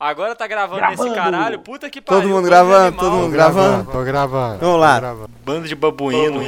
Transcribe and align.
Agora 0.00 0.36
tá 0.36 0.46
gravando, 0.46 0.78
Gravando. 0.78 1.02
nesse 1.02 1.14
caralho, 1.16 1.58
puta 1.58 1.90
que 1.90 2.00
pariu. 2.00 2.22
Todo 2.22 2.30
mundo 2.32 2.44
gravando, 2.46 2.96
todo 2.98 3.10
mundo 3.16 3.32
gravando. 3.32 3.90
Tô 3.90 4.04
gravando. 4.04 4.60
Vamos 4.60 4.80
lá. 4.80 5.00
gravando. 5.00 5.30
Bando 5.44 5.66
de 5.66 5.74
babuíno. 5.74 6.40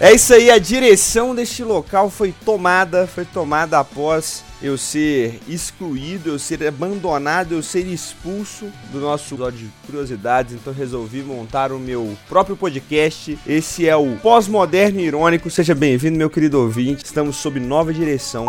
É 0.00 0.12
isso 0.12 0.32
aí, 0.32 0.48
a 0.48 0.58
direção 0.58 1.34
deste 1.34 1.64
local 1.64 2.08
foi 2.08 2.32
tomada, 2.44 3.04
foi 3.08 3.24
tomada 3.24 3.80
após 3.80 4.44
eu 4.62 4.78
ser 4.78 5.40
excluído, 5.48 6.30
eu 6.30 6.38
ser 6.38 6.64
abandonado, 6.68 7.52
eu 7.52 7.62
ser 7.64 7.84
expulso 7.84 8.66
do 8.92 9.00
nosso 9.00 9.34
episódio 9.34 9.58
de 9.58 9.70
curiosidades, 9.86 10.54
então 10.54 10.72
resolvi 10.72 11.20
montar 11.20 11.72
o 11.72 11.80
meu 11.80 12.16
próprio 12.28 12.56
podcast. 12.56 13.36
Esse 13.44 13.88
é 13.88 13.96
o 13.96 14.14
Pós-Moderno 14.22 15.00
Irônico. 15.00 15.50
Seja 15.50 15.74
bem-vindo, 15.74 16.16
meu 16.16 16.30
querido 16.30 16.60
ouvinte. 16.60 17.04
Estamos 17.04 17.34
sob 17.34 17.58
nova 17.58 17.92
direção. 17.92 18.46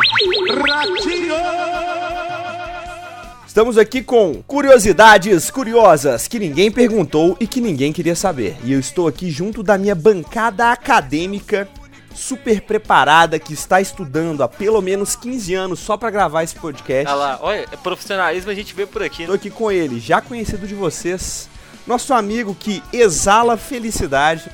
Estamos 3.50 3.80
aqui 3.80 4.04
com 4.04 4.44
curiosidades 4.44 5.50
curiosas 5.50 6.28
que 6.28 6.38
ninguém 6.38 6.72
perguntou 6.72 7.36
e 7.40 7.48
que 7.48 7.60
ninguém 7.60 7.92
queria 7.92 8.16
saber. 8.16 8.56
E 8.64 8.72
eu 8.74 8.80
estou 8.80 9.08
aqui 9.08 9.32
junto 9.32 9.64
da 9.64 9.76
minha 9.76 9.96
bancada 9.96 10.72
acadêmica 10.72 11.68
super 12.14 12.62
preparada 12.62 13.40
que 13.40 13.52
está 13.52 13.82
estudando 13.82 14.44
há 14.44 14.48
pelo 14.48 14.80
menos 14.84 15.16
15 15.16 15.56
anos 15.56 15.80
só 15.80 15.98
pra 15.98 16.12
gravar 16.12 16.44
esse 16.44 16.54
podcast. 16.54 17.08
Olha 17.08 17.16
lá, 17.16 17.40
olha, 17.42 17.66
é 17.72 17.76
profissionalismo 17.76 18.52
a 18.52 18.54
gente 18.54 18.72
vê 18.76 18.86
por 18.86 19.02
aqui, 19.02 19.24
Estou 19.24 19.34
né? 19.34 19.40
aqui 19.40 19.50
com 19.50 19.72
ele, 19.72 20.00
já 20.00 20.22
conhecido 20.22 20.68
de 20.68 20.76
vocês, 20.76 21.50
nosso 21.88 22.14
amigo 22.14 22.54
que 22.54 22.84
exala 22.94 23.58
felicidade, 23.58 24.48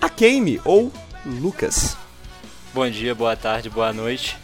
a 0.00 0.08
Kame 0.08 0.60
ou 0.64 0.92
Lucas. 1.24 1.96
Bom 2.74 2.90
dia, 2.90 3.14
boa 3.14 3.36
tarde, 3.36 3.70
boa 3.70 3.92
noite. 3.92 4.36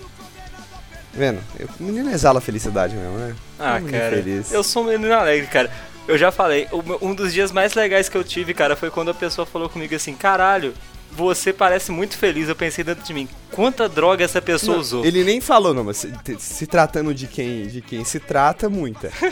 Vendo? 1.14 1.40
O 1.78 1.82
menino 1.82 2.10
exala 2.10 2.40
felicidade 2.40 2.96
mesmo, 2.96 3.18
né? 3.18 3.34
Ah, 3.58 3.78
Muito 3.78 3.92
cara, 3.92 4.16
feliz. 4.16 4.52
eu 4.52 4.62
sou 4.64 4.82
um 4.82 4.86
menino 4.86 5.12
alegre, 5.12 5.46
cara. 5.46 5.70
Eu 6.08 6.18
já 6.18 6.32
falei, 6.32 6.66
um 7.00 7.14
dos 7.14 7.32
dias 7.32 7.52
mais 7.52 7.74
legais 7.74 8.08
que 8.08 8.16
eu 8.16 8.24
tive, 8.24 8.52
cara, 8.54 8.74
foi 8.74 8.90
quando 8.90 9.10
a 9.10 9.14
pessoa 9.14 9.46
falou 9.46 9.68
comigo 9.68 9.94
assim, 9.94 10.14
caralho, 10.14 10.74
você 11.12 11.52
parece 11.52 11.92
muito 11.92 12.16
feliz. 12.16 12.48
Eu 12.48 12.56
pensei 12.56 12.82
dentro 12.82 13.04
de 13.04 13.14
mim, 13.14 13.28
quanta 13.52 13.88
droga 13.88 14.24
essa 14.24 14.42
pessoa 14.42 14.74
Não, 14.74 14.80
usou? 14.80 15.04
Ele 15.04 15.22
nem 15.22 15.40
falou, 15.40 15.72
não, 15.72 15.84
mas 15.84 15.98
se, 15.98 16.12
se 16.38 16.66
tratando 16.66 17.14
de 17.14 17.26
quem, 17.28 17.66
de 17.68 17.80
quem 17.80 18.04
se 18.04 18.18
trata, 18.18 18.68
muita. 18.68 19.12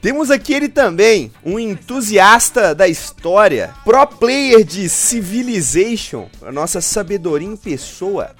Temos 0.00 0.30
aqui 0.30 0.52
ele 0.52 0.68
também, 0.68 1.32
um 1.42 1.58
entusiasta 1.58 2.74
da 2.74 2.86
história, 2.86 3.70
pro 3.84 4.06
player 4.06 4.62
de 4.62 4.86
Civilization, 4.86 6.28
a 6.42 6.52
nossa 6.52 6.82
sabedoria 6.82 7.48
em 7.48 7.56
pessoa, 7.56 8.32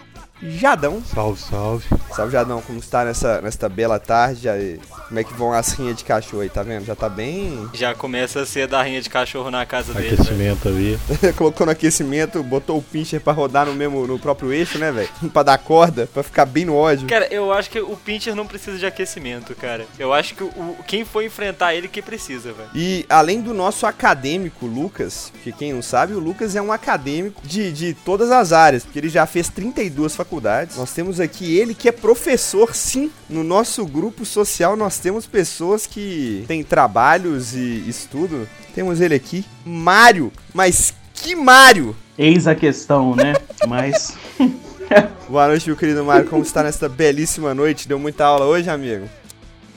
Jadão. 0.45 1.03
Salve, 1.15 1.41
salve. 1.41 1.85
Salve, 2.15 2.33
Jadão, 2.33 2.61
como 2.63 2.79
está 2.79 3.05
nessa, 3.05 3.41
nesta 3.41 3.69
bela 3.69 3.99
tarde? 3.99 4.49
Aí, 4.49 4.79
como 5.09 5.19
é 5.19 5.25
que 5.25 5.33
vão 5.35 5.53
as 5.53 5.73
rinhas 5.73 5.97
de 5.97 6.05
cachorro 6.05 6.43
aí, 6.43 6.49
tá 6.49 6.63
vendo? 6.63 6.85
Já 6.85 6.95
tá 6.95 7.09
bem... 7.09 7.69
Já 7.73 7.95
começa 7.95 8.41
a 8.41 8.47
ser 8.47 8.67
da 8.69 8.83
rinha 8.83 9.01
de 9.01 9.09
cachorro 9.09 9.51
na 9.51 9.65
casa 9.67 9.93
dele. 9.95 10.11
velho. 10.11 10.23
Aquecimento 10.23 10.69
ali. 10.69 10.99
Colocou 11.37 11.67
no 11.67 11.73
aquecimento, 11.73 12.43
botou 12.43 12.79
o 12.79 12.83
pincher 12.83 13.21
pra 13.21 13.33
rodar 13.33 13.67
no 13.67 13.75
mesmo, 13.75 14.07
no 14.07 14.19
próprio 14.19 14.53
eixo, 14.53 14.79
né, 14.79 14.93
velho? 14.93 15.09
pra 15.33 15.43
dar 15.43 15.59
corda, 15.59 16.09
pra 16.13 16.23
ficar 16.23 16.45
bem 16.45 16.65
no 16.65 16.75
ódio. 16.75 17.09
Cara, 17.09 17.27
eu 17.33 17.53
acho 17.53 17.71
que 17.71 17.81
o 17.81 17.97
Pincher 17.97 18.35
não 18.35 18.47
precisa 18.47 18.77
de 18.79 18.87
aquecimento, 18.87 19.55
cara. 19.55 19.87
Eu 19.99 20.13
acho 20.13 20.35
que 20.35 20.43
o, 20.45 20.47
o- 20.49 20.77
quem 20.87 21.05
for 21.05 21.23
enfrentar 21.25 21.75
ele 21.75 21.89
que 21.89 22.03
precisa, 22.03 22.53
velho. 22.53 22.69
E 22.75 23.07
além 23.09 23.41
do 23.41 23.55
nosso 23.55 23.87
acadêmico 23.87 24.67
Lucas, 24.67 25.33
que 25.43 25.53
quem 25.53 25.73
não 25.73 25.83
sabe, 25.83 26.13
o 26.15 26.19
Lucas 26.19 26.55
é 26.55 26.63
um 26.63 26.71
acadêmico 26.73 27.41
de, 27.47 27.73
de 27.73 27.95
todas 27.95 28.31
as 28.31 28.53
áreas, 28.53 28.85
porque 28.85 28.99
ele 28.99 29.09
já 29.09 29.27
fez 29.27 29.49
32 29.49 30.15
faculdades. 30.15 30.34
Nós 30.77 30.93
temos 30.93 31.21
aqui 31.21 31.57
ele 31.57 31.75
que 31.75 31.89
é 31.89 31.93
professor, 31.93 32.75
sim. 32.75 33.11
No 33.29 33.45
nosso 33.45 33.85
grupo 33.87 34.25
social 34.25 34.77
nós 34.77 34.99
temos 34.99 35.27
pessoas 35.27 35.87
que 35.87 36.45
têm 36.47 36.63
trabalhos 36.63 37.55
e 37.55 37.89
estudo. 37.89 38.49
Temos 38.75 39.01
ele 39.01 39.15
aqui, 39.15 39.45
Mário. 39.65 40.33
Mas 40.53 40.95
que 41.15 41.35
Mário! 41.35 41.97
Eis 42.19 42.47
a 42.47 42.55
questão, 42.55 43.15
né? 43.15 43.35
Mas. 43.67 44.17
Boa 45.29 45.49
noite, 45.49 45.67
meu 45.67 45.77
querido 45.77 46.05
Mário. 46.05 46.29
Como 46.29 46.43
está 46.43 46.63
nesta 46.63 46.89
belíssima 46.89 47.55
noite? 47.55 47.89
Deu 47.89 47.99
muita 47.99 48.25
aula 48.25 48.45
hoje, 48.45 48.69
amigo? 48.69 49.09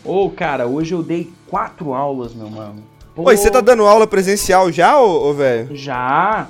Ô, 0.04 0.30
cara, 0.30 0.68
hoje 0.68 0.94
eu 0.94 1.04
dei 1.04 1.32
quatro 1.48 1.94
aulas, 1.94 2.34
meu 2.34 2.50
mano. 2.50 2.84
Pô, 3.16 3.24
Oi, 3.24 3.36
você 3.36 3.50
tá 3.50 3.62
dando 3.62 3.84
aula 3.84 4.06
presencial 4.06 4.72
já, 4.72 5.00
ô, 5.00 5.30
ô 5.30 5.34
velho? 5.34 5.76
Já. 5.76 6.48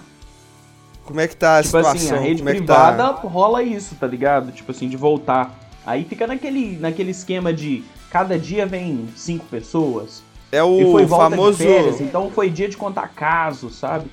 Como 1.08 1.20
é 1.22 1.28
que 1.28 1.36
tá 1.36 1.58
a 1.58 1.64
Tipo 1.64 1.78
situação? 1.78 1.94
assim, 1.94 2.12
a 2.14 2.20
rede 2.20 2.38
Como 2.40 2.50
é 2.50 2.54
que 2.54 2.58
privada 2.60 3.14
tá? 3.14 3.22
rola 3.22 3.64
isso, 3.64 3.96
tá 3.96 4.06
ligado? 4.06 4.52
Tipo 4.52 4.72
assim, 4.72 4.90
de 4.90 4.98
voltar. 4.98 5.58
Aí 5.86 6.04
fica 6.04 6.28
naquele, 6.28 6.78
naquele 6.78 7.12
esquema 7.12 7.54
de 7.54 7.84
cada 8.12 8.38
dia 8.38 8.66
vem 8.66 9.08
cinco 9.16 9.46
pessoas. 9.46 10.22
É 10.52 10.60
e 10.60 10.92
foi 10.92 11.06
o 11.06 11.08
famoso. 11.08 11.58
férias, 11.58 12.02
então 12.02 12.30
foi 12.30 12.50
dia 12.50 12.68
de 12.68 12.78
contar 12.78 13.08
casos, 13.10 13.76
sabe? 13.76 14.06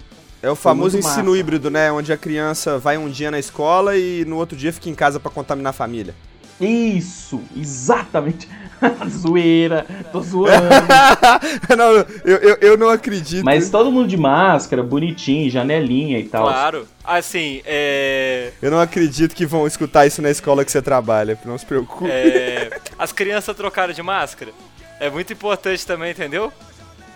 É 0.42 0.50
o 0.50 0.54
famoso 0.54 0.98
ensino 0.98 1.34
híbrido, 1.34 1.70
né? 1.70 1.90
Onde 1.90 2.12
a 2.12 2.16
criança 2.16 2.78
vai 2.78 2.98
um 2.98 3.08
dia 3.08 3.30
na 3.30 3.38
escola 3.38 3.96
e 3.96 4.24
no 4.24 4.36
outro 4.36 4.56
dia 4.56 4.72
fica 4.72 4.88
em 4.90 4.94
casa 4.94 5.18
pra 5.18 5.30
contaminar 5.30 5.70
a 5.70 5.72
família. 5.72 6.14
Isso, 6.60 7.42
exatamente. 7.56 8.48
Zoeira, 9.08 9.86
tô 10.12 10.20
zoando. 10.20 10.68
não, 11.76 11.92
eu, 12.24 12.36
eu, 12.38 12.58
eu 12.60 12.76
não 12.76 12.88
acredito. 12.88 13.44
Mas 13.44 13.70
todo 13.70 13.90
mundo 13.90 14.08
de 14.08 14.16
máscara, 14.16 14.82
bonitinho, 14.82 15.50
janelinha 15.50 16.18
e 16.18 16.24
tal. 16.24 16.44
Claro. 16.44 16.86
Assim, 17.02 17.62
é. 17.64 18.52
Eu 18.60 18.70
não 18.70 18.80
acredito 18.80 19.34
que 19.34 19.46
vão 19.46 19.66
escutar 19.66 20.06
isso 20.06 20.20
na 20.20 20.30
escola 20.30 20.64
que 20.64 20.72
você 20.72 20.82
trabalha. 20.82 21.38
Não 21.44 21.56
se 21.56 21.66
preocupe. 21.66 22.10
é, 22.10 22.78
as 22.98 23.12
crianças 23.12 23.56
trocaram 23.56 23.92
de 23.92 24.02
máscara. 24.02 24.52
É 25.00 25.10
muito 25.10 25.32
importante 25.32 25.86
também, 25.86 26.12
entendeu? 26.12 26.52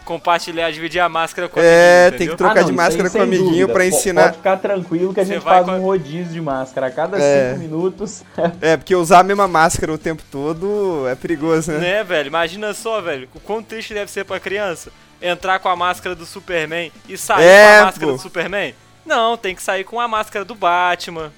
Compartilhar, 0.08 0.70
dividir 0.72 1.00
a 1.00 1.08
máscara 1.08 1.50
com 1.50 1.60
É, 1.60 2.06
amiguinho, 2.06 2.18
tem 2.18 2.28
que 2.28 2.36
trocar 2.36 2.54
de 2.64 2.70
isso 2.70 2.72
máscara 2.72 3.02
aí 3.02 3.10
com 3.10 3.12
sem 3.12 3.20
amiguinho 3.20 3.50
dúvida. 3.50 3.72
pra 3.74 3.82
Po- 3.82 3.88
ensinar- 3.88 4.22
Pode 4.24 4.36
ficar 4.38 4.56
tranquilo 4.56 5.12
que 5.12 5.20
a 5.20 5.24
gente 5.24 5.40
faz 5.42 5.66
com 5.66 5.72
um 5.72 5.82
rodízio 5.82 6.32
de 6.32 6.40
máscara. 6.40 6.86
A 6.86 6.90
cada 6.90 7.18
É. 7.20 7.50
cinco 7.52 7.60
minutos. 7.60 8.24
É, 8.62 8.76
porque 8.78 8.94
usar 8.96 9.18
a 9.18 9.22
mesma 9.22 9.46
máscara 9.46 9.92
o 9.92 9.98
tempo 9.98 10.22
todo 10.30 11.06
é 11.06 11.14
perigoso, 11.14 11.72
né? 11.72 11.78
Né, 11.78 12.04
velho? 12.04 12.28
Imagina 12.28 12.72
só, 12.72 13.02
velho. 13.02 13.28
O 13.34 13.40
quão 13.40 13.62
triste 13.62 13.92
deve 13.92 14.10
ser 14.10 14.24
pra 14.24 14.40
criança 14.40 14.90
entrar 15.20 15.58
com 15.58 15.68
a 15.68 15.76
máscara 15.76 16.14
do 16.14 16.24
Superman 16.24 16.90
e 17.06 17.18
sair 17.18 17.44
É, 17.44 17.74
com 17.76 17.82
a 17.82 17.84
máscara 17.84 18.06
pô. 18.06 18.12
do 18.16 18.22
Superman. 18.22 18.74
Não, 19.04 19.36
tem 19.36 19.54
que 19.54 19.62
sair 19.62 19.84
com 19.84 20.00
a 20.00 20.08
máscara 20.08 20.42
do 20.44 20.54
Batman. 20.54 21.30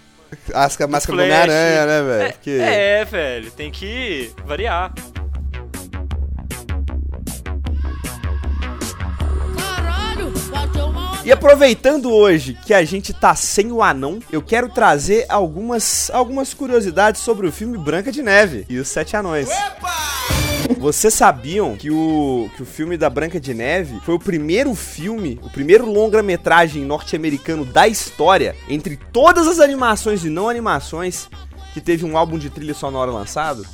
As- 0.55 0.81
A 0.81 0.87
máscara 0.87 1.17
do. 1.19 1.23
Homem-Aranha, 1.25 1.87
né, 1.87 2.03
velho? 2.03 2.23
É, 2.23 2.29
Porque... 2.33 2.51
é, 2.63 3.05
velho. 3.05 3.51
Tem 3.51 3.71
que 3.73 4.31
variar. 4.47 4.93
E 11.31 11.33
aproveitando 11.33 12.13
hoje 12.13 12.59
que 12.67 12.75
a 12.75 12.83
gente 12.83 13.15
tá 13.15 13.37
sem 13.37 13.71
o 13.71 13.85
anão, 13.85 14.19
eu 14.33 14.43
quero 14.43 14.69
trazer 14.69 15.27
algumas, 15.29 16.11
algumas 16.13 16.53
curiosidades 16.53 17.21
sobre 17.21 17.47
o 17.47 17.53
filme 17.53 17.79
Branca 17.79 18.11
de 18.11 18.21
Neve 18.21 18.67
e 18.69 18.81
os 18.81 18.89
Sete 18.89 19.17
Anões. 19.17 19.49
Vocês 20.77 21.15
sabiam 21.15 21.77
que 21.77 21.89
o, 21.89 22.51
que 22.57 22.65
o 22.65 22.67
filme 22.67 22.97
da 22.97 23.09
Branca 23.09 23.39
de 23.39 23.55
Neve 23.55 24.01
foi 24.05 24.17
o 24.17 24.19
primeiro 24.19 24.75
filme, 24.75 25.39
o 25.41 25.49
primeiro 25.49 25.89
longa-metragem 25.89 26.85
norte-americano 26.85 27.65
da 27.65 27.87
história, 27.87 28.57
entre 28.69 28.97
todas 29.13 29.47
as 29.47 29.61
animações 29.61 30.25
e 30.25 30.29
não 30.29 30.49
animações, 30.49 31.29
que 31.73 31.81
teve 31.81 32.05
um 32.05 32.19
álbum 32.19 32.39
de 32.39 32.51
trilha 32.51 32.75
sonora 32.75 33.13
lançado? 33.13 33.65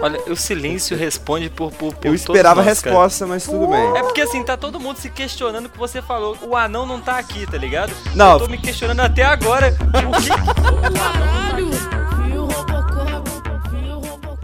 Olha, 0.00 0.20
o 0.28 0.36
silêncio 0.36 0.96
responde 0.96 1.48
por, 1.48 1.70
por, 1.72 1.94
por 1.94 2.06
Eu 2.06 2.14
esperava 2.14 2.60
a 2.60 2.64
nós, 2.64 2.80
cara. 2.80 2.94
resposta, 2.96 3.26
mas 3.26 3.44
tudo 3.44 3.66
bem. 3.68 3.96
É 3.96 4.02
porque 4.02 4.20
assim, 4.20 4.42
tá 4.42 4.56
todo 4.56 4.80
mundo 4.80 4.96
se 4.98 5.10
questionando 5.10 5.66
o 5.66 5.68
que 5.68 5.78
você 5.78 6.02
falou. 6.02 6.36
O 6.42 6.56
anão 6.56 6.86
não 6.86 7.00
tá 7.00 7.18
aqui, 7.18 7.46
tá 7.46 7.56
ligado? 7.56 7.92
Não. 8.14 8.32
Eu 8.32 8.38
tô 8.40 8.48
me 8.48 8.58
questionando 8.58 9.00
até 9.00 9.22
agora. 9.22 9.76
O 10.08 10.20
que, 10.20 10.28
caralho. 10.98 12.01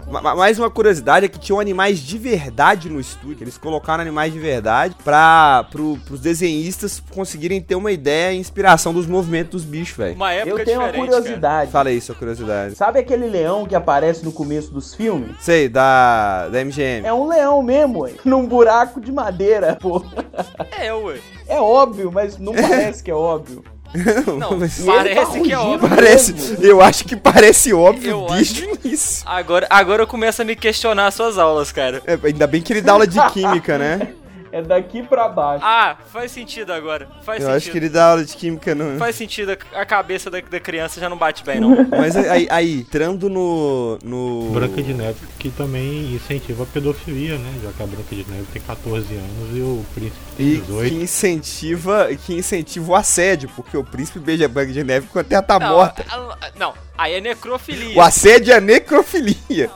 Mais 0.09 0.57
uma 0.57 0.71
curiosidade 0.71 1.27
é 1.27 1.29
que 1.29 1.37
tinham 1.37 1.59
animais 1.59 1.99
de 1.99 2.17
verdade 2.17 2.89
no 2.89 2.99
estúdio. 2.99 3.43
Eles 3.43 3.59
colocaram 3.59 4.01
animais 4.01 4.33
de 4.33 4.39
verdade 4.39 4.95
pra 5.03 5.67
pro, 5.69 5.97
pros 6.05 6.19
desenhistas 6.19 6.99
conseguirem 7.11 7.61
ter 7.61 7.75
uma 7.75 7.91
ideia 7.91 8.33
e 8.33 8.39
inspiração 8.39 8.91
dos 8.91 9.05
movimentos 9.05 9.51
dos 9.51 9.63
bichos, 9.63 9.95
velho. 9.95 10.15
Uma 10.15 10.33
época 10.33 10.61
Eu 10.61 10.65
tenho 10.65 10.79
uma 10.79 10.91
curiosidade. 10.91 11.71
Fala 11.71 11.89
aí 11.89 12.01
sua 12.01 12.15
curiosidade. 12.15 12.75
Sabe 12.75 12.99
aquele 12.99 13.27
leão 13.27 13.67
que 13.67 13.75
aparece 13.75 14.25
no 14.25 14.31
começo 14.31 14.73
dos 14.73 14.95
filmes? 14.95 15.35
Sei, 15.39 15.69
da, 15.69 16.49
da 16.49 16.65
MGM. 16.65 17.05
É 17.05 17.13
um 17.13 17.27
leão 17.27 17.61
mesmo, 17.61 17.99
ué. 18.01 18.13
Num 18.25 18.47
buraco 18.47 18.99
de 18.99 19.11
madeira, 19.11 19.77
pô. 19.79 20.03
É, 20.79 20.91
ué. 20.91 21.19
É 21.47 21.59
óbvio, 21.59 22.11
mas 22.11 22.37
não 22.39 22.53
parece 22.53 23.03
que 23.03 23.11
é 23.11 23.15
óbvio. 23.15 23.63
Não, 24.37 24.59
tá 24.59 24.67
parece 24.85 25.41
que 25.41 25.51
é 25.51 25.57
óbvio. 25.57 25.89
parece, 25.89 26.57
eu 26.61 26.81
acho 26.81 27.05
que 27.05 27.15
parece 27.15 27.73
óbvio 27.73 28.11
Eu 28.11 28.35
desde 28.35 28.65
o 28.65 28.77
início. 28.83 29.23
Agora, 29.25 29.67
agora 29.69 30.03
eu 30.03 30.07
começo 30.07 30.41
a 30.41 30.45
me 30.45 30.55
questionar 30.55 31.11
suas 31.11 31.37
aulas, 31.37 31.71
cara. 31.71 32.01
É, 32.05 32.17
ainda 32.23 32.45
bem 32.45 32.61
que 32.61 32.73
ele 32.73 32.81
dá 32.81 32.91
aula 32.91 33.07
de 33.07 33.19
química, 33.31 33.77
né? 33.77 34.09
É 34.51 34.61
daqui 34.61 35.03
pra 35.03 35.27
baixo. 35.27 35.63
Ah, 35.65 35.97
faz 36.11 36.31
sentido 36.31 36.71
agora. 36.73 37.07
Faz 37.23 37.39
Eu 37.41 37.47
sentido. 37.47 37.57
acho 37.57 37.71
que 37.71 37.77
ele 37.77 37.89
dá 37.89 38.09
aula 38.11 38.25
de 38.25 38.35
química 38.35 38.73
no. 38.73 38.97
Faz 38.97 39.15
sentido, 39.15 39.57
a 39.73 39.85
cabeça 39.85 40.29
da, 40.31 40.39
da 40.41 40.59
criança 40.59 40.99
já 40.99 41.07
não 41.09 41.17
bate 41.17 41.43
bem, 41.43 41.59
não. 41.59 41.69
Mas 41.89 42.15
aí, 42.15 42.47
aí, 42.49 42.79
entrando 42.79 43.29
no. 43.29 43.97
no... 44.03 44.49
Branca 44.51 44.81
de 44.81 44.93
Neve 44.93 45.19
que 45.37 45.49
também 45.51 46.13
incentiva 46.13 46.63
a 46.63 46.65
pedofilia, 46.65 47.37
né? 47.37 47.53
Já 47.63 47.71
que 47.71 47.83
a 47.83 47.85
Branca 47.85 48.15
de 48.15 48.25
Neve 48.29 48.45
tem 48.51 48.61
14 48.61 49.13
anos 49.15 49.55
e 49.57 49.61
o 49.61 49.85
príncipe 49.93 50.17
tem 50.35 50.45
E 50.47 50.57
18. 50.57 50.89
que 50.89 51.01
incentiva, 51.03 52.09
que 52.25 52.33
incentiva 52.35 52.91
o 52.91 52.95
assédio, 52.95 53.49
porque 53.55 53.77
o 53.77 53.83
príncipe 53.83 54.19
beija 54.19 54.45
a 54.45 54.47
Branca 54.49 54.71
de 54.73 54.83
Neve 54.83 55.07
quando 55.11 55.31
ela 55.31 55.41
tá 55.41 55.59
Não, 55.59 55.69
morta. 55.75 56.03
a- 56.09 56.15
a- 56.15 56.51
não, 56.57 56.73
aí 56.97 57.13
é 57.13 57.21
necrofilia. 57.21 57.97
O 57.97 58.01
assédio 58.01 58.53
é 58.53 58.59
necrofilia. 58.59 59.69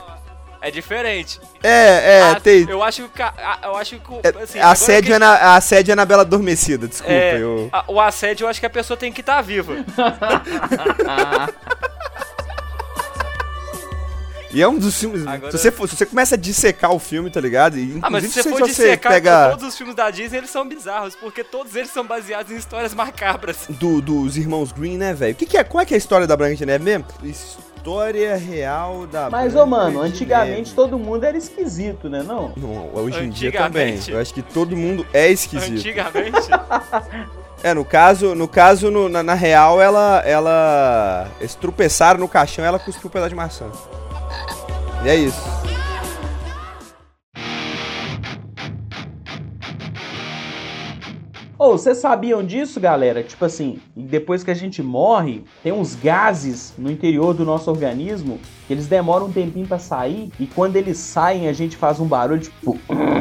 É 0.66 0.70
diferente. 0.70 1.38
É, 1.62 2.18
é, 2.18 2.22
Ah, 2.22 2.40
tem. 2.40 2.66
Eu 2.66 2.82
acho 2.82 3.06
que 3.10 3.20
eu 3.62 3.76
acho 3.76 3.96
que 4.00 4.12
É, 4.26 4.42
assim, 4.42 4.58
assédio, 4.58 5.08
que- 5.10 5.12
é 5.12 5.18
na, 5.18 5.54
assédio 5.56 5.92
é 5.92 5.94
na 5.94 6.06
Bela 6.06 6.22
Adormecida, 6.22 6.88
desculpa. 6.88 7.12
é, 7.12 7.36
eu... 7.38 7.68
a- 7.70 7.84
o 7.86 8.00
assédio 8.00 8.44
eu 8.44 8.48
acho 8.48 8.60
que 8.60 8.64
a 8.66 8.70
pessoa 8.70 8.96
tem 8.96 9.12
que 9.12 9.20
estar 9.20 9.42
viva. 9.42 9.74
E 14.50 14.62
é 14.62 14.68
um 14.68 14.78
dos 14.78 14.96
filmes. 15.00 15.26
Agora- 15.26 15.50
Se, 15.50 15.58
você 15.58 15.72
for- 15.72 15.88
se 15.88 15.96
você 15.96 16.06
começa 16.06 16.36
a 16.36 16.38
dissecar 16.38 16.92
o 16.92 16.98
filme, 17.00 17.28
tá 17.28 17.40
ligado? 17.40 17.76
E, 17.76 17.98
Ah, 18.00 18.08
mas 18.08 18.22
se 18.22 18.30
você 18.40 18.42
for 18.48 18.60
você 18.60 18.66
dissecar 18.66 19.10
pega 19.12 19.50
todos 19.50 19.66
os 19.66 19.76
filmes 19.76 19.96
da 19.96 20.08
Disney, 20.12 20.38
eles 20.38 20.50
são 20.50 20.64
bizarros, 20.68 21.16
porque 21.16 21.42
todos 21.42 21.74
eles 21.74 21.90
são 21.90 22.06
baseados 22.06 22.52
em 22.52 22.56
histórias 22.56 22.94
macabras. 22.94 23.66
do, 23.68 24.00
dos 24.00 24.36
irmãos 24.36 24.70
Green, 24.70 24.96
né, 24.96 25.12
velho? 25.12 25.32
O 25.32 25.34
que, 25.36 25.44
que 25.44 25.58
é? 25.58 25.64
Qual 25.64 25.82
é 25.82 25.84
que 25.84 25.92
é 25.92 25.96
a 25.96 25.98
história 25.98 26.24
da 26.24 26.36
Branca 26.36 26.54
de 26.54 26.64
Neve 26.64 26.84
mesmo? 26.84 27.04
História 27.84 28.34
real 28.38 29.06
da 29.06 29.28
Mas, 29.28 29.54
ô, 29.54 29.66
mano, 29.66 30.00
antigamente 30.00 30.70
Neve. 30.70 30.74
todo 30.74 30.98
mundo 30.98 31.22
era 31.22 31.36
esquisito, 31.36 32.08
né, 32.08 32.22
não? 32.26 32.50
Não, 32.56 32.88
hoje 32.94 33.22
em 33.22 33.28
dia 33.28 33.52
também. 33.52 34.00
Eu 34.08 34.18
acho 34.18 34.32
que 34.32 34.40
todo 34.40 34.74
mundo 34.74 35.06
é 35.12 35.28
esquisito. 35.30 35.74
Antigamente. 35.76 36.48
É, 37.62 37.72
no 37.72 37.82
caso, 37.82 38.34
no 38.34 38.46
caso, 38.46 38.90
no- 38.90 39.08
na, 39.08 39.22
na 39.22 39.32
real, 39.32 39.80
ela. 39.80 40.22
ela. 40.26 41.26
Eles 41.40 41.54
tropeçaram 41.54 42.20
no 42.20 42.28
caixão 42.28 42.62
ela 42.62 42.78
cuspiu 42.78 43.08
um 43.08 43.10
pedaço 43.10 43.30
de 43.30 43.34
maçã. 43.34 43.64
E 45.02 45.08
é 45.08 45.16
isso. 45.16 45.40
Ô, 51.56 51.70
vocês 51.70 51.98
sabiam 51.98 52.44
disso, 52.44 52.80
galera? 52.80 53.22
Tipo 53.22 53.44
assim, 53.44 53.78
depois 53.94 54.42
que 54.42 54.50
a 54.50 54.54
gente 54.54 54.82
morre, 54.82 55.44
tem 55.62 55.72
uns 55.72 55.94
gases 55.94 56.74
no 56.76 56.90
interior 56.90 57.32
do 57.32 57.44
nosso 57.44 57.70
organismo 57.70 58.40
que 58.66 58.72
eles 58.72 58.88
demoram 58.88 59.26
um 59.26 59.32
tempinho 59.32 59.66
pra 59.66 59.78
sair 59.78 60.32
e 60.40 60.48
quando 60.48 60.74
eles 60.74 60.98
saem 60.98 61.46
a 61.46 61.52
gente 61.52 61.76
faz 61.76 62.00
um 62.00 62.06
barulho 62.06 62.40
tipo. 62.40 62.76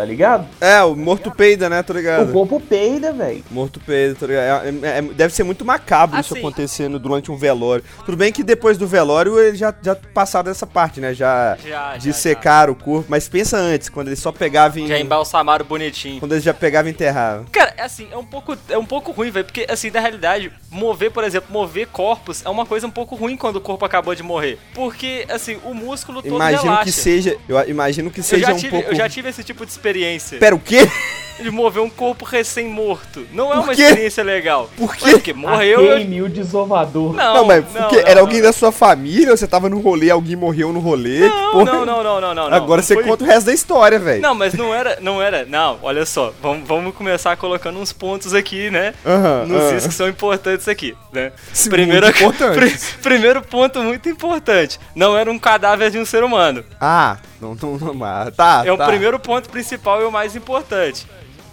Tá 0.00 0.06
ligado? 0.06 0.46
É, 0.62 0.82
o 0.82 0.96
morto 0.96 1.30
peida, 1.30 1.68
né, 1.68 1.82
tá 1.82 1.92
O 1.92 1.96
ligado? 1.96 2.32
corpo 2.32 2.58
peida, 2.58 3.12
velho. 3.12 3.44
Morto 3.50 3.78
peida, 3.78 4.14
tá 4.14 4.26
ligado? 4.26 4.66
É- 4.66 4.88
é- 4.88 4.98
é- 4.98 5.02
deve 5.02 5.34
ser 5.34 5.42
muito 5.42 5.62
macabro 5.62 6.18
isso 6.18 6.32
Assim- 6.32 6.40
acontecendo 6.40 6.98
durante 6.98 7.30
um 7.30 7.36
velório. 7.36 7.84
Tudo 8.06 8.16
bem 8.16 8.32
que 8.32 8.42
depois 8.42 8.78
do 8.78 8.86
velório 8.86 9.38
eles 9.38 9.58
já, 9.58 9.74
já 9.82 9.94
passaram 9.94 10.46
dessa 10.46 10.66
parte, 10.66 10.98
né? 11.02 11.12
Já, 11.12 11.54
Já, 11.62 11.68
já, 11.68 11.96
dissecaram 11.98 12.72
o 12.72 12.76
corpo. 12.76 13.04
Mas 13.10 13.28
pensa 13.28 13.58
antes, 13.58 13.90
quando 13.90 14.06
eles 14.08 14.20
só 14.20 14.32
pegavam. 14.32 14.82
em- 14.82 14.86
Já 14.86 14.98
embalsamaram 14.98 15.66
bonitinho. 15.66 16.18
Quando 16.18 16.32
eles 16.32 16.44
já 16.44 16.54
pegavam 16.54 16.88
e 16.88 16.94
enterravam. 16.94 17.44
Cara, 17.52 17.74
é 17.76 17.82
assim, 17.82 18.08
é 18.10 18.16
um 18.16 18.24
pouco, 18.24 18.56
é 18.70 18.78
um 18.78 18.86
pouco 18.86 19.12
ruim, 19.12 19.30
velho, 19.30 19.44
porque 19.44 19.66
assim, 19.68 19.90
na 19.90 20.00
realidade, 20.00 20.50
mover, 20.70 21.10
por 21.10 21.24
exemplo, 21.24 21.52
mover 21.52 21.88
corpos 21.88 22.42
é 22.42 22.48
uma 22.48 22.64
coisa 22.64 22.86
um 22.86 22.90
pouco 22.90 23.14
ruim 23.16 23.36
quando 23.36 23.56
o 23.56 23.60
corpo 23.60 23.84
acabou 23.84 24.14
de 24.14 24.22
morrer. 24.22 24.58
Porque, 24.74 25.26
assim, 25.28 25.58
o 25.62 25.74
músculo 25.74 26.22
todo 26.22 26.34
Imagino 26.36 26.62
relaxa. 26.62 26.84
que 26.84 26.92
seja. 26.92 27.36
Eu 27.46 27.68
imagino 27.68 28.10
que 28.10 28.20
eu 28.20 28.24
seja 28.24 28.46
já, 28.46 28.54
um 28.54 28.56
tive, 28.56 28.70
pouco. 28.70 28.88
eu 28.88 28.94
já 28.94 29.06
tive 29.10 29.28
esse 29.28 29.44
tipo 29.44 29.66
de 29.66 29.70
experiência. 29.72 29.89
Pera, 30.38 30.54
o 30.54 30.58
quê? 30.60 30.88
De 31.40 31.50
mover 31.50 31.82
um 31.82 31.88
corpo 31.88 32.22
recém-morto. 32.26 33.26
Não 33.32 33.50
é 33.50 33.58
uma 33.58 33.72
experiência 33.72 34.22
legal. 34.22 34.68
Por 34.76 34.94
quê? 34.94 35.12
Porque 35.12 35.32
morreu. 35.32 35.80
eu- 35.80 35.96
Queime 35.96 36.20
o 36.20 36.28
desovador. 36.28 37.14
Não, 37.14 37.34
Não, 37.34 37.44
mas 37.46 37.64
não, 37.64 37.72
porque 37.80 37.96
não, 37.96 38.02
era 38.02 38.14
não, 38.16 38.20
alguém 38.20 38.40
não. 38.42 38.46
da 38.48 38.52
sua 38.52 38.70
família, 38.70 39.30
ou 39.30 39.36
você 39.38 39.46
tava 39.46 39.66
no 39.70 39.78
rolê, 39.80 40.10
alguém 40.10 40.36
morreu 40.36 40.70
no 40.70 40.80
rolê? 40.80 41.20
Não, 41.20 41.52
porra- 41.52 41.64
não, 41.72 41.86
não, 41.86 42.02
não, 42.02 42.20
não, 42.20 42.34
não. 42.34 42.42
Agora 42.54 42.82
Não 42.82 42.86
você 42.86 42.92
foi- 42.92 43.04
conta 43.04 43.24
o 43.24 43.26
resto 43.26 43.46
da 43.46 43.54
história, 43.54 43.98
velho. 43.98 44.20
Não, 44.20 44.34
mas 44.34 44.52
não 44.52 44.74
era, 44.74 44.98
não 45.00 45.22
era. 45.22 45.46
Não, 45.46 45.78
olha 45.82 46.04
só, 46.04 46.30
vamos, 46.42 46.68
vamos 46.68 46.94
começar 46.94 47.34
colocando 47.38 47.78
uns 47.78 47.90
pontos 47.90 48.34
aqui, 48.34 48.70
né? 48.70 48.92
Aham, 49.06 49.46
Nos 49.46 49.72
is 49.72 49.86
que 49.86 49.94
são 49.94 50.10
importantes 50.10 50.68
aqui, 50.68 50.94
né? 51.10 51.32
Sim, 51.54 51.70
Primeiro, 51.70 52.06
pri- 52.12 52.78
primeiro 53.02 53.40
ponto 53.40 53.82
muito 53.82 54.10
importante. 54.10 54.78
Não 54.94 55.16
era 55.16 55.30
um 55.30 55.38
cadáver 55.38 55.90
de 55.90 55.98
um 55.98 56.04
ser 56.04 56.22
humano. 56.22 56.62
Ah, 56.78 57.16
não, 57.40 57.54
não, 57.54 57.78
não, 57.94 58.04
ah, 58.04 58.30
tá. 58.30 58.62
É 58.64 58.72
o 58.72 58.76
tá. 58.76 58.86
primeiro 58.86 59.18
ponto 59.18 59.48
principal 59.48 60.00
e 60.02 60.04
o 60.04 60.12
mais 60.12 60.36
importante. 60.36 61.06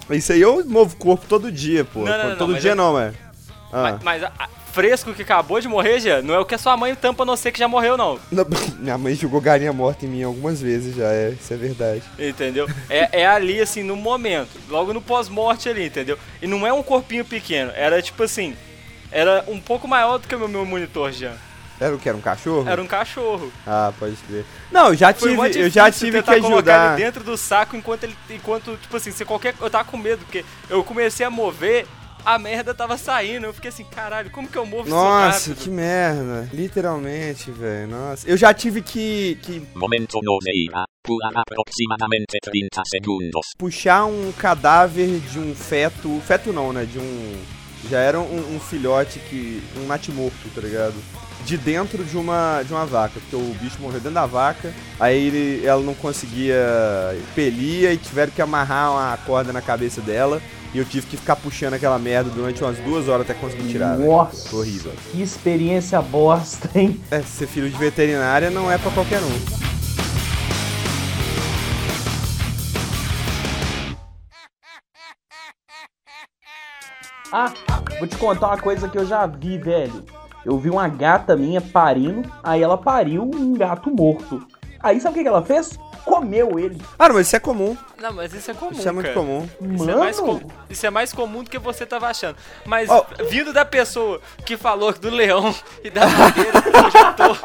Isso 0.09 0.31
aí 0.31 0.41
eu 0.41 0.63
movo 0.65 0.93
o 0.95 0.97
corpo 0.97 1.25
todo 1.27 1.51
dia, 1.51 1.83
pô. 1.85 1.99
Não, 1.99 2.17
não, 2.17 2.29
não, 2.29 2.37
todo 2.37 2.53
mas 2.53 2.61
dia 2.61 2.71
é- 2.71 2.75
não, 2.75 2.93
mano. 2.93 3.13
Ah. 3.71 3.81
Mas, 3.83 4.03
mas 4.03 4.23
a- 4.23 4.31
a- 4.39 4.47
fresco 4.71 5.13
que 5.13 5.23
acabou 5.23 5.59
de 5.59 5.67
morrer, 5.67 5.99
já, 5.99 6.21
não 6.21 6.33
é 6.35 6.39
o 6.39 6.45
que 6.45 6.53
a 6.55 6.57
sua 6.57 6.77
mãe 6.77 6.93
tampa 6.95 7.25
não 7.25 7.35
ser 7.35 7.51
que 7.51 7.59
já 7.59 7.67
morreu, 7.67 7.97
não. 7.97 8.19
Não, 8.31 8.45
Minha 8.79 8.97
mãe 8.97 9.15
jogou 9.15 9.41
galinha 9.41 9.73
morta 9.73 10.05
em 10.05 10.09
mim 10.09 10.23
algumas 10.23 10.61
vezes 10.61 10.95
já, 10.95 11.11
é, 11.11 11.31
isso 11.31 11.51
é 11.53 11.57
verdade. 11.57 12.03
Entendeu? 12.17 12.69
É, 12.89 13.21
é 13.21 13.27
ali, 13.27 13.59
assim, 13.59 13.83
no 13.83 13.95
momento. 13.95 14.49
Logo 14.69 14.93
no 14.93 15.01
pós-morte 15.01 15.67
ali, 15.67 15.87
entendeu? 15.87 16.17
E 16.41 16.47
não 16.47 16.65
é 16.65 16.71
um 16.71 16.83
corpinho 16.83 17.25
pequeno. 17.25 17.71
Era 17.75 18.01
tipo 18.01 18.21
assim. 18.23 18.55
Era 19.11 19.43
um 19.47 19.59
pouco 19.59 19.87
maior 19.87 20.19
do 20.19 20.27
que 20.27 20.35
o 20.35 20.39
meu, 20.39 20.47
meu 20.47 20.65
monitor 20.65 21.11
já. 21.11 21.33
Era 21.79 21.95
o 21.95 21.99
que? 21.99 22.09
Era 22.09 22.17
um 22.17 22.21
cachorro? 22.21 22.67
Era 22.67 22.81
um 22.81 22.87
cachorro. 22.87 23.51
Ah, 23.65 23.93
pode 23.99 24.15
crer. 24.27 24.45
Não, 24.71 24.87
eu 24.89 24.95
já 24.95 25.13
Foi 25.13 25.29
tive, 25.35 25.59
eu 25.65 25.69
já 25.69 25.91
tive 25.91 26.23
que 26.23 26.29
ajudar. 26.31 26.93
ele 26.97 27.05
dentro 27.05 27.23
do 27.23 27.37
saco 27.37 27.75
enquanto 27.75 28.03
ele. 28.05 28.15
Enquanto, 28.29 28.75
tipo 28.77 28.97
assim, 28.97 29.11
se 29.11 29.23
qualquer. 29.23 29.53
Eu 29.61 29.69
tava 29.69 29.85
com 29.85 29.97
medo, 29.97 30.25
porque 30.25 30.43
eu 30.69 30.83
comecei 30.83 31.23
a 31.25 31.29
mover, 31.29 31.85
a 32.25 32.39
merda 32.39 32.73
tava 32.73 32.97
saindo. 32.97 33.45
Eu 33.45 33.53
fiquei 33.53 33.69
assim, 33.69 33.83
caralho, 33.83 34.31
como 34.31 34.47
que 34.47 34.57
eu 34.57 34.65
movo 34.65 34.89
Nossa, 34.89 35.37
isso 35.37 35.49
rápido? 35.51 35.63
que 35.63 35.69
merda. 35.69 36.49
Literalmente, 36.51 37.51
velho. 37.51 37.87
Nossa. 37.89 38.27
Eu 38.27 38.37
já 38.37 38.51
tive 38.53 38.81
que, 38.81 39.37
que 39.43 39.61
Momento 39.75 40.19
no 40.23 40.39
veira, 40.43 40.83
por 41.03 41.19
aproximadamente 41.23 42.37
30 42.41 42.81
segundos. 42.87 43.41
puxar 43.57 44.05
um 44.05 44.31
cadáver 44.31 45.19
de 45.19 45.37
um 45.37 45.53
feto. 45.53 46.19
Feto 46.25 46.51
não, 46.51 46.73
né? 46.73 46.85
De 46.85 46.97
um. 46.97 47.35
Já 47.89 47.99
era 47.99 48.19
um, 48.19 48.55
um 48.55 48.59
filhote 48.59 49.19
que. 49.19 49.61
um 49.77 49.85
natimorto, 49.85 50.49
tá 50.55 50.59
ligado? 50.61 50.95
De 51.47 51.57
dentro 51.57 52.03
de 52.03 52.17
uma, 52.17 52.61
de 52.61 52.73
uma 52.73 52.85
vaca, 52.85 53.21
porque 53.21 53.35
o 53.37 53.55
bicho 53.61 53.77
morreu 53.79 54.01
dentro 54.01 54.15
da 54.15 54.25
vaca, 54.25 54.73
aí 54.99 55.27
ele, 55.27 55.65
ela 55.65 55.81
não 55.81 55.93
conseguia 55.93 56.57
pelia 57.33 57.93
e 57.93 57.97
tiveram 57.97 58.33
que 58.33 58.41
amarrar 58.41 58.91
uma 58.91 59.17
corda 59.25 59.53
na 59.53 59.61
cabeça 59.61 60.01
dela. 60.01 60.41
E 60.73 60.77
eu 60.77 60.83
tive 60.83 61.07
que 61.07 61.15
ficar 61.15 61.37
puxando 61.37 61.75
aquela 61.75 61.97
merda 61.97 62.29
durante 62.29 62.61
umas 62.61 62.77
duas 62.79 63.07
horas 63.07 63.21
até 63.21 63.33
conseguir 63.33 63.69
tirar. 63.69 63.95
velho. 63.95 64.09
Nossa, 64.09 64.53
horrível. 64.53 64.91
que 65.09 65.21
experiência 65.21 66.01
bosta, 66.01 66.69
hein? 66.75 66.99
É, 67.09 67.21
ser 67.21 67.47
filho 67.47 67.69
de 67.69 67.77
veterinária 67.77 68.49
não 68.49 68.69
é 68.69 68.77
pra 68.77 68.91
qualquer 68.91 69.21
um. 69.21 69.67
Ah, 77.31 77.53
vou 77.99 78.07
te 78.07 78.17
contar 78.17 78.47
uma 78.47 78.57
coisa 78.57 78.89
que 78.89 78.97
eu 78.97 79.05
já 79.05 79.25
vi, 79.25 79.57
velho. 79.57 80.03
Eu 80.47 80.57
vi 80.57 80.69
uma 80.69 80.87
gata 80.87 81.35
minha 81.35 81.59
parindo, 81.59 82.31
aí 82.41 82.63
ela 82.63 82.77
pariu 82.77 83.21
um 83.23 83.53
gato 83.53 83.91
morto. 83.93 84.47
Aí 84.79 85.01
sabe 85.01 85.15
o 85.15 85.17
que 85.17 85.23
que 85.23 85.27
ela 85.27 85.43
fez? 85.43 85.77
Comeu 86.05 86.57
ele. 86.57 86.81
Ah, 86.97 87.09
mas 87.09 87.27
isso 87.27 87.35
é 87.35 87.39
comum. 87.39 87.75
Não, 88.01 88.13
mas 88.13 88.33
isso 88.33 88.49
é 88.49 88.53
comum. 88.53 88.71
Isso 88.71 88.87
é 88.87 88.91
muito 88.93 89.07
cara. 89.07 89.19
comum. 89.19 89.49
Isso 89.59 89.83
é, 89.83 89.87
Mano, 89.87 89.99
mais 89.99 90.19
com- 90.21 90.39
isso 90.69 90.85
é 90.85 90.89
mais 90.89 91.11
comum 91.11 91.43
do 91.43 91.49
que 91.49 91.59
você 91.59 91.85
tava 91.85 92.07
achando. 92.07 92.37
Mas 92.65 92.89
Ó. 92.89 93.05
vindo 93.29 93.51
da 93.51 93.65
pessoa 93.65 94.21
que 94.45 94.55
falou 94.55 94.93
do 94.93 95.09
leão 95.09 95.53
e 95.83 95.89
da 95.89 96.07
madeira, 96.07 96.63
eu 96.65 96.91
já 96.91 97.11
tô. 97.11 97.35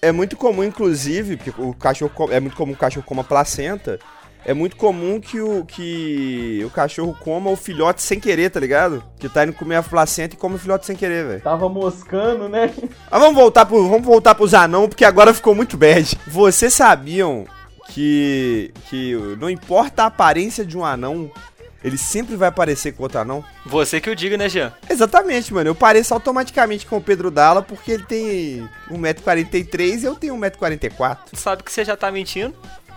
É 0.00 0.12
muito 0.12 0.36
comum, 0.36 0.62
inclusive, 0.62 1.36
porque 1.38 1.60
o 1.60 1.74
cachorro 1.74 2.12
é 2.30 2.38
muito 2.38 2.56
comum 2.56 2.70
que 2.72 2.76
o 2.78 2.80
cachorro 2.80 3.04
coma 3.04 3.24
placenta. 3.24 3.98
É 4.48 4.54
muito 4.54 4.76
comum 4.76 5.20
que 5.20 5.40
o, 5.40 5.64
que 5.64 6.62
o 6.64 6.70
cachorro 6.70 7.16
coma 7.18 7.50
o 7.50 7.56
filhote 7.56 8.00
sem 8.00 8.20
querer, 8.20 8.48
tá 8.48 8.60
ligado? 8.60 9.02
Que 9.18 9.28
tá 9.28 9.42
indo 9.42 9.52
comer 9.52 9.74
a 9.74 9.82
placenta 9.82 10.36
e 10.36 10.38
come 10.38 10.54
o 10.54 10.58
filhote 10.58 10.86
sem 10.86 10.94
querer, 10.94 11.26
velho. 11.26 11.40
tava 11.40 11.68
moscando, 11.68 12.48
né? 12.48 12.72
Mas 13.10 13.20
vamos 13.20 13.34
voltar 13.34 13.66
pro, 13.66 13.88
vamos 13.88 14.06
voltar 14.06 14.36
pros 14.36 14.54
anão, 14.54 14.88
porque 14.88 15.04
agora 15.04 15.34
ficou 15.34 15.52
muito 15.52 15.76
bad. 15.76 16.16
Vocês 16.28 16.72
sabiam 16.72 17.44
que 17.88 18.72
que 18.88 19.16
não 19.40 19.50
importa 19.50 20.04
a 20.04 20.06
aparência 20.06 20.64
de 20.64 20.78
um 20.78 20.84
anão, 20.84 21.28
ele 21.82 21.98
sempre 21.98 22.36
vai 22.36 22.48
aparecer 22.48 22.92
com 22.92 23.02
outro 23.02 23.18
anão? 23.18 23.44
Você 23.64 24.00
que 24.00 24.08
o 24.08 24.14
diga, 24.14 24.36
né, 24.36 24.48
Jean? 24.48 24.72
Exatamente, 24.88 25.52
mano. 25.52 25.70
Eu 25.70 25.74
pareço 25.74 26.14
automaticamente 26.14 26.86
com 26.86 26.98
o 26.98 27.02
Pedro 27.02 27.32
Dalla 27.32 27.62
porque 27.62 27.90
ele 27.90 28.04
tem 28.04 28.68
1,43m 28.92 30.02
e 30.02 30.04
eu 30.04 30.14
tenho 30.14 30.36
1,44m. 30.36 31.18
Tu 31.32 31.36
sabe 31.36 31.64
que 31.64 31.72
você 31.72 31.84
já 31.84 31.96
tá 31.96 32.12
mentindo. 32.12 32.54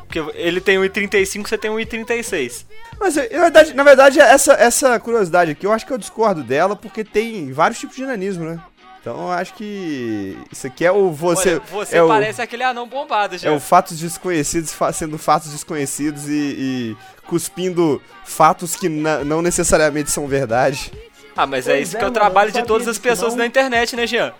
Porque 0.09 0.19
ele 0.37 0.59
tem 0.59 0.77
1,35, 0.79 1.47
você 1.47 1.55
tem 1.57 1.69
1,36. 1.69 2.65
Mas 2.99 3.15
eu- 3.15 3.29
na 3.31 3.41
verdade, 3.43 3.73
na 3.75 3.83
verdade 3.83 4.19
essa, 4.19 4.53
essa 4.53 4.99
curiosidade 4.99 5.51
aqui, 5.51 5.67
eu 5.67 5.71
acho 5.71 5.85
que 5.85 5.93
eu 5.93 5.99
discordo 5.99 6.43
dela 6.43 6.75
porque 6.75 7.03
tem 7.03 7.51
vários 7.53 7.79
tipos 7.79 7.95
de 7.95 8.03
nanismo, 8.05 8.43
né? 8.43 8.59
Então 8.99 9.27
eu 9.27 9.31
acho 9.31 9.53
que 9.53 10.35
isso 10.51 10.65
aqui 10.65 10.83
é 10.83 10.91
o 10.91 11.11
você. 11.11 11.51
Olha, 11.53 11.61
você 11.71 11.97
é 11.97 12.03
o- 12.03 12.07
parece 12.07 12.41
aquele 12.41 12.63
anão 12.63 12.87
bombado 12.87 13.37
já. 13.37 13.49
É 13.49 13.51
o 13.55 13.59
fatos 13.59 13.99
desconhecidos 13.99 14.75
sendo 14.93 15.17
fatos 15.19 15.51
desconhecidos 15.51 16.27
e, 16.27 16.31
e 16.33 16.97
cuspindo 17.27 18.01
fatos 18.25 18.75
que 18.75 18.89
na- 18.89 19.23
não 19.23 19.43
necessariamente 19.43 20.09
são 20.11 20.27
verdade. 20.27 20.91
Ah, 21.37 21.45
mas 21.45 21.67
é 21.67 21.73
Pois 21.75 21.87
isso 21.87 21.95
é, 21.97 21.99
que 21.99 22.05
é 22.05 22.07
o 22.07 22.11
trabalho 22.11 22.51
de 22.51 22.63
todas 22.63 22.87
as 22.87 22.97
pessoas 22.97 23.33
não. 23.33 23.39
na 23.39 23.45
internet, 23.45 23.95
né, 23.95 24.07
Jean? 24.07 24.33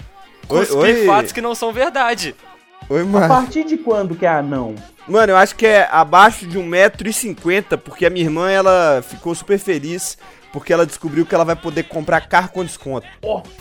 Oi, 0.49 0.65
Cuspir 0.65 0.77
oi. 0.79 1.05
fatos 1.05 1.31
que 1.31 1.39
não 1.41 1.53
são 1.53 1.71
verdade. 1.71 2.35
Oi, 2.89 3.01
A 3.01 3.05
mano. 3.05 3.27
partir 3.27 3.63
de 3.63 3.77
quando 3.77 4.15
que 4.15 4.25
é 4.25 4.29
anão? 4.29 4.73
Mano, 5.07 5.31
eu 5.33 5.37
acho 5.37 5.55
que 5.55 5.65
é 5.65 5.87
abaixo 5.91 6.45
de 6.45 6.57
1,50m, 6.59 7.77
porque 7.77 8.05
a 8.05 8.09
minha 8.09 8.25
irmã, 8.25 8.49
ela 8.49 9.03
ficou 9.07 9.33
super 9.33 9.57
feliz, 9.57 10.17
porque 10.51 10.73
ela 10.73 10.85
descobriu 10.85 11.25
que 11.25 11.33
ela 11.35 11.45
vai 11.45 11.55
poder 11.55 11.83
comprar 11.83 12.21
carro 12.21 12.49
com 12.49 12.65
desconto. 12.65 13.05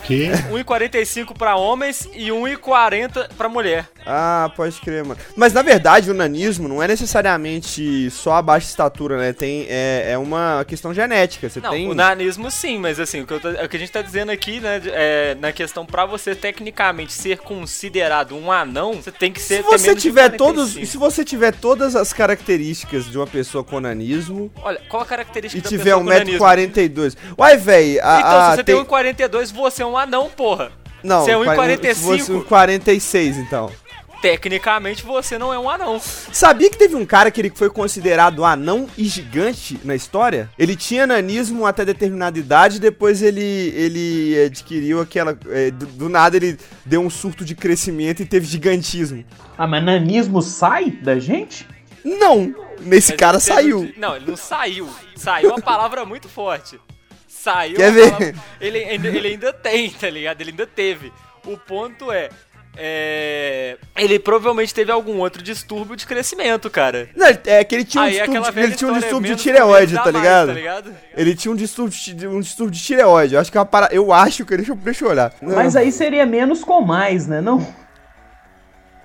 Que? 0.05 0.29
1,45 0.51 1.37
pra 1.37 1.55
homens 1.57 2.09
e 2.15 2.29
1,40 2.29 3.29
pra 3.37 3.49
mulher. 3.49 3.87
Ah, 4.11 4.51
pode 4.57 4.81
crer, 4.81 5.05
mano. 5.05 5.21
Mas 5.37 5.53
na 5.53 5.61
verdade, 5.61 6.11
o 6.11 6.15
nanismo 6.15 6.67
não 6.67 6.83
é 6.83 6.89
necessariamente 6.89 8.11
só 8.11 8.33
a 8.37 8.43
baixa 8.43 8.67
estatura, 8.69 9.19
né? 9.19 9.35
Tem, 9.35 9.67
é, 9.69 10.13
é 10.13 10.19
uma 10.19 10.65
questão 10.67 10.95
genética. 10.95 11.47
Você 11.51 11.61
Não, 11.61 11.71
tem... 11.73 11.91
o 11.91 11.95
nanismo 11.95 12.51
sim, 12.51 12.79
mas 12.79 12.99
assim, 12.99 13.21
o 13.21 13.27
que, 13.27 13.35
eu 13.35 13.41
tô- 13.41 13.51
o 13.51 13.69
que 13.69 13.77
a 13.77 13.79
gente 13.79 13.93
tá 13.93 14.01
dizendo 14.01 14.33
aqui, 14.33 14.61
né, 14.61 14.81
é, 14.87 15.35
na 15.39 15.53
questão 15.53 15.85
pra 15.85 16.07
você 16.07 16.35
tecnicamente 16.35 17.13
ser 17.13 17.37
considerado 17.41 18.35
um 18.35 18.51
anão, 18.51 18.95
você 18.95 19.13
tem 19.13 19.31
que 19.31 19.43
ser 19.43 19.57
Se 19.59 19.63
você 19.63 19.95
tiver 19.95 20.31
todos, 20.31 20.73
45. 20.73 20.87
se 20.87 20.97
você 20.97 21.23
tiver 21.23 21.38
todas 21.53 21.95
as 21.97 22.13
características 22.13 23.07
de 23.07 23.17
uma 23.17 23.27
pessoa 23.27 23.63
com 23.65 23.81
nanismo 23.81 24.51
Olha, 24.63 24.81
qual 24.89 25.03
a 25.03 25.07
característica 25.07 25.59
e 25.59 25.63
da 25.63 25.69
tiver 25.69 25.85
pessoa 25.85 26.01
com 26.05 26.11
nanismo? 26.11 26.39
1,42m. 26.45 27.17
Uai, 27.39 27.57
véi, 27.57 27.99
a, 28.01 28.19
Então, 28.19 28.31
a- 28.41 28.51
se 28.51 28.57
você 28.57 28.65
tem 28.65 28.75
1,42, 28.77 29.51
você 29.53 29.83
é 29.83 29.87
um 29.87 29.97
anão, 29.97 30.29
porra. 30.29 30.71
Não, 31.03 31.25
você 31.25 31.31
é 31.31 31.35
quaren- 31.45 31.77
1,45. 31.77 31.95
se 31.95 32.03
fosse 32.25 32.33
1,46 32.33 33.37
então. 33.39 33.71
Tecnicamente, 34.21 35.05
você 35.05 35.39
não 35.39 35.53
é 35.55 35.59
um 35.59 35.71
anão. 35.71 36.01
Sabia 36.01 36.69
que 36.69 36.77
teve 36.77 36.97
um 36.97 37.07
cara 37.07 37.31
que 37.31 37.41
ele 37.41 37.53
foi 37.55 37.71
considerado 37.71 38.45
anão 38.45 38.89
e 38.99 39.05
gigante 39.05 39.79
na 39.85 39.95
história? 39.95 40.51
Ele 40.59 40.75
tinha 40.75 41.07
nanismo 41.07 41.65
até 41.65 41.85
determinada 41.85 42.37
idade, 42.39 42.81
depois 42.81 43.23
ele, 43.23 43.41
ele 43.77 44.45
adquiriu 44.47 45.01
aquela. 45.01 45.39
é, 45.51 45.71
do, 45.71 45.87
do 45.87 46.09
nada 46.09 46.37
ele 46.37 46.59
deu 46.85 47.01
um 47.01 47.09
surto 47.11 47.45
de 47.45 47.55
crescimento 47.55 48.21
e 48.21 48.27
teve 48.27 48.45
gigantismo. 48.47 49.25
Ah, 49.57 49.67
mas 49.69 49.85
nanismo 49.85 50.43
sai 50.43 50.91
da 50.91 51.19
gente? 51.19 51.67
Não! 52.05 52.55
Nesse 52.81 53.13
Mas 53.13 53.21
cara 53.21 53.37
ele 53.39 53.45
teve- 53.45 53.55
saiu. 53.57 53.93
Não, 53.97 54.17
ele 54.17 54.27
não 54.29 54.37
saiu. 54.37 54.89
Saiu 55.17 55.51
uma 55.51 55.61
palavra 55.61 56.05
muito 56.05 56.29
forte. 56.29 56.79
Saiu 57.27 57.77
Quer 57.77 57.93
ver? 57.93 58.11
palavra- 58.11 58.35
Ele, 58.61 58.79
ainda, 58.85 59.09
ele 59.09 59.29
ainda 59.29 59.53
tem, 59.53 59.91
tá 59.91 60.09
ligado? 60.11 60.41
Ele 60.41 60.51
ainda 60.51 60.67
teve. 60.67 61.13
O 61.47 61.57
ponto 61.57 62.11
é. 62.13 62.29
É, 62.77 63.77
Ele 63.97 64.19
provavelmente 64.19 64.73
teve 64.73 64.93
algum 64.93 65.19
outro 65.19 65.43
distúrbio 65.43 65.97
de 65.97 66.07
crescimento, 66.07 66.69
cara. 66.71 67.09
Não, 67.17 67.27
é 67.27 67.65
que 67.65 67.75
ele 67.75 67.85
tinha 67.85 68.03
um 68.03 68.07
Aí 68.07 68.13
distúrbio, 68.13 68.53
de- 68.53 68.61
ele 68.61 68.75
tinha 68.77 68.91
um 68.91 68.95
distúrbio 68.95 69.21
de 69.23 69.29
menos 69.29 69.43
tireoide, 69.43 69.95
tá 69.95 70.03
mais, 70.05 70.15
ligado? 70.17 70.47
tá 70.49 70.53
ligado? 70.55 70.95
Ele 71.17 71.35
tinha 71.35 71.53
um 71.53 71.57
distúrbio, 71.57 71.99
de- 71.99 72.27
um 72.29 72.41
distúrbio 72.41 72.73
de 72.75 72.83
tireoide. 72.83 73.35
Eu 73.35 73.41
acho 73.41 73.51
que 73.51 73.59
é 73.59 73.61
uma 73.61 73.67
para... 73.67 73.89
Eu 73.93 74.13
acho 74.13 74.45
que. 74.45 74.57
Deixa 74.57 74.73
eu, 74.73 74.77
deixa 74.77 75.05
eu 75.05 75.11
olhar. 75.11 75.33
Não. 75.43 75.55
Mas 75.57 75.75
aí 75.77 75.91
seria 75.91 76.25
menos 76.27 76.63
com 76.63 76.81
mais, 76.81 77.27
né? 77.27 77.41
Não? 77.41 77.67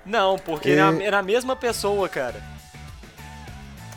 Não, 0.06 0.36
porque 0.38 0.70
É. 0.70 0.74
é 0.78 1.04
é 1.06 1.10
na 1.10 1.22
mesma 1.22 1.56
pessoa, 1.56 2.08
cara. 2.08 2.34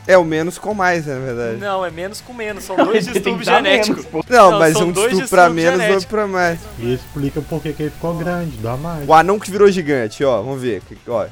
É 0.08 0.16
o 0.16 0.24
menos 0.24 0.56
com 0.56 0.72
mais, 0.72 1.04
né, 1.04 1.14
na 1.14 1.20
verdade. 1.20 1.56
Não, 1.58 1.84
é 1.84 1.90
menos 1.90 2.22
com 2.22 2.32
menos. 2.32 2.64
São 2.64 2.74
dois 2.76 3.04
distúrbios 3.06 3.44
genéticos. 3.44 4.06
menos. 4.06 4.26
Não, 4.26 4.52
Não, 4.52 4.58
mas 4.58 4.74
um 4.76 4.90
distúrbio 4.90 5.28
pra 5.28 5.50
menos, 5.50 5.86
outro 5.90 6.08
pra 6.08 6.26
mais. 6.26 6.58
E 6.78 6.94
explica 6.94 7.42
por 7.42 7.60
que 7.60 7.68
ele 7.68 7.90
ficou 7.90 8.14
grande, 8.14 8.56
dá 8.56 8.74
mais. 8.74 9.06
O 9.06 9.12
anão 9.12 9.38
que 9.38 9.50
virou 9.50 9.70
gigante, 9.70 10.24
ó, 10.24 10.40
vamos 10.40 10.62
ver. 10.62 10.82
Ó. 11.06 11.26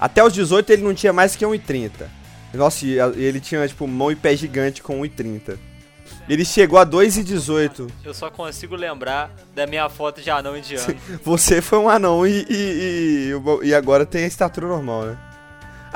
Até 0.00 0.24
os 0.24 0.32
18 0.32 0.72
ele 0.72 0.82
não 0.82 0.94
tinha 0.94 1.12
mais 1.12 1.36
que 1.36 1.44
1,30. 1.44 1.90
Nossa, 2.54 2.86
e 2.86 2.98
ele 2.98 3.40
tinha, 3.40 3.68
tipo, 3.68 3.86
mão 3.86 4.10
e 4.10 4.16
pé 4.16 4.34
gigante 4.34 4.82
com 4.82 5.02
1,30. 5.02 5.58
Ele 6.26 6.46
chegou 6.46 6.78
a 6.78 6.86
2,18. 6.86 7.90
Eu 8.02 8.14
só 8.14 8.30
consigo 8.30 8.74
lembrar 8.74 9.30
da 9.54 9.66
minha 9.66 9.86
foto 9.90 10.22
de 10.22 10.30
anão 10.30 10.56
indiano. 10.56 10.96
Você 11.22 11.60
foi 11.60 11.78
um 11.78 11.90
anão 11.90 12.26
e, 12.26 12.46
e, 12.48 13.34
e, 13.62 13.68
e 13.68 13.74
agora 13.74 14.06
tem 14.06 14.24
a 14.24 14.28
estatura 14.28 14.66
normal, 14.66 15.02
né? 15.04 15.18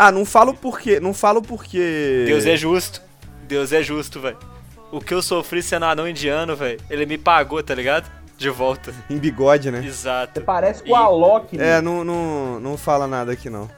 Ah, 0.00 0.12
não 0.12 0.24
falo 0.24 0.54
porque. 0.54 1.00
Não 1.00 1.12
falo 1.12 1.42
porque. 1.42 2.22
Deus 2.26 2.46
é 2.46 2.56
justo. 2.56 3.02
Deus 3.48 3.72
é 3.72 3.82
justo, 3.82 4.20
velho. 4.20 4.36
O 4.92 5.00
que 5.00 5.12
eu 5.12 5.20
sofri 5.20 5.60
sendo 5.62 5.84
anão 5.86 6.08
indiano, 6.08 6.54
velho, 6.54 6.80
ele 6.88 7.04
me 7.04 7.18
pagou, 7.18 7.62
tá 7.62 7.74
ligado? 7.74 8.08
De 8.38 8.48
volta. 8.48 8.94
Em 9.10 9.18
bigode, 9.18 9.70
né? 9.70 9.80
Você 9.82 9.88
Exato. 9.88 10.40
parece 10.42 10.82
com 10.82 10.88
E- 10.90 10.92
o 10.92 10.96
Alok, 10.96 11.56
É, 11.56 11.58
né? 11.58 11.80
não, 11.80 12.04
não, 12.04 12.60
não 12.60 12.76
fala 12.78 13.06
nada 13.08 13.32
aqui 13.32 13.50
não. 13.50 13.68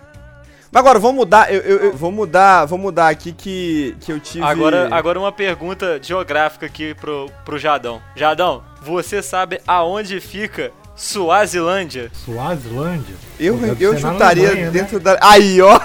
Mas 0.71 0.81
agora, 0.81 0.99
vou 1.01 1.13
mudar, 1.13 1.53
eu, 1.53 1.61
eu- 1.63 1.79
eu 1.87 1.97
vou 1.97 2.13
mudar, 2.13 2.65
vou 2.67 2.79
mudar 2.79 3.09
aqui 3.09 3.33
que, 3.33 3.97
que 4.01 4.13
eu 4.13 4.21
tive... 4.21 4.45
Agora, 4.45 4.89
agora 4.95 5.19
uma 5.19 5.33
pergunta 5.33 5.99
geográfica 6.01 6.67
aqui 6.67 6.95
pro, 6.95 7.29
pro 7.45 7.59
Jadão. 7.59 8.01
Jadão, 8.15 8.63
você 8.81 9.21
sabe 9.21 9.61
aonde 9.67 10.21
fica 10.21 10.71
Suazilândia? 11.01 12.11
Suazilândia? 12.13 13.15
Eu, 13.39 13.59
eu 13.81 13.95
na 13.95 13.99
chutaria 14.13 14.49
Alemanha, 14.49 14.67
né? 14.67 14.71
dentro 14.71 15.01
da... 15.01 15.19
Aí, 15.23 15.59
ó, 15.63 15.81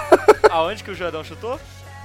Aonde 0.52 0.84
que 0.84 0.92
o 0.92 0.96
Jadão 0.96 1.24
chutou? 1.24 1.58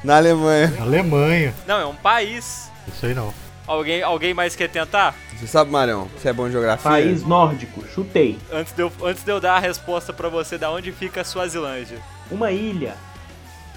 na 0.04 0.16
Alemanha. 0.16 0.72
Alemanha. 0.80 1.52
Não, 1.66 1.80
é 1.80 1.84
um 1.86 1.94
país. 1.94 2.70
Isso 2.86 3.04
aí 3.04 3.12
não. 3.12 3.34
Alguém, 3.66 4.00
alguém 4.00 4.32
mais 4.32 4.54
quer 4.54 4.68
tentar? 4.68 5.14
Você 5.36 5.48
sabe, 5.48 5.72
Marião, 5.72 6.08
você 6.16 6.28
é 6.28 6.32
bom 6.32 6.46
em 6.46 6.52
geografia? 6.52 6.88
País 6.88 7.22
nórdico, 7.24 7.84
chutei. 7.92 8.38
Antes 8.52 8.72
de 8.72 8.82
eu, 8.82 8.92
antes 9.02 9.24
de 9.24 9.30
eu 9.30 9.40
dar 9.40 9.56
a 9.56 9.58
resposta 9.58 10.12
pra 10.12 10.28
você 10.28 10.56
da 10.56 10.70
onde 10.70 10.92
fica 10.92 11.22
a 11.22 11.24
Suazilândia. 11.24 11.98
Uma 12.30 12.52
ilha. 12.52 12.94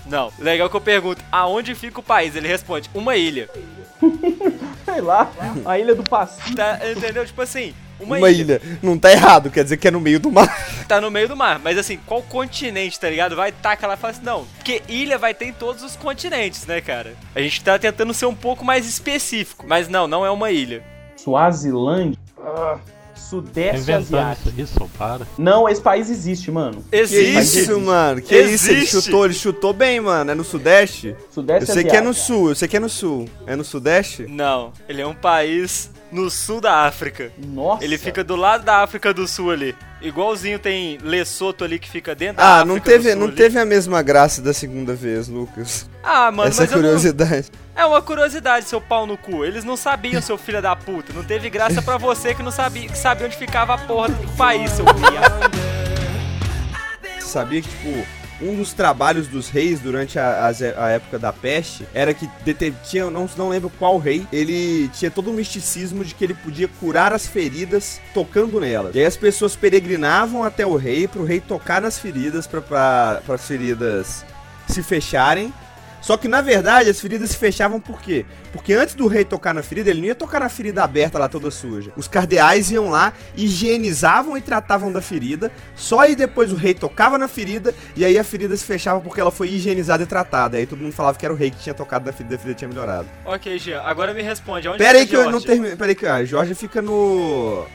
Não, 0.06 0.32
legal 0.38 0.70
que 0.70 0.76
eu 0.76 0.82
pergunto, 0.82 1.24
aonde 1.32 1.74
fica 1.74 2.00
o 2.00 2.04
país? 2.04 2.36
Ele 2.36 2.48
responde, 2.48 2.88
uma 2.94 3.16
ilha. 3.16 3.50
Sei 4.86 5.02
lá, 5.02 5.32
a 5.66 5.80
ilha 5.80 5.96
do 5.96 6.04
Pacífico. 6.04 6.56
Tá, 6.56 6.80
entendeu? 6.92 7.26
Tipo 7.26 7.42
assim, 7.42 7.74
uma, 8.00 8.18
Uma 8.18 8.30
ilha. 8.30 8.62
ilha. 8.64 8.80
Não 8.82 8.98
tá 8.98 9.12
errado, 9.12 9.50
quer 9.50 9.64
dizer 9.64 9.78
que 9.78 9.88
é 9.88 9.92
no 9.92 10.00
meio 10.00 10.20
do 10.20 10.32
mar. 10.32 10.54
Tá 10.88 11.00
no 11.00 11.10
meio 11.10 11.30
do 11.30 11.36
mar. 11.36 11.60
Mas 11.64 11.78
assim, 11.78 11.98
qual 12.06 12.22
continente, 12.22 13.00
tá 13.00 13.10
ligado? 13.10 13.36
Vai 13.38 13.50
estar 13.50 13.72
aquela 13.72 13.96
fase. 13.96 14.20
Não. 14.22 14.46
Porque 14.58 14.82
ilha 14.90 15.18
vai 15.18 15.34
ter 15.34 15.46
em 15.46 15.54
todos 15.54 15.82
os 15.82 15.96
continentes, 15.96 16.66
né, 16.66 16.82
cara? 16.82 17.14
A 17.34 17.40
gente 17.42 17.64
tá 17.64 17.80
tentando 17.80 18.14
ser 18.14 18.26
um 18.26 18.36
pouco 18.36 18.66
mais 18.66 18.86
específico. 18.88 19.64
Mas 19.68 19.88
não, 19.88 20.08
não 20.08 20.26
é 20.26 20.30
uma 20.30 20.52
ilha. 20.52 20.84
Suazilândia. 21.16 22.20
Ah, 22.38 22.78
Sudeste 23.16 23.82
inventando 23.82 24.18
Asiático. 24.20 24.62
isso 24.62 24.74
só 24.78 24.88
para. 24.98 25.26
Não, 25.38 25.68
esse 25.70 25.82
país 25.82 26.10
existe, 26.10 26.52
mano. 26.52 26.84
Que 26.92 26.98
Existe. 26.98 27.60
isso, 27.62 27.80
mano? 27.80 28.22
Que 28.22 28.36
isso? 28.42 28.70
Ele 28.70 28.80
Existe. 28.82 29.02
chutou, 29.02 29.26
ele 29.26 29.34
chutou 29.34 29.74
bem, 29.74 30.00
mano. 30.02 30.32
É 30.32 30.36
no 30.36 30.44
Sudeste? 30.44 31.08
Eu 31.18 31.28
Sudeste 31.32 31.72
sei 31.72 31.84
que 31.84 31.90
é 31.96 32.00
Asiático. 32.00 32.08
no 32.10 32.14
Sul, 32.14 32.50
eu 32.50 32.56
sei 32.56 32.68
que 32.68 32.78
é 32.78 32.80
no 32.80 32.90
Sul. 32.90 33.30
É 33.48 33.56
no 33.56 33.64
Sudeste? 33.64 34.28
Não, 34.28 34.74
ele 34.88 35.02
é 35.02 35.08
um 35.08 35.16
país 35.16 35.90
no 36.14 36.30
sul 36.30 36.62
da 36.62 36.86
África. 36.86 37.32
Nossa. 37.38 37.84
Ele 37.84 37.98
fica 37.98 38.24
do 38.24 38.36
lado 38.36 38.64
da 38.64 38.78
África 38.84 39.14
do 39.14 39.28
Sul 39.28 39.52
ali. 39.52 39.76
Igualzinho 40.02 40.60
tem 40.60 40.98
Lesoto 41.02 41.64
ali 41.64 41.80
que 41.80 41.90
fica 41.90 42.14
dentro 42.14 42.38
da 42.38 42.44
Ah, 42.44 42.48
África 42.58 42.66
não 42.68 42.76
do 42.76 42.82
teve, 42.84 43.10
Sul 43.12 43.20
não 43.20 43.28
ali. 43.28 43.36
teve 43.36 43.58
a 43.60 43.66
mesma 43.66 44.02
graça 44.02 44.42
da 44.42 44.54
segunda 44.54 44.94
vez, 44.94 45.28
Lucas. 45.28 45.90
Ah, 46.04 46.30
mano, 46.32 46.50
Essa 46.50 46.64
é 46.64 46.66
mas 46.66 46.72
eu 46.72 46.78
não- 46.78 46.84
curiosidade. 46.84 47.48
É 47.76 47.86
uma 47.86 48.02
curiosidade, 48.02 48.68
seu 48.68 48.80
pau 48.82 49.06
no 49.08 49.18
cu. 49.18 49.44
Eles 49.46 49.64
não 49.64 49.76
sabiam, 49.78 50.22
seu 50.22 50.38
filho 50.38 50.62
da 50.62 50.76
puta. 50.76 51.12
Não 51.14 51.24
teve 51.24 51.50
graça 51.50 51.82
pra 51.82 51.98
você 51.98 52.36
que 52.36 52.44
não 52.44 52.52
sabia, 52.52 52.88
que 52.88 52.98
sabia 52.98 53.26
onde 53.26 53.36
ficava 53.38 53.74
a 53.74 53.78
porra 53.78 54.10
do 54.10 54.28
país, 54.36 54.70
seu. 54.72 54.86
Você 57.20 57.22
sabia 57.28 57.62
que, 57.62 57.70
tipo, 57.70 58.06
um 58.44 58.56
dos 58.56 58.74
trabalhos 58.74 59.28
dos 59.28 59.50
reis 59.50 59.80
durante 59.80 60.20
a, 60.20 60.52
é- 60.60 60.76
a 60.78 60.90
época 60.90 61.18
da 61.18 61.32
peste 61.32 61.88
era 61.94 62.14
que 62.14 62.30
tinha, 62.84 63.10
não, 63.10 63.30
não 63.38 63.50
lembro 63.50 63.72
qual 63.80 63.98
rei, 63.98 64.28
ele 64.32 64.90
tinha 64.90 65.10
todo 65.10 65.32
um 65.32 65.34
misticismo 65.34 66.04
de 66.04 66.14
que 66.14 66.24
ele 66.24 66.34
podia 66.34 66.68
curar 66.68 67.14
as 67.14 67.26
feridas 67.26 68.00
tocando 68.14 68.60
nelas. 68.60 68.96
E 68.96 69.00
aí 69.00 69.06
as 69.06 69.18
pessoas 69.18 69.56
peregrinavam 69.56 70.44
até 70.44 70.66
o 70.66 70.76
rei 70.76 71.08
pro 71.08 71.24
rei 71.24 71.40
tocar 71.40 71.82
nas 71.82 71.98
feridas 71.98 72.46
para 72.46 73.22
as 73.30 73.48
feridas 73.48 74.26
se 74.68 74.84
fecharem. 74.84 75.54
Só 76.04 76.18
que 76.18 76.28
na 76.28 76.42
verdade 76.42 76.90
as 76.90 77.00
feridas 77.00 77.30
se 77.30 77.38
fechavam 77.38 77.80
por 77.80 78.02
quê? 78.02 78.26
Porque 78.52 78.74
antes 78.74 78.94
do 78.94 79.08
rei 79.08 79.24
tocar 79.24 79.54
na 79.54 79.64
ferida, 79.64 79.90
ele 79.90 80.02
não 80.02 80.08
ia 80.08 80.14
tocar 80.14 80.42
na 80.42 80.50
ferida 80.50 80.84
aberta 80.84 81.18
lá 81.18 81.30
toda 81.30 81.50
suja. 81.50 81.94
Os 81.96 82.10
cardeais 82.10 82.70
iam 82.70 82.90
lá, 82.90 83.14
higienizavam 83.38 84.38
e 84.38 84.42
tratavam 84.42 84.92
da 84.92 85.02
ferida. 85.02 85.50
Só 85.78 86.02
aí 86.02 86.14
depois 86.14 86.52
o 86.52 86.56
rei 86.56 86.74
tocava 86.74 87.18
na 87.18 87.30
ferida 87.30 87.74
e 87.96 88.04
aí 88.04 88.20
a 88.20 88.24
ferida 88.24 88.56
se 88.58 88.66
fechava 88.66 89.00
porque 89.00 89.22
ela 89.22 89.32
foi 89.32 89.48
higienizada 89.48 90.04
e 90.04 90.06
tratada. 90.06 90.58
Aí 90.58 90.66
todo 90.66 90.82
mundo 90.82 90.92
falava 90.92 91.18
que 91.18 91.26
era 91.26 91.34
o 91.34 91.38
rei 91.38 91.50
que 91.50 91.60
tinha 91.60 91.74
tocado 91.74 92.06
na 92.06 92.12
ferida, 92.12 92.36
a 92.36 92.38
ferida 92.38 92.58
tinha 92.58 92.68
melhorado. 92.68 93.08
ok, 93.26 93.58
Jean, 93.58 93.82
agora 93.82 94.14
me 94.14 94.22
responde. 94.22 94.68
Onde 94.68 94.80
Pera 94.80 95.00
aí 95.00 95.08
que 95.08 95.16
eu 95.16 95.32
não 95.32 95.40
terminei. 95.40 95.78
Pera 95.78 95.92
aí 95.92 95.96
que 95.96 96.06
a 96.06 96.26
Georgia 96.26 96.54
fica 96.54 96.82
no. 96.82 97.66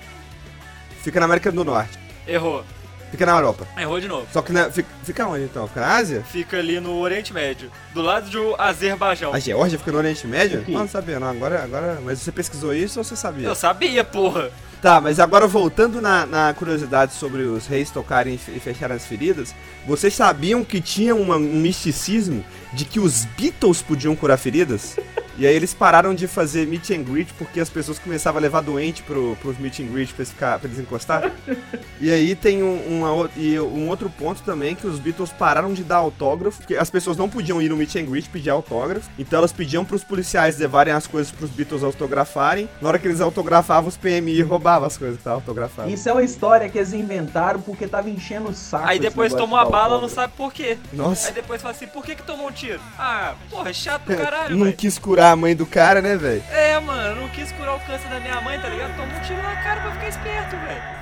Fica 1.02 1.18
na 1.18 1.24
América 1.24 1.50
do 1.50 1.64
Norte. 1.64 1.98
Errou. 2.26 2.62
Fica 3.10 3.24
na 3.24 3.32
Europa. 3.32 3.66
Errou 3.76 3.98
de 4.00 4.06
novo. 4.08 4.26
Só 4.32 4.42
que 4.42 4.52
na, 4.52 4.70
fica, 4.70 4.88
fica 5.02 5.26
onde 5.26 5.44
então? 5.44 5.66
Fica 5.66 5.80
na 5.80 5.96
Ásia? 5.96 6.22
Fica 6.30 6.58
ali 6.58 6.78
no 6.78 6.98
Oriente 6.98 7.32
Médio, 7.32 7.70
do 7.94 8.02
lado 8.02 8.28
do 8.30 8.54
Azerbaijão. 8.60 9.32
A 9.32 9.38
Geórgia 9.38 9.78
fica 9.78 9.90
no 9.92 9.98
Oriente 9.98 10.26
Médio? 10.26 10.60
Aqui. 10.60 10.72
Não, 10.72 10.80
não 10.80 10.88
sabia 10.88 11.18
não. 11.18 11.28
Agora, 11.28 11.62
agora... 11.64 11.98
Mas 12.04 12.20
você 12.20 12.30
pesquisou 12.30 12.74
isso 12.74 12.98
ou 13.00 13.04
você 13.04 13.16
sabia? 13.16 13.46
Eu 13.48 13.54
sabia, 13.54 14.04
porra. 14.04 14.50
Tá, 14.82 15.00
mas 15.00 15.18
agora 15.18 15.46
voltando 15.46 16.00
na, 16.00 16.24
na 16.24 16.54
curiosidade 16.54 17.12
sobre 17.14 17.42
os 17.42 17.66
reis 17.66 17.90
tocarem 17.90 18.38
e 18.48 18.56
e 18.56 18.60
fecharem 18.60 18.94
as 18.96 19.04
feridas, 19.04 19.52
vocês 19.86 20.14
sabiam 20.14 20.62
que 20.62 20.80
tinha 20.80 21.16
uma- 21.16 21.34
um 21.36 21.40
misticismo 21.60 22.44
de 22.72 22.84
que 22.84 23.00
os 23.00 23.24
Beatles 23.24 23.82
podiam 23.82 24.14
curar 24.14 24.36
feridas? 24.36 24.96
E 25.38 25.46
aí 25.46 25.54
eles 25.54 25.72
pararam 25.72 26.12
de 26.14 26.26
fazer 26.26 26.66
meet 26.66 26.90
and 26.90 27.04
greet 27.04 27.32
porque 27.34 27.60
as 27.60 27.70
pessoas 27.70 27.96
começavam 27.96 28.40
a 28.40 28.42
levar 28.42 28.60
doente 28.60 29.04
pro, 29.04 29.36
pros 29.40 29.56
meet 29.56 29.78
and 29.78 29.86
greet 29.86 30.12
pra 30.12 30.22
eles, 30.22 30.32
ficar, 30.32 30.58
pra 30.58 30.68
eles 30.68 30.80
encostar. 30.80 31.32
E 32.00 32.12
aí 32.12 32.36
tem 32.36 32.62
um, 32.62 33.00
uma 33.00 33.28
e 33.36 33.58
um 33.58 33.88
outro 33.88 34.08
ponto 34.08 34.40
também 34.42 34.76
que 34.76 34.86
os 34.86 35.00
Beatles 35.00 35.32
pararam 35.32 35.74
de 35.74 35.82
dar 35.82 35.96
autógrafo, 35.96 36.58
porque 36.58 36.76
as 36.76 36.88
pessoas 36.88 37.16
não 37.16 37.28
podiam 37.28 37.60
ir 37.60 37.68
no 37.68 37.76
meet 37.76 37.96
and 37.96 38.04
greet 38.04 38.28
pedir 38.28 38.50
autógrafo, 38.50 39.10
então 39.18 39.40
elas 39.40 39.50
pediam 39.50 39.84
pros 39.84 40.04
policiais 40.04 40.56
levarem 40.58 40.92
as 40.94 41.08
coisas 41.08 41.32
pros 41.32 41.50
Beatles 41.50 41.82
autografarem. 41.82 42.68
Na 42.80 42.88
hora 42.88 43.00
que 43.00 43.08
eles 43.08 43.20
autografavam, 43.20 43.88
os 43.88 43.96
PMI 43.96 44.42
roubavam 44.42 44.86
as 44.86 44.96
coisas 44.96 45.16
que 45.16 45.22
estavam 45.22 45.40
autografadas. 45.40 45.92
Isso 45.92 46.08
é 46.08 46.12
uma 46.12 46.22
história 46.22 46.68
que 46.68 46.78
eles 46.78 46.92
inventaram 46.92 47.60
porque 47.60 47.88
tava 47.88 48.08
enchendo 48.08 48.50
o 48.50 48.54
saco. 48.54 48.86
Aí 48.86 49.00
depois 49.00 49.34
tomou 49.34 49.58
de 49.58 49.66
a 49.66 49.68
bala, 49.68 50.00
não 50.00 50.08
sabe 50.08 50.32
por 50.36 50.52
quê. 50.52 50.78
Nossa. 50.92 51.28
Aí 51.28 51.34
depois 51.34 51.60
fala 51.60 51.74
assim, 51.74 51.88
por 51.88 52.04
que 52.04 52.14
que 52.14 52.22
tomou 52.22 52.46
um 52.46 52.52
tiro? 52.52 52.80
Ah, 52.96 53.34
porra, 53.50 53.72
chato 53.72 54.04
do 54.04 54.16
caralho, 54.16 54.56
não 54.56 54.66
velho. 54.66 54.76
quis 54.76 55.00
curar 55.00 55.27
a 55.30 55.36
mãe 55.36 55.54
do 55.54 55.66
cara, 55.66 56.00
né, 56.00 56.16
velho? 56.16 56.42
É, 56.50 56.78
mano, 56.80 57.22
não 57.22 57.28
quis 57.28 57.50
curar 57.52 57.76
o 57.76 57.80
câncer 57.80 58.08
da 58.08 58.20
minha 58.20 58.40
mãe, 58.40 58.58
tá 58.60 58.68
ligado? 58.68 58.96
Tomou 58.96 59.16
um 59.16 59.20
tiro 59.20 59.42
na 59.42 59.56
cara 59.56 59.80
pra 59.80 59.92
ficar 59.92 60.08
esperto, 60.08 60.56
velho. 60.56 60.98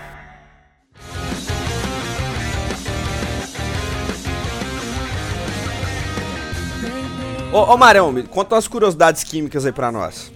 Ô, 7.52 7.72
ô 7.72 7.76
Marão, 7.76 8.12
me 8.12 8.22
conta 8.22 8.54
umas 8.54 8.68
curiosidades 8.68 9.24
químicas 9.24 9.64
aí 9.64 9.72
pra 9.72 9.90
nós. 9.90 10.32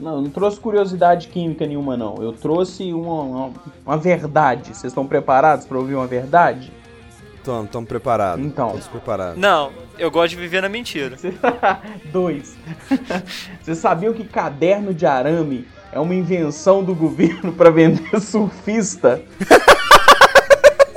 Não, 0.00 0.16
eu 0.16 0.22
não 0.22 0.30
trouxe 0.30 0.58
curiosidade 0.58 1.28
química 1.28 1.66
nenhuma, 1.66 1.96
não. 1.96 2.16
Eu 2.16 2.32
trouxe 2.32 2.92
uma, 2.92 3.22
uma, 3.22 3.50
uma 3.84 3.96
verdade. 3.96 4.74
Vocês 4.74 4.90
estão 4.90 5.06
preparados 5.06 5.64
pra 5.66 5.78
ouvir 5.78 5.94
uma 5.94 6.06
verdade? 6.06 6.72
Tamo, 7.44 7.66
tamo 7.66 7.86
preparados. 7.86 8.44
Então. 8.44 8.70
Todos 8.70 8.86
preparados. 8.86 9.36
Não, 9.38 9.72
eu 9.98 10.10
gosto 10.10 10.30
de 10.30 10.36
viver 10.36 10.60
na 10.62 10.68
mentira. 10.68 11.16
Dois. 12.12 12.54
Vocês 13.60 13.78
sabiam 13.78 14.12
que 14.12 14.24
caderno 14.24 14.94
de 14.94 15.04
arame 15.06 15.66
é 15.92 15.98
uma 15.98 16.14
invenção 16.14 16.82
do 16.84 16.94
governo 16.94 17.52
pra 17.52 17.70
vender 17.70 18.08
surfista? 18.20 19.20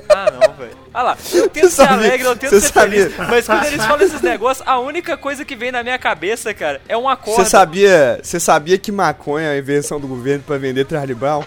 Ah, 0.09 0.31
não, 0.31 0.53
velho. 0.53 0.75
Ah 0.93 1.03
lá, 1.03 1.17
eu 1.33 1.49
tento 1.49 1.63
Você 1.65 1.69
ser 1.71 1.75
sabia- 1.87 1.95
alegre, 2.07 2.27
eu 2.27 2.35
tento 2.37 2.49
você 2.51 2.61
ser 2.61 2.71
sabia- 2.73 3.09
feliz, 3.09 3.29
mas 3.29 3.45
quando 3.45 3.65
eles 3.65 3.85
falam 3.85 4.05
esses 4.05 4.21
negócios, 4.21 4.65
a 4.65 4.79
única 4.79 5.17
coisa 5.17 5.43
que 5.43 5.53
vem 5.55 5.69
na 5.71 5.83
minha 5.83 5.99
cabeça, 5.99 6.53
cara, 6.53 6.79
é 6.87 6.95
um 6.95 7.09
acorde. 7.09 7.43
Você 7.43 7.49
sabia, 7.49 8.19
você 8.23 8.39
sabia 8.39 8.77
que 8.77 8.93
maconha 8.93 9.47
é 9.49 9.55
a 9.55 9.57
invenção 9.57 9.99
do 9.99 10.07
governo 10.07 10.43
pra 10.47 10.57
vender 10.57 10.87
Charlie 10.89 11.13
Brown? 11.15 11.43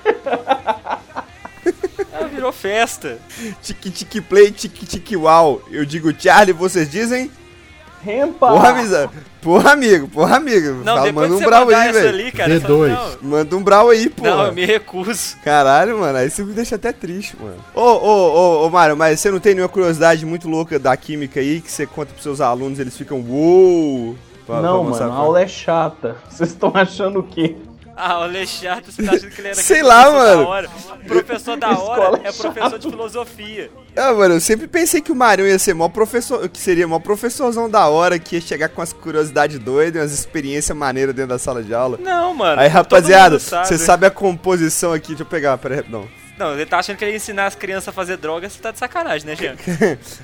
Virou 2.39 2.53
festa. 2.53 3.19
Tique 3.61 3.91
tique 3.91 4.21
play, 4.21 4.51
tique 4.53 4.87
tique 4.87 5.17
uau. 5.17 5.61
Eu 5.71 5.85
digo 5.85 6.13
Charlie, 6.19 6.53
vocês 6.53 6.89
dizem? 6.91 7.31
Rempa! 8.01 8.47
Porra, 8.53 8.69
amizade. 8.69 9.11
Porra, 9.43 9.73
amigo, 9.73 10.07
porra, 10.07 10.37
amigo. 10.37 10.69
Não, 10.85 10.95
Fala, 10.95 11.01
depois 11.07 11.15
manda 11.15 11.35
um 11.35 11.39
você 11.39 11.45
brau 11.45 11.69
aí, 11.69 11.93
velho. 11.93 12.09
ali, 12.09 12.31
cara, 12.33 12.53
eu 12.53 12.61
D2. 12.61 12.95
falo, 12.95 13.19
não, 13.23 13.31
Manda 13.31 13.57
um 13.57 13.63
brau 13.63 13.91
aí, 13.91 14.09
porra. 14.09 14.31
não, 14.31 14.47
eu 14.47 14.53
me 14.53 14.65
recuso. 14.65 15.37
Caralho, 15.43 15.99
mano, 15.99 16.17
aí 16.17 16.31
você 16.31 16.45
me 16.45 16.53
deixa 16.53 16.77
até 16.77 16.93
triste, 16.93 17.37
mano. 17.41 17.57
Ô, 17.75 17.81
ô, 17.81 18.63
ô, 18.63 18.67
ô, 18.67 18.71
Mário, 18.71 18.97
mas 18.97 19.19
você 19.19 19.33
não 19.33 19.41
tem 19.41 19.53
nenhuma 19.55 19.69
curiosidade 19.69 20.25
muito 20.25 20.49
louca 20.49 20.79
da 20.79 20.97
química 20.97 21.41
aí 21.41 21.61
que 21.61 21.71
você 21.73 21.87
conta 21.87 22.13
pros 22.13 22.23
seus 22.23 22.41
alunos 22.41 22.79
eles 22.79 22.97
ficam 22.97 23.19
uou? 23.21 24.17
pra- 24.47 24.61
Não, 24.63 24.85
pra 24.87 24.91
mano, 25.01 25.13
a 25.13 25.17
aula 25.17 25.43
é 25.43 25.49
chata. 25.49 26.17
Vocês 26.31 26.51
estão 26.51 26.71
achando 26.75 27.19
o 27.19 27.23
quê? 27.25 27.57
Ah, 28.01 28.21
o 28.21 28.23
Alexandre, 28.23 28.85
você 28.93 29.03
tá 29.03 29.13
achando 29.13 29.31
que 29.31 29.41
ele 29.41 29.49
era 29.49 29.57
Sei 29.57 29.83
lá, 29.83 30.09
mano. 30.09 30.43
Da 30.45 30.49
hora? 30.49 30.71
Professor 31.07 31.57
da 31.57 31.77
hora 31.77 32.21
é 32.23 32.31
professor 32.31 32.79
de 32.79 32.89
filosofia. 32.89 33.71
Ah, 33.97 34.13
mano, 34.13 34.35
eu 34.37 34.41
sempre 34.41 34.69
pensei 34.69 35.01
que 35.01 35.11
o 35.11 35.17
Marião 35.17 35.49
ia 35.49 35.59
ser 35.59 35.75
mó 35.75 35.89
professor, 35.89 36.49
que 36.49 36.61
seria 36.61 36.87
mó 36.87 37.01
professorzão 37.01 37.69
da 37.69 37.89
hora, 37.89 38.17
que 38.17 38.37
ia 38.37 38.41
chegar 38.41 38.69
com 38.69 38.81
as 38.81 38.93
curiosidades 38.93 39.59
doidas, 39.59 40.01
umas 40.03 40.13
experiências 40.13 40.77
maneiras 40.79 41.13
dentro 41.13 41.31
da 41.31 41.39
sala 41.41 41.61
de 41.61 41.75
aula. 41.75 41.99
Não, 42.01 42.33
mano. 42.35 42.61
Aí, 42.61 42.69
rapaziada, 42.69 43.41
sabe. 43.41 43.67
você 43.67 43.77
sabe 43.79 44.07
a 44.07 44.11
composição 44.13 44.93
aqui, 44.93 45.09
deixa 45.09 45.23
eu 45.25 45.27
pegar, 45.27 45.59
peraí, 45.59 45.85
não. 45.89 46.09
Não, 46.39 46.53
ele 46.55 46.67
tá 46.67 46.79
achando 46.79 46.97
que 46.97 47.05
ele 47.05 47.11
ia 47.11 47.17
ensinar 47.17 47.47
as 47.47 47.57
crianças 47.57 47.89
a 47.89 47.93
fazer 47.93 48.17
droga, 48.17 48.49
você 48.49 48.61
tá 48.61 48.71
de 48.71 48.79
sacanagem, 48.79 49.27
né, 49.27 49.35
Jean? 49.37 49.57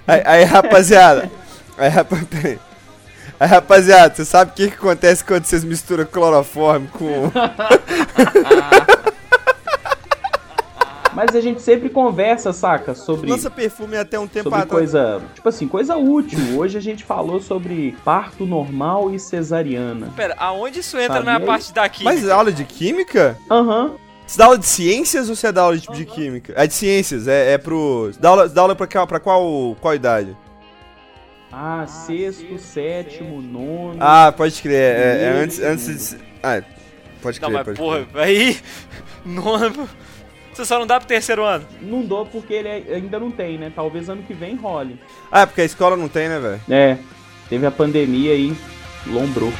Aí, 0.06 0.22
aí, 0.24 0.44
rapaziada, 0.44 1.28
aí, 1.76 1.88
rapa- 1.88 2.20
peraí. 2.30 2.56
Aí, 3.38 3.48
rapaziada, 3.48 4.14
você 4.14 4.24
sabe 4.24 4.52
o 4.52 4.54
que, 4.54 4.68
que 4.68 4.74
acontece 4.76 5.24
quando 5.24 5.44
vocês 5.44 5.64
misturam 5.64 6.04
cloroforme 6.06 6.88
com... 6.88 7.30
Mas 11.12 11.34
a 11.36 11.40
gente 11.40 11.62
sempre 11.62 11.88
conversa, 11.88 12.52
saca? 12.52 12.92
Sobre, 12.92 13.30
Lança 13.30 13.48
perfume 13.48 13.96
até 13.96 14.18
um 14.18 14.26
tempo 14.26 14.44
sobre 14.50 14.58
atrás. 14.62 14.72
coisa. 14.90 15.22
Tipo 15.32 15.48
assim, 15.48 15.68
coisa 15.68 15.96
útil. 15.96 16.40
Hoje 16.58 16.76
a 16.76 16.80
gente 16.80 17.04
falou 17.04 17.40
sobre 17.40 17.96
parto 18.04 18.44
normal 18.44 19.14
e 19.14 19.20
cesariana. 19.20 20.08
Pera, 20.16 20.34
aonde 20.38 20.80
isso 20.80 20.98
entra 20.98 21.18
Sabia 21.18 21.32
na 21.32 21.38
aí? 21.38 21.46
parte 21.46 21.72
daqui? 21.72 22.02
Mas 22.02 22.28
aula 22.28 22.50
de 22.50 22.64
química? 22.64 23.38
Aham. 23.48 23.92
Você 24.26 24.38
dá 24.38 24.46
aula 24.46 24.58
de 24.58 24.66
ciências 24.66 25.28
ou 25.28 25.36
você 25.36 25.52
dá 25.52 25.62
aula 25.62 25.78
de, 25.78 25.86
de 25.86 26.04
química? 26.04 26.52
É 26.56 26.66
de 26.66 26.74
ciências, 26.74 27.28
é, 27.28 27.52
é 27.52 27.58
pro... 27.58 28.10
Dá 28.18 28.30
aula, 28.30 28.48
dá 28.48 28.60
aula 28.62 28.74
pra, 28.74 28.86
qual- 28.88 29.06
pra 29.06 29.20
qual, 29.20 29.76
qual 29.80 29.94
idade? 29.94 30.36
Ah, 31.56 31.86
sexto, 31.86 32.58
sétimo, 32.58 33.40
nono. 33.40 33.96
Ah, 34.00 34.32
pode 34.36 34.60
crer, 34.60 34.74
é, 34.74 35.22
é 35.22 35.28
antes, 35.40 35.60
antes 35.60 36.10
de... 36.10 36.16
Ah, 36.42 36.60
pode 37.22 37.40
Não, 37.40 37.48
crer, 37.48 37.56
mas 37.58 37.64
pode 37.64 37.78
porra, 37.78 38.04
crer. 38.06 38.22
aí. 38.24 38.56
Nono. 39.24 39.88
Você 40.52 40.64
só 40.64 40.80
não 40.80 40.86
dá 40.86 40.98
pro 40.98 41.06
terceiro 41.08 41.44
ano. 41.44 41.64
Não 41.80 42.02
dou 42.04 42.26
porque 42.26 42.54
ele 42.54 42.68
é- 42.68 42.94
ainda 42.94 43.20
não 43.20 43.30
tem, 43.30 43.56
né? 43.56 43.72
Talvez 43.74 44.08
ano 44.08 44.22
que 44.24 44.34
vem 44.34 44.56
role. 44.56 44.98
Ah, 45.30 45.42
é 45.42 45.46
porque 45.46 45.60
a 45.60 45.64
escola 45.64 45.96
não 45.96 46.08
tem, 46.08 46.28
né, 46.28 46.40
velho? 46.40 46.60
É, 46.68 46.98
teve 47.48 47.64
a 47.66 47.70
pandemia 47.70 48.32
aí, 48.32 48.56
lombrou. 49.06 49.52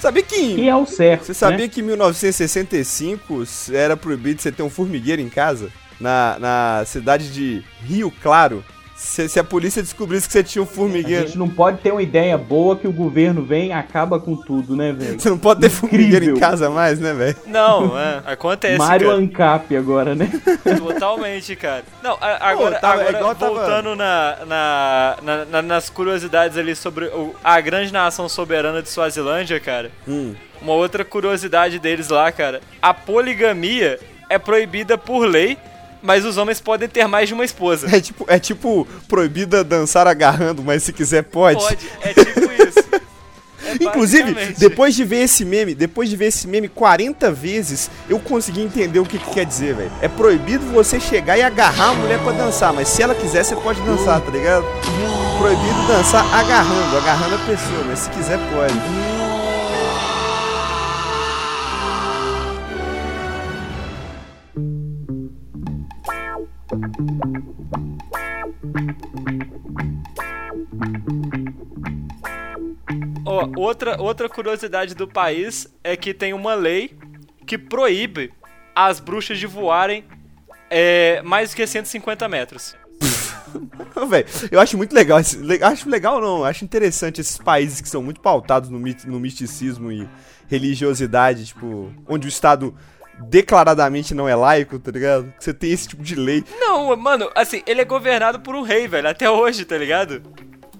Sabia 0.00 0.22
que... 0.24 0.36
em- 0.36 0.56
Que 0.56 0.68
é 0.68 0.74
o 0.76 0.86
certo. 0.86 1.24
Você 1.26 1.34
sabia 1.34 1.66
né? 1.66 1.68
que 1.68 1.80
em 1.80 1.84
1965 1.84 3.44
era 3.72 3.96
proibido 3.96 4.42
você 4.42 4.50
ter 4.52 4.62
um 4.64 4.70
formigueiro 4.70 5.22
em 5.22 5.28
casa? 5.28 5.70
Na, 6.00 6.36
na 6.38 6.84
cidade 6.86 7.32
de 7.32 7.62
Rio 7.84 8.12
Claro. 8.22 8.64
Se, 8.98 9.28
se 9.28 9.38
a 9.38 9.44
polícia 9.44 9.82
descobrisse 9.82 10.26
que 10.26 10.32
você 10.32 10.42
tinha 10.42 10.62
um 10.62 10.64
A 10.64 10.68
formigueiro... 10.68 11.26
gente 11.26 11.36
não 11.36 11.50
pode 11.50 11.78
ter 11.82 11.92
uma 11.92 12.00
ideia 12.00 12.36
boa 12.38 12.74
que 12.76 12.88
o 12.88 12.92
governo 12.92 13.42
vem 13.42 13.68
e 13.68 13.72
acaba 13.72 14.18
com 14.18 14.34
tudo, 14.34 14.74
né, 14.74 14.90
velho? 14.90 15.20
Você 15.20 15.28
não 15.28 15.36
pode 15.38 15.60
ter 15.60 15.68
formigueiro 15.68 16.24
em 16.24 16.28
Incrível. 16.28 16.40
casa 16.40 16.70
mais, 16.70 16.98
né, 16.98 17.12
velho? 17.12 17.36
Não, 17.46 17.98
é, 17.98 18.22
acontece, 18.24 18.78
Mário 18.78 19.08
cara. 19.08 19.18
Ancap 19.20 19.76
agora, 19.76 20.14
né? 20.14 20.30
Totalmente, 20.78 21.54
cara. 21.56 21.84
Não, 22.02 22.16
a- 22.18 22.48
agora, 22.50 22.76
tava- 22.78 23.02
é 23.02 23.08
agora 23.08 23.18
igual 23.18 23.34
tava- 23.34 23.54
voltando 23.54 23.94
na, 23.94 24.36
na, 24.46 25.16
na- 25.22 25.44
na- 25.44 25.62
nas 25.62 25.90
curiosidades 25.90 26.56
ali 26.56 26.74
sobre 26.74 27.04
o- 27.06 27.34
a 27.44 27.60
grande 27.60 27.92
nação 27.92 28.30
soberana 28.30 28.80
de 28.82 28.88
Suazilândia, 28.88 29.60
cara. 29.60 29.90
Hum. 30.08 30.34
Uma 30.62 30.72
outra 30.72 31.04
curiosidade 31.04 31.78
deles 31.78 32.08
lá, 32.08 32.32
cara. 32.32 32.62
A 32.80 32.94
poligamia 32.94 34.00
é 34.30 34.38
proibida 34.38 34.96
por 34.96 35.26
lei, 35.26 35.58
mas 36.06 36.24
os 36.24 36.36
homens 36.36 36.60
podem 36.60 36.88
ter 36.88 37.06
mais 37.08 37.28
de 37.28 37.34
uma 37.34 37.44
esposa. 37.44 37.94
É 37.94 38.00
tipo, 38.00 38.24
é 38.28 38.38
tipo 38.38 38.86
proibida 39.08 39.64
dançar 39.64 40.06
agarrando, 40.06 40.62
mas 40.62 40.84
se 40.84 40.92
quiser 40.92 41.24
pode. 41.24 41.60
Pode, 41.60 41.90
é 42.00 42.14
tipo 42.14 42.40
isso. 42.62 42.86
É 43.64 43.84
Inclusive, 43.84 44.54
depois 44.56 44.94
de 44.94 45.02
ver 45.02 45.24
esse 45.24 45.44
meme, 45.44 45.74
depois 45.74 46.08
de 46.08 46.16
ver 46.16 46.26
esse 46.26 46.46
meme 46.46 46.68
40 46.68 47.32
vezes, 47.32 47.90
eu 48.08 48.20
consegui 48.20 48.60
entender 48.60 49.00
o 49.00 49.04
que, 49.04 49.18
que 49.18 49.30
quer 49.30 49.44
dizer, 49.44 49.74
velho. 49.74 49.90
É 50.00 50.06
proibido 50.06 50.64
você 50.66 51.00
chegar 51.00 51.36
e 51.36 51.42
agarrar 51.42 51.90
a 51.90 51.94
mulher 51.94 52.20
pra 52.20 52.30
dançar, 52.30 52.72
mas 52.72 52.88
se 52.88 53.02
ela 53.02 53.14
quiser, 53.14 53.44
você 53.44 53.56
pode 53.56 53.80
dançar, 53.82 54.20
tá 54.20 54.30
ligado? 54.30 54.64
Proibido 55.38 55.86
dançar 55.88 56.24
agarrando, 56.32 56.96
agarrando 56.96 57.34
a 57.34 57.38
pessoa, 57.38 57.84
mas 57.88 57.98
se 57.98 58.10
quiser, 58.10 58.38
pode. 58.54 59.45
Outra, 73.66 74.00
outra 74.00 74.28
curiosidade 74.28 74.94
do 74.94 75.06
país 75.08 75.66
é 75.84 75.96
que 75.96 76.14
tem 76.14 76.32
uma 76.32 76.54
lei 76.54 76.96
que 77.46 77.56
proíbe 77.58 78.32
as 78.74 78.98
bruxas 79.00 79.38
de 79.38 79.46
voarem 79.46 80.04
é, 80.70 81.20
mais 81.22 81.50
do 81.50 81.56
que 81.56 81.66
150 81.66 82.28
metros. 82.28 82.74
Velho, 84.08 84.26
eu 84.50 84.60
acho 84.60 84.76
muito 84.76 84.92
legal, 84.94 85.18
esse- 85.20 85.38
le- 85.38 85.62
acho 85.62 85.88
legal 85.88 86.20
não, 86.20 86.44
acho 86.44 86.64
interessante 86.64 87.20
esses 87.20 87.38
países 87.38 87.80
que 87.80 87.88
são 87.88 88.02
muito 88.02 88.20
pautados 88.20 88.68
no, 88.68 88.78
mit- 88.78 89.06
no 89.06 89.18
misticismo 89.20 89.90
e 89.92 90.08
religiosidade, 90.48 91.46
tipo, 91.46 91.92
onde 92.08 92.26
o 92.26 92.28
Estado 92.28 92.74
declaradamente 93.18 94.14
não 94.14 94.28
é 94.28 94.34
laico, 94.34 94.78
tá 94.78 94.90
ligado? 94.90 95.32
Você 95.38 95.54
tem 95.54 95.70
esse 95.72 95.88
tipo 95.88 96.02
de 96.02 96.14
lei. 96.14 96.44
Não, 96.60 96.94
mano, 96.96 97.30
assim, 97.34 97.62
ele 97.66 97.80
é 97.80 97.84
governado 97.84 98.40
por 98.40 98.54
um 98.54 98.62
rei, 98.62 98.86
velho, 98.86 99.08
até 99.08 99.30
hoje, 99.30 99.64
tá 99.64 99.76
ligado? 99.78 100.22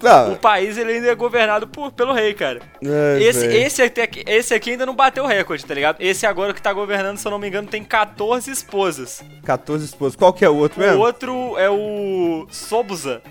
Ah, 0.04 0.28
O 0.32 0.36
país 0.36 0.76
ele 0.76 0.92
ainda 0.92 1.08
é 1.08 1.14
governado 1.14 1.66
por, 1.66 1.90
pelo 1.92 2.12
rei, 2.12 2.34
cara. 2.34 2.60
ai, 2.84 3.22
Esse, 3.22 3.46
esse, 3.46 3.82
até 3.82 4.02
aqui, 4.02 4.22
esse 4.26 4.52
aqui 4.54 4.70
ainda 4.72 4.84
não 4.86 4.94
bateu 4.94 5.24
o 5.24 5.26
recorde, 5.26 5.64
tá 5.64 5.74
ligado? 5.74 5.96
Esse 6.00 6.26
agora 6.26 6.52
que 6.52 6.60
tá 6.62 6.72
governando, 6.72 7.16
se 7.18 7.26
eu 7.26 7.30
não 7.30 7.38
me 7.38 7.48
engano, 7.48 7.66
tem 7.68 7.82
14 7.82 8.50
esposas. 8.50 9.22
14 9.44 9.84
esposas. 9.84 10.16
Qual 10.16 10.32
que 10.32 10.44
é 10.44 10.48
o 10.50 10.56
outro 10.56 10.80
O 10.82 10.86
mesmo? 10.86 11.00
outro 11.00 11.58
é 11.58 11.70
o 11.70 12.46
Sobuza, 12.50 13.22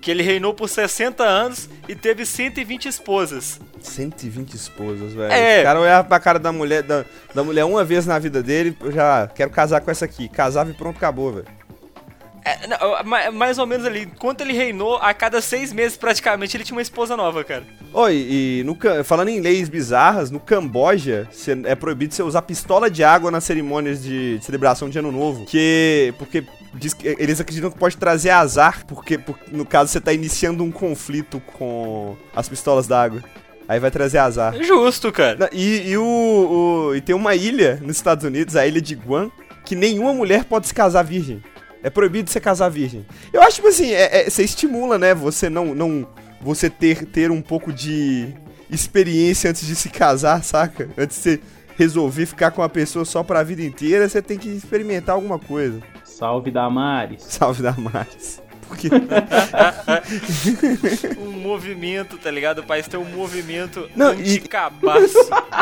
que 0.00 0.10
ele 0.10 0.22
reinou 0.22 0.52
por 0.52 0.68
60 0.68 1.22
anos 1.22 1.68
e 1.88 1.94
teve 1.94 2.26
120 2.26 2.88
esposas. 2.88 3.60
120 3.80 4.54
esposas, 4.54 5.12
velho. 5.12 5.32
É. 5.32 5.60
O 5.60 5.64
cara 5.64 5.80
olhava 5.80 6.08
pra 6.08 6.20
cara 6.20 6.38
da 6.38 6.52
mulher, 6.52 6.82
da, 6.82 7.04
da 7.34 7.42
mulher 7.44 7.64
uma 7.64 7.84
vez 7.84 8.06
na 8.06 8.18
vida 8.18 8.42
dele, 8.42 8.76
eu 8.80 8.92
já 8.92 9.28
quero 9.34 9.50
casar 9.50 9.80
com 9.80 9.90
essa 9.90 10.04
aqui. 10.04 10.28
Casava 10.28 10.70
e 10.70 10.74
pronto, 10.74 10.96
acabou, 10.96 11.32
velho. 11.32 11.46
É, 12.44 12.66
não, 12.66 13.04
ma- 13.04 13.30
mais 13.30 13.56
ou 13.58 13.66
menos 13.66 13.86
ali, 13.86 14.02
enquanto 14.02 14.40
ele 14.40 14.52
reinou, 14.52 14.96
a 14.96 15.14
cada 15.14 15.40
seis 15.40 15.72
meses 15.72 15.96
praticamente 15.96 16.56
ele 16.56 16.64
tinha 16.64 16.76
uma 16.76 16.82
esposa 16.82 17.16
nova, 17.16 17.44
cara. 17.44 17.62
Oi, 17.92 18.14
e 18.28 18.62
no, 18.64 18.76
falando 19.04 19.28
em 19.28 19.38
leis 19.40 19.68
bizarras, 19.68 20.30
no 20.30 20.40
Camboja 20.40 21.28
cê- 21.30 21.56
é 21.64 21.74
proibido 21.74 22.14
você 22.14 22.22
usar 22.22 22.42
pistola 22.42 22.90
de 22.90 23.04
água 23.04 23.30
nas 23.30 23.44
cerimônias 23.44 24.02
de, 24.02 24.38
de 24.38 24.44
celebração 24.44 24.88
de 24.90 24.98
Ano 24.98 25.12
Novo. 25.12 25.44
Que, 25.46 26.12
porque 26.18 26.44
diz 26.74 26.94
que 26.94 27.06
eles 27.18 27.40
acreditam 27.40 27.70
que 27.70 27.78
pode 27.78 27.96
trazer 27.96 28.30
azar, 28.30 28.84
porque, 28.86 29.18
por- 29.18 29.38
no 29.52 29.64
caso 29.64 29.90
você 29.92 30.00
tá 30.00 30.12
iniciando 30.12 30.64
um 30.64 30.70
conflito 30.72 31.40
com 31.52 32.16
as 32.34 32.48
pistolas 32.48 32.86
d'água. 32.88 33.22
Aí 33.68 33.78
vai 33.78 33.90
trazer 33.92 34.18
azar. 34.18 34.54
Justo, 34.60 35.12
cara. 35.12 35.48
E, 35.52 35.90
e 35.90 35.96
o, 35.96 36.02
o- 36.90 36.96
e 36.96 37.00
tem 37.00 37.14
uma 37.14 37.34
ilha 37.36 37.78
nos 37.80 37.96
Estados 37.96 38.24
Unidos, 38.24 38.56
a 38.56 38.66
ilha 38.66 38.80
de 38.80 38.94
Guam, 38.96 39.30
que 39.64 39.76
nenhuma 39.76 40.12
mulher 40.12 40.44
pode 40.44 40.66
se 40.66 40.74
casar 40.74 41.04
virgem. 41.04 41.40
É 41.82 41.90
proibido 41.90 42.30
você 42.30 42.40
casar 42.40 42.68
virgem. 42.68 43.04
Eu 43.32 43.42
acho, 43.42 43.56
tipo 43.56 43.68
assim, 43.68 43.90
é- 43.92 44.26
é- 44.26 44.30
você 44.30 44.42
estimula, 44.44 44.98
né? 44.98 45.14
Você 45.14 45.48
não. 45.48 45.74
não 45.74 46.06
você 46.40 46.68
ter, 46.68 47.04
ter 47.06 47.30
um 47.30 47.40
pouco 47.40 47.72
de 47.72 48.34
experiência 48.68 49.48
antes 49.50 49.64
de 49.66 49.76
se 49.76 49.88
casar, 49.88 50.42
saca? 50.42 50.88
Antes 50.98 51.16
de 51.18 51.22
você 51.22 51.40
resolver 51.76 52.26
ficar 52.26 52.50
com 52.50 52.60
uma 52.62 52.68
pessoa 52.68 53.04
só 53.04 53.22
pra 53.22 53.42
vida 53.44 53.62
inteira, 53.62 54.08
você 54.08 54.20
tem 54.20 54.36
que 54.38 54.48
experimentar 54.48 55.14
alguma 55.14 55.38
coisa. 55.38 55.80
Salve 56.04 56.50
Damares. 56.50 57.22
Salve 57.22 57.62
da 57.62 57.72
Maris. 57.72 58.41
Porque. 58.72 58.88
Um 61.18 61.30
movimento, 61.30 62.16
tá 62.18 62.30
ligado? 62.30 62.60
O 62.60 62.62
país 62.64 62.86
tem 62.88 62.98
um 62.98 63.04
movimento 63.04 63.88
Não, 63.94 64.14
e- 64.14 64.36
anticabaço. 64.36 65.14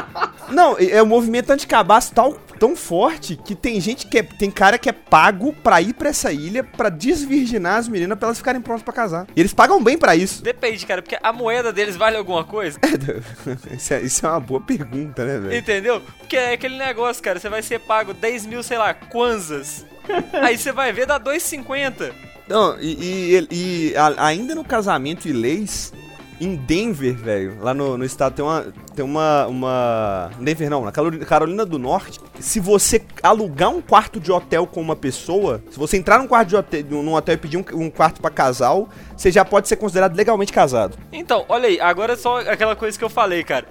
Não, 0.51 0.77
é 0.79 1.03
um 1.03 1.07
movimento 1.07 1.51
anticabaço 1.51 2.13
tão, 2.13 2.37
tão 2.59 2.75
forte 2.77 3.37
que 3.37 3.55
tem 3.55 3.81
gente 3.81 4.07
que 4.07 4.19
é, 4.19 4.23
tem 4.23 4.51
cara 4.51 4.79
que 4.79 4.89
é 4.89 4.93
pago 4.93 5.53
pra 5.53 5.81
ir 5.81 5.93
pra 5.95 6.09
essa 6.09 6.33
ilha 6.33 6.65
pra 6.65 6.89
desvirginar 6.89 7.77
as 7.77 7.89
meninas 7.89 8.19
pra 8.19 8.29
elas 8.29 8.39
ficarem 8.39 8.61
prontas 8.61 8.83
pra 8.83 8.93
casar. 8.93 9.27
E 9.37 9.41
eles 9.41 9.53
pagam 9.53 9.83
bem 9.83 9.97
pra 9.97 10.17
isso. 10.17 10.43
Depende, 10.43 10.85
cara, 10.87 11.03
porque 11.03 11.19
a 11.23 11.33
moeda 11.33 11.73
deles 11.73 11.97
vale 11.97 12.17
alguma 12.17 12.45
coisa. 12.45 12.79
isso, 13.77 13.95
é, 13.95 14.01
isso 14.01 14.27
é 14.27 14.29
uma 14.29 14.41
boa 14.41 14.61
pergunta, 14.61 15.25
né, 15.25 15.39
velho? 15.39 15.57
Entendeu? 15.57 16.03
Porque 16.19 16.37
é 16.37 16.53
aquele 16.55 16.77
negócio, 16.77 17.23
cara, 17.23 17.39
você 17.39 17.49
vai 17.49 17.63
ser 17.63 17.79
pago 17.81 18.13
10 18.13 18.47
mil, 18.47 18.63
sei 18.63 18.79
lá, 18.79 18.93
kwanzas. 18.95 19.87
Aí 20.33 20.59
você 20.59 20.73
vai 20.73 20.93
ver, 20.93 21.07
dá 21.07 21.21
2,50. 21.21 22.13
Não, 22.51 22.77
e, 22.81 23.37
e- 23.37 23.49
e 23.93 23.97
a- 23.97 24.27
ainda 24.27 24.55
no 24.55 24.65
casamento 24.65 25.27
e 25.29 25.33
leis, 25.33 25.93
em 26.41 26.57
Denver, 26.57 27.15
velho, 27.15 27.59
lá 27.61 27.73
no, 27.75 27.97
no 27.99 28.05
estado 28.05 28.35
tem 28.35 28.45
uma. 28.45 28.67
Tem 28.95 29.05
uma. 29.05 29.47
uma 29.47 30.31
Denver 30.41 30.69
não, 30.71 30.85
na 30.85 30.91
Carolina, 30.91 31.25
Carolina 31.25 31.65
do 31.67 31.79
Norte, 31.79 32.19
se 32.41 32.59
você 32.59 33.03
alugar 33.23 33.69
um 33.71 33.81
quarto 33.83 34.19
de 34.19 34.33
hotel 34.33 34.67
com 34.67 34.81
uma 34.81 34.97
pessoa, 34.97 35.63
se 35.71 35.79
você 35.79 35.97
entrar 35.99 36.19
num 36.19 36.27
quarto 36.27 36.49
de 36.49 36.57
hotel, 36.57 36.83
num 36.91 37.15
hotel 37.15 37.35
e 37.35 37.39
pedir 37.39 37.57
um, 37.59 37.65
um 37.75 37.91
quarto 37.91 38.21
pra 38.23 38.31
casal, 38.31 38.89
você 39.17 39.31
já 39.31 39.45
pode 39.45 39.69
ser 39.69 39.77
considerado 39.77 40.17
legalmente 40.17 40.53
casado. 40.53 40.97
Então, 41.13 41.45
olha 41.49 41.69
aí, 41.69 41.79
agora 41.81 42.15
é 42.15 42.17
só 42.17 42.41
aquela 42.41 42.75
coisa 42.75 42.99
que 42.99 43.05
eu 43.05 43.11
falei, 43.11 43.45
cara. 43.45 43.67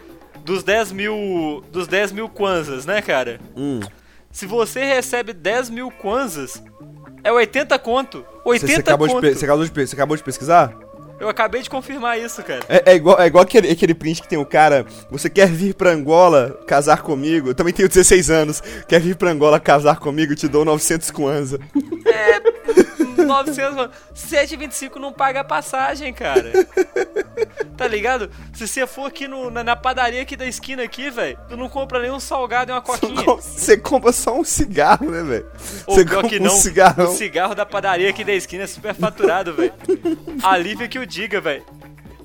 Dos 0.46 0.63
10 0.63 0.92
mil. 0.94 1.63
Dos 1.72 1.88
10 1.88 2.12
mil 2.12 2.30
kwanzas, 2.30 2.86
né, 2.86 3.02
cara? 3.02 3.39
Hum. 3.58 3.80
Se 4.32 4.46
você 4.46 4.86
recebe 4.86 5.34
10 5.34 5.70
mil 5.72 5.89
kwanzas, 5.92 6.62
é 7.23 7.32
80 7.32 7.77
conto. 7.79 8.25
80 8.45 8.67
Você, 8.67 8.73
você 8.75 8.79
acabou 8.82 9.08
de, 9.08 9.13
conto. 9.13 9.21
pe- 9.21 9.36
você, 9.36 9.45
acabou 9.45 9.65
de, 9.65 9.71
você 9.88 9.95
acabou 9.95 10.17
de 10.17 10.23
pesquisar? 10.23 10.73
Eu 11.19 11.27
acabei 11.27 11.62
de 11.62 11.69
confirmar 11.69 12.17
isso, 12.17 12.41
cara. 12.43 12.62
É, 12.69 12.93
é 12.93 12.95
igual, 12.95 13.19
é 13.19 13.27
igual 13.27 13.43
aquele, 13.43 13.69
aquele 13.69 13.93
print 13.93 14.21
que 14.21 14.27
tem 14.29 14.39
o 14.39 14.45
cara. 14.45 14.86
Você 15.12 15.29
quer 15.29 15.49
vir 15.49 15.73
pra 15.73 15.89
Angola 15.91 16.58
casar 16.65 17.01
comigo? 17.01 17.49
Eu 17.49 17.53
também 17.55 17.73
tenho 17.73 17.89
16 17.89 18.29
anos. 18.29 18.63
Quer 18.88 19.01
vir 19.01 19.17
pra 19.17 19.29
Angola 19.29 19.60
casar 19.60 19.99
comigo? 19.99 20.34
Te 20.34 20.47
dou 20.47 20.63
900 20.63 21.12
kwanza. 21.12 21.60
900, 23.25 23.75
mano. 23.75 23.91
7,25 24.15 24.95
não 24.97 25.12
paga 25.13 25.41
a 25.41 25.43
passagem, 25.43 26.13
cara. 26.13 26.51
Tá 27.77 27.88
ligado? 27.88 28.29
Se 28.53 28.67
você 28.67 28.86
for 28.86 29.05
aqui 29.08 29.27
no- 29.27 29.49
na, 29.49 29.63
na 29.63 29.75
padaria 29.75 30.21
aqui 30.21 30.36
da 30.36 30.45
esquina 30.45 30.84
aqui, 30.84 31.10
velho, 31.10 31.38
tu 31.47 31.55
não 31.55 31.69
compra 31.69 31.99
nem 32.01 32.12
um 32.12 32.19
salgado 32.19 32.71
e 32.71 32.73
uma 32.73 32.82
coquinha. 32.82 33.23
Você 33.36 33.77
compra 33.77 34.12
só 34.12 34.38
um 34.38 34.43
cigarro, 34.43 35.10
né, 35.10 35.23
velho? 35.23 35.45
Você 35.86 36.03
compra 36.05 36.29
que 36.29 36.39
um 36.39 36.43
não, 36.43 36.51
cigarrão. 36.51 37.12
o 37.12 37.15
cigarro 37.15 37.55
da 37.55 37.65
padaria 37.65 38.10
aqui 38.10 38.23
da 38.23 38.34
esquina 38.34 38.63
é 38.63 38.67
super 38.67 38.93
faturado, 38.93 39.53
velho. 39.53 39.73
A 40.43 40.58
Lívia 40.58 40.88
que 40.88 40.99
o 40.99 41.05
diga, 41.05 41.39
velho. 41.39 41.63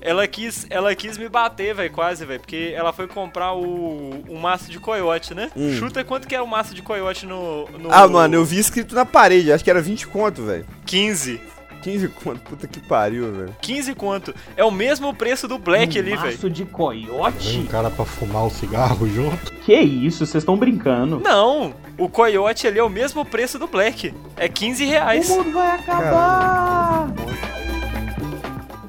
Ela 0.05 0.27
quis, 0.27 0.67
ela 0.69 0.93
quis 0.93 1.17
me 1.17 1.27
bater, 1.27 1.73
velho, 1.73 1.91
quase, 1.91 2.23
velho, 2.25 2.39
porque 2.39 2.71
ela 2.75 2.93
foi 2.93 3.07
comprar 3.07 3.53
o, 3.53 4.21
o 4.29 4.37
maço 4.39 4.69
de 4.69 4.79
coiote, 4.79 5.33
né? 5.33 5.49
Chuta 5.79 6.03
quanto 6.03 6.27
que 6.27 6.35
é 6.35 6.41
o 6.41 6.47
maço 6.47 6.75
de 6.75 6.83
coiote 6.83 7.25
no, 7.25 7.67
no... 7.71 7.89
Hum. 7.89 7.91
Ah, 7.91 8.07
mano, 8.07 8.35
eu 8.35 8.45
vi 8.45 8.59
escrito 8.59 8.93
na 8.93 9.03
parede. 9.03 9.51
Acho 9.51 9.63
que 9.63 9.69
era 9.69 9.81
20 9.81 10.05
conto, 10.07 10.43
velho. 10.43 10.63
15. 10.85 11.41
15 11.81 12.07
conto. 12.09 12.39
Puta 12.41 12.67
que 12.67 12.79
pariu, 12.79 13.31
velho. 13.31 13.55
15 13.61 13.95
quanto? 13.95 14.33
É 14.55 14.63
o 14.63 14.71
mesmo 14.71 15.13
preço 15.13 15.47
do 15.47 15.57
Black 15.57 15.97
ali, 15.97 16.11
velho. 16.15 16.33
Maço 16.33 16.49
de 16.49 16.63
Vem 16.63 16.71
um 16.71 16.75
coiote? 16.75 17.67
cara 17.69 17.89
pra 17.89 18.05
fumar 18.05 18.45
o 18.45 18.49
cigarro 18.49 19.07
junto. 19.07 19.51
Que 19.65 19.79
isso, 19.79 20.25
vocês 20.25 20.41
estão 20.43 20.57
brincando. 20.57 21.19
Não, 21.19 21.73
o 21.97 22.09
coiote 22.09 22.67
ali 22.67 22.79
é 22.79 22.83
o 22.83 22.89
mesmo 22.89 23.23
preço 23.25 23.57
do 23.59 23.67
Black. 23.67 24.13
É 24.35 24.47
15 24.47 24.85
reais. 24.85 25.29
O 25.29 25.37
mundo 25.37 25.51
vai 25.51 25.71
acabar! 25.71 27.04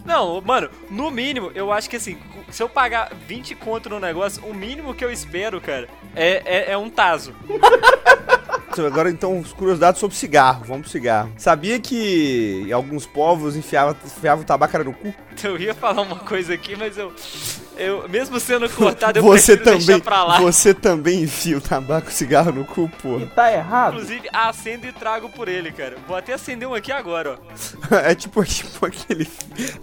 Não, 0.06 0.40
mano, 0.40 0.70
no 0.88 1.10
mínimo, 1.10 1.50
eu 1.54 1.72
acho 1.72 1.90
que 1.90 1.96
assim, 1.96 2.16
se 2.48 2.62
eu 2.62 2.68
pagar 2.68 3.12
20 3.26 3.54
conto 3.56 3.90
no 3.90 3.98
negócio, 3.98 4.44
o 4.46 4.54
mínimo 4.54 4.94
que 4.94 5.04
eu 5.04 5.10
espero, 5.10 5.60
cara, 5.60 5.88
é, 6.14 6.42
é, 6.44 6.72
é 6.72 6.78
um 6.78 6.88
taso. 6.88 7.34
Agora, 8.86 9.08
então, 9.08 9.42
curiosidades 9.56 9.98
sobre 9.98 10.16
cigarro. 10.16 10.64
Vamos 10.66 10.82
pro 10.82 10.90
cigarro. 10.90 11.32
Sabia 11.38 11.80
que 11.80 12.70
alguns 12.70 13.06
povos 13.06 13.56
enfiavam, 13.56 13.96
enfiavam 14.04 14.44
tabaco 14.44 14.78
no 14.84 14.92
cu? 14.92 15.14
Eu 15.42 15.58
ia 15.58 15.74
falar 15.74 16.02
uma 16.02 16.18
coisa 16.18 16.52
aqui, 16.52 16.76
mas 16.76 16.98
eu. 16.98 17.12
Eu 17.76 18.08
mesmo 18.08 18.38
sendo 18.40 18.68
cortado, 18.68 19.18
eu 19.18 19.22
Você 19.22 19.56
prefiro 19.56 19.76
deixar 19.76 19.86
também, 19.92 20.00
pra 20.00 20.24
lá. 20.24 20.40
você 20.40 20.72
também 20.74 21.22
enfia 21.22 21.56
o 21.58 21.60
tabaco 21.60 22.08
e 22.08 22.12
cigarro 22.12 22.52
no 22.52 22.64
cu, 22.64 22.90
E 22.92 23.02
porra. 23.02 23.26
tá 23.34 23.52
errado? 23.52 23.94
Inclusive, 23.94 24.28
acendo 24.32 24.86
e 24.86 24.92
trago 24.92 25.28
por 25.28 25.48
ele, 25.48 25.70
cara. 25.72 25.96
Vou 26.06 26.16
até 26.16 26.32
acender 26.34 26.68
um 26.68 26.74
aqui 26.74 26.90
agora, 26.92 27.38
ó. 27.38 27.96
É 27.96 28.14
tipo, 28.14 28.44
tipo 28.44 28.84
aquele, 28.86 29.28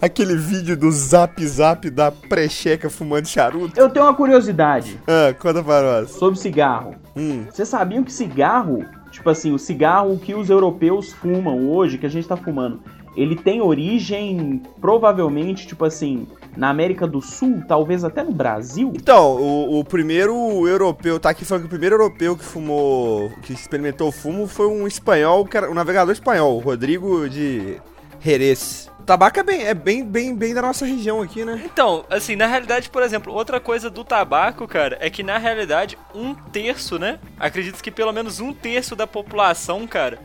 aquele 0.00 0.36
vídeo 0.36 0.76
do 0.76 0.90
zap 0.90 1.44
zap 1.46 1.88
da 1.90 2.10
precheca 2.10 2.88
fumando 2.90 3.26
charuto. 3.26 3.78
Eu 3.78 3.88
tenho 3.90 4.04
uma 4.04 4.14
curiosidade 4.14 4.98
Ah, 5.06 5.32
conta 5.34 5.62
para 5.62 6.00
nós. 6.00 6.10
sobre 6.10 6.38
cigarro. 6.38 6.94
Hum, 7.16 7.46
Vocês 7.50 7.68
sabiam 7.68 8.02
que 8.02 8.12
cigarro, 8.12 8.84
tipo 9.10 9.30
assim, 9.30 9.52
o 9.52 9.58
cigarro 9.58 10.18
que 10.18 10.34
os 10.34 10.50
europeus 10.50 11.12
fumam 11.12 11.70
hoje, 11.70 11.96
que 11.98 12.06
a 12.06 12.08
gente 12.10 12.26
tá 12.26 12.36
fumando, 12.36 12.82
ele 13.16 13.36
tem 13.36 13.60
origem 13.60 14.62
provavelmente, 14.80 15.66
tipo 15.66 15.84
assim, 15.84 16.26
na 16.56 16.68
América 16.68 17.06
do 17.06 17.20
Sul, 17.20 17.62
talvez 17.66 18.04
até 18.04 18.22
no 18.22 18.32
Brasil? 18.32 18.92
Então, 18.94 19.36
o, 19.36 19.80
o 19.80 19.84
primeiro 19.84 20.66
europeu, 20.66 21.18
tá 21.20 21.30
aqui 21.30 21.44
falando 21.44 21.62
que 21.62 21.66
o 21.66 21.70
primeiro 21.70 21.94
europeu 21.94 22.36
que 22.36 22.44
fumou, 22.44 23.30
que 23.42 23.52
experimentou 23.52 24.08
o 24.08 24.12
fumo 24.12 24.46
foi 24.46 24.66
um 24.66 24.86
espanhol, 24.86 25.44
que 25.44 25.56
era 25.56 25.70
um 25.70 25.74
navegador 25.74 26.12
espanhol, 26.12 26.56
o 26.56 26.60
Rodrigo 26.60 27.28
de 27.28 27.80
Jerez. 28.20 28.90
O 29.04 29.04
tabaco 29.04 29.38
é 29.38 29.42
bem, 29.42 29.62
é 29.66 29.74
bem, 29.74 30.02
bem, 30.02 30.34
bem 30.34 30.54
da 30.54 30.62
nossa 30.62 30.86
região 30.86 31.20
aqui, 31.20 31.44
né? 31.44 31.60
Então, 31.62 32.06
assim, 32.08 32.36
na 32.36 32.46
realidade, 32.46 32.88
por 32.88 33.02
exemplo, 33.02 33.34
outra 33.34 33.60
coisa 33.60 33.90
do 33.90 34.02
tabaco, 34.02 34.66
cara, 34.66 34.96
é 34.98 35.10
que 35.10 35.22
na 35.22 35.36
realidade, 35.36 35.98
um 36.14 36.34
terço, 36.34 36.98
né? 36.98 37.18
Acredito 37.38 37.82
que 37.82 37.90
pelo 37.90 38.14
menos 38.14 38.40
um 38.40 38.50
terço 38.54 38.96
da 38.96 39.06
população, 39.06 39.86
cara, 39.86 40.18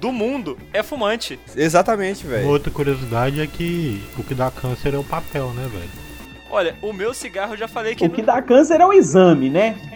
do 0.00 0.10
mundo 0.10 0.58
é 0.72 0.82
fumante. 0.82 1.38
Exatamente, 1.54 2.26
velho. 2.26 2.48
outra 2.48 2.70
curiosidade 2.70 3.40
é 3.40 3.46
que 3.46 4.02
o 4.18 4.24
que 4.24 4.34
dá 4.34 4.50
câncer 4.50 4.94
é 4.94 4.98
o 4.98 5.04
papel, 5.04 5.50
né, 5.50 5.68
velho? 5.70 5.90
Olha, 6.50 6.74
o 6.82 6.92
meu 6.92 7.14
cigarro 7.14 7.52
eu 7.54 7.58
já 7.58 7.68
falei 7.68 7.94
que. 7.94 8.04
O 8.04 8.10
que 8.10 8.22
dá 8.22 8.42
câncer 8.42 8.80
é 8.80 8.86
o 8.86 8.92
exame, 8.92 9.50
né? 9.50 9.76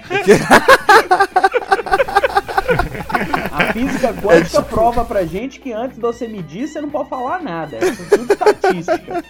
A 3.51 3.73
física 3.73 4.13
quântica 4.15 4.63
prova 4.63 5.05
pra 5.05 5.25
gente 5.25 5.61
que 5.61 5.73
antes 5.73 5.97
de 5.97 6.03
você 6.03 6.27
medir, 6.27 6.67
você 6.67 6.81
não 6.81 6.91
pode 6.91 7.09
falar 7.09 7.43
nada. 7.43 7.77
É 7.77 7.91
tudo 8.17 8.33
estatística. 8.33 9.25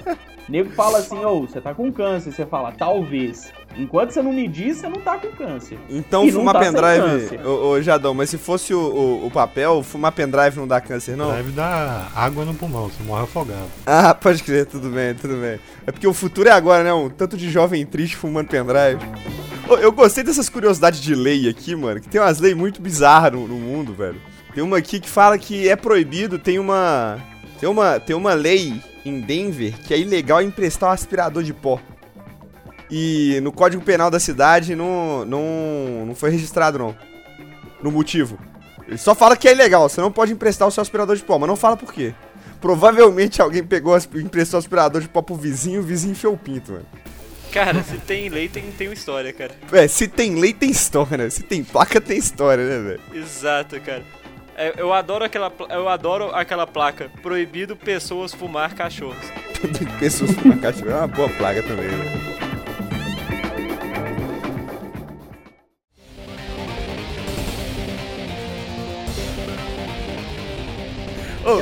O 0.48 0.52
nego 0.52 0.70
fala 0.70 0.98
assim, 0.98 1.22
ô, 1.24 1.42
você 1.42 1.60
tá 1.60 1.74
com 1.74 1.92
câncer, 1.92 2.32
você 2.32 2.46
fala, 2.46 2.72
talvez. 2.72 3.52
Enquanto 3.76 4.10
você 4.10 4.22
não 4.22 4.32
medir, 4.32 4.74
você 4.74 4.88
não 4.88 5.00
tá 5.00 5.18
com 5.18 5.28
câncer. 5.28 5.78
Então 5.88 6.24
E 6.24 6.32
fumar 6.32 6.54
tá 6.54 6.60
pendrive. 6.60 7.38
Ô, 7.44 7.68
ô, 7.70 7.82
Jadão, 7.82 8.14
mas 8.14 8.30
se 8.30 8.38
fosse 8.38 8.72
o, 8.72 8.78
o, 8.80 9.26
o 9.26 9.30
papel, 9.30 9.82
fumar 9.82 10.12
pendrive 10.12 10.56
não 10.56 10.66
dá 10.66 10.80
câncer, 10.80 11.16
não? 11.16 11.32
Deve 11.32 11.50
dar 11.52 12.12
água 12.14 12.44
no 12.44 12.54
pulmão, 12.54 12.88
você 12.88 13.02
morre 13.02 13.24
afogado. 13.24 13.66
Ah, 13.87 14.14
pode 14.14 14.42
crer, 14.42 14.66
tudo 14.66 14.88
bem, 14.90 15.14
tudo 15.14 15.34
bem. 15.37 15.58
É 15.87 15.92
porque 15.92 16.06
o 16.06 16.14
futuro 16.14 16.48
é 16.48 16.52
agora, 16.52 16.84
né? 16.84 16.92
Um 16.92 17.08
tanto 17.08 17.37
de 17.37 17.50
jovem 17.50 17.84
triste 17.84 18.16
fumando 18.16 18.48
pendrive. 18.48 19.00
Ô, 19.68 19.76
Eu 19.76 19.92
gostei 19.92 20.22
dessas 20.22 20.48
curiosidades 20.48 21.00
de 21.00 21.14
lei 21.14 21.48
aqui, 21.48 21.74
mano, 21.74 22.00
que 22.00 22.08
tem 22.08 22.20
umas 22.20 22.38
leis 22.38 22.56
muito 22.56 22.80
bizarras 22.80 23.32
no, 23.32 23.46
no 23.48 23.56
mundo, 23.56 23.92
velho. 23.92 24.20
Tem 24.54 24.62
uma 24.62 24.78
aqui 24.78 25.00
que 25.00 25.08
fala 25.10 25.37
que 25.37 25.68
é 25.68 25.74
proibido, 25.74 26.38
tem 26.38 26.58
uma. 26.58 27.18
Tem 27.58 27.68
uma, 27.68 27.98
tem 27.98 28.14
uma 28.14 28.34
lei 28.34 28.80
em 29.04 29.20
Denver 29.20 29.74
que 29.87 29.92
é 29.92 29.98
ilegal 29.98 30.40
emprestar 30.42 30.90
um 30.90 30.92
aspirador 30.92 31.42
de 31.42 31.52
pó. 31.52 31.80
E 32.96 33.40
no 33.40 33.50
Código 33.50 33.83
Penal 33.83 34.09
da 34.09 34.20
cidade 34.20 34.76
não, 34.76 35.24
não, 35.24 36.07
não 36.07 36.14
foi 36.14 36.30
registrado, 36.30 36.78
não. 36.78 36.96
No 37.83 37.90
motivo. 37.90 38.38
Ele 38.87 38.96
só 38.96 39.16
fala 39.16 39.37
que 39.37 39.48
é 39.48 39.52
ilegal, 39.52 39.88
você 39.88 40.00
não 40.00 40.12
pode 40.12 40.33
emprestar 40.33 40.68
o 40.68 40.70
seu 40.70 40.80
aspirador 40.80 41.16
de 41.16 41.24
pó, 41.24 41.37
mas 41.37 41.48
não 41.48 41.57
fala 41.57 41.76
por 41.76 41.92
quê. 41.92 42.14
Provavelmente 42.61 43.42
alguém 43.42 43.64
pegou, 43.64 43.98
emprestou 44.14 44.59
o 44.59 44.61
aspirador 44.61 45.00
de 45.00 45.09
pó 45.09 45.22
pro 45.22 45.35
vizinho, 45.35 45.80
o 45.80 45.83
vizinho 45.83 46.12
enfiou 46.12 46.35
o 46.35 46.38
pinto, 46.38 46.70
mano. 46.70 46.87
Cara, 47.52 47.83
se 47.83 47.96
tem 47.96 48.28
lei, 48.28 48.48
tem, 48.48 48.62
tem 48.70 48.87
uma 48.87 48.94
história, 48.94 49.33
cara. 49.33 49.50
É, 49.72 49.88
se 49.88 50.07
tem 50.07 50.37
lei, 50.37 50.52
tem 50.52 50.70
história. 50.70 51.28
Se 51.30 51.42
tem 51.42 51.64
placa, 51.64 52.00
tem 52.00 52.16
história, 52.16 52.64
né, 52.64 52.90
velho? 52.90 53.00
Exato, 53.12 53.80
cara. 53.80 54.04
É, 54.57 54.72
eu 54.76 54.92
adoro 54.92 55.24
aquela 55.24 55.52
eu 55.68 55.88
adoro 55.88 56.33
aquela 56.33 56.64
placa 56.64 57.11
proibido 57.22 57.74
pessoas 57.74 58.33
fumar 58.33 58.72
cachorros. 58.72 59.26
Pessoas 59.98 60.33
com 60.37 60.57
cachorro 60.59 60.90
é 60.90 60.94
uma 60.94 61.09
boa 61.09 61.28
placa 61.30 61.61
também, 61.62 61.88
né? 61.88 62.34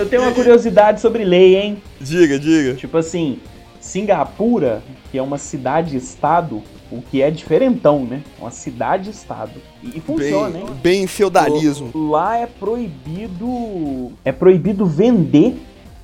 Eu 0.02 0.08
tenho 0.08 0.22
uma 0.22 0.32
curiosidade 0.32 1.00
sobre 1.00 1.24
lei, 1.24 1.54
hein? 1.54 1.80
Diga, 2.00 2.36
diga. 2.36 2.74
Tipo 2.74 2.98
assim, 2.98 3.38
Singapura, 3.80 4.82
que 5.12 5.16
é 5.16 5.22
uma 5.22 5.38
cidade-estado, 5.38 6.60
o 6.90 7.00
que 7.00 7.22
é 7.22 7.30
diferentão, 7.30 8.04
né? 8.04 8.20
Uma 8.36 8.50
cidade-estado. 8.50 9.52
E, 9.80 9.98
e 9.98 10.00
funciona, 10.00 10.58
hein? 10.58 10.66
Bem, 10.66 10.98
bem 10.98 11.06
feudalismo. 11.06 11.92
Lá 12.10 12.36
é 12.36 12.46
proibido. 12.46 14.10
É 14.24 14.32
proibido 14.32 14.84
vender 14.86 15.54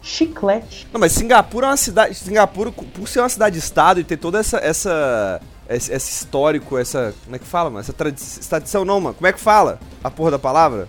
chiclete. 0.00 0.86
Não, 0.92 1.00
mas 1.00 1.10
Singapura 1.10 1.66
é 1.66 1.70
uma 1.70 1.76
cidade. 1.76 2.14
Singapura, 2.14 2.70
por 2.70 3.08
ser 3.08 3.18
uma 3.18 3.28
cidade-estado 3.28 3.98
e 3.98 4.04
ter 4.04 4.16
toda 4.16 4.38
essa. 4.38 4.58
essa 4.58 5.40
esse, 5.68 5.92
esse 5.92 6.12
histórico, 6.12 6.78
essa. 6.78 7.12
Como 7.24 7.34
é 7.34 7.38
que 7.40 7.44
fala, 7.44 7.68
mano? 7.68 7.80
Essa 7.80 7.92
tradição, 7.92 8.84
não, 8.84 9.00
mano. 9.00 9.16
Como 9.16 9.26
é 9.26 9.32
que 9.32 9.40
fala 9.40 9.80
a 10.04 10.10
porra 10.10 10.30
da 10.30 10.38
palavra? 10.38 10.88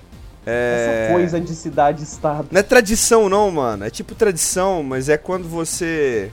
É. 0.49 1.03
Essa 1.05 1.13
coisa 1.13 1.39
de 1.39 1.53
cidade-estado. 1.55 2.47
Não 2.51 2.59
é 2.59 2.63
tradição, 2.63 3.29
não, 3.29 3.49
mano. 3.51 3.85
É 3.85 3.89
tipo 3.89 4.15
tradição, 4.15 4.81
mas 4.83 5.09
é 5.09 5.17
quando 5.17 5.47
você. 5.47 6.31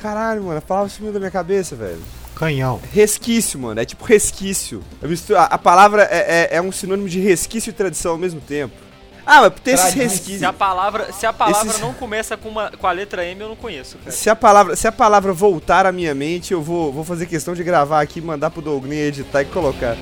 Caralho, 0.00 0.44
mano, 0.44 0.58
a 0.58 0.62
palavra 0.62 0.88
sumiu 0.90 1.12
da 1.12 1.18
minha 1.18 1.30
cabeça, 1.30 1.74
velho. 1.74 2.00
Canhão. 2.36 2.80
Resquício, 2.92 3.58
mano. 3.58 3.80
É 3.80 3.84
tipo 3.84 4.04
resquício. 4.04 4.80
Mistu- 5.02 5.36
A, 5.36 5.58
palavra 5.58 6.04
é, 6.10 6.48
é, 6.52 6.56
é 6.58 6.62
um 6.62 6.70
sinônimo 6.70 7.08
de 7.08 7.18
resquício 7.18 7.70
e 7.70 7.72
tradição 7.72 8.12
ao 8.12 8.18
mesmo 8.18 8.40
tempo. 8.40 8.74
Ah, 9.26 9.40
mas 9.42 9.52
tem 9.62 9.74
esses 9.74 9.86
Tradição. 9.86 10.08
Se 10.08 10.14
resquícios. 10.14 10.42
a 10.44 10.52
palavra, 10.52 11.12
se 11.12 11.26
a 11.26 11.32
palavra 11.32 11.68
Esses- 11.68 11.80
não 11.82 11.92
começa 11.92 12.36
com, 12.36 12.48
uma, 12.48 12.70
com 12.70 12.86
a 12.86 12.92
letra 12.92 13.24
M, 13.26 13.40
eu 13.40 13.48
não 13.48 13.56
conheço, 13.56 13.98
cara. 13.98 14.10
Se 14.10 14.30
a 14.30 14.36
palavra, 14.36 14.74
se 14.76 14.86
a 14.88 14.92
palavra 14.92 15.32
voltar 15.34 15.84
à 15.84 15.92
minha 15.92 16.14
mente, 16.14 16.52
eu 16.54 16.62
vou, 16.62 16.90
vou 16.92 17.04
fazer 17.04 17.26
questão 17.26 17.54
de 17.54 17.62
gravar 17.62 18.00
aqui, 18.00 18.20
mandar 18.22 18.50
pro 18.50 18.62
Douglas 18.62 18.90
editar 18.96 19.42
e 19.42 19.46
colocar. 19.46 19.96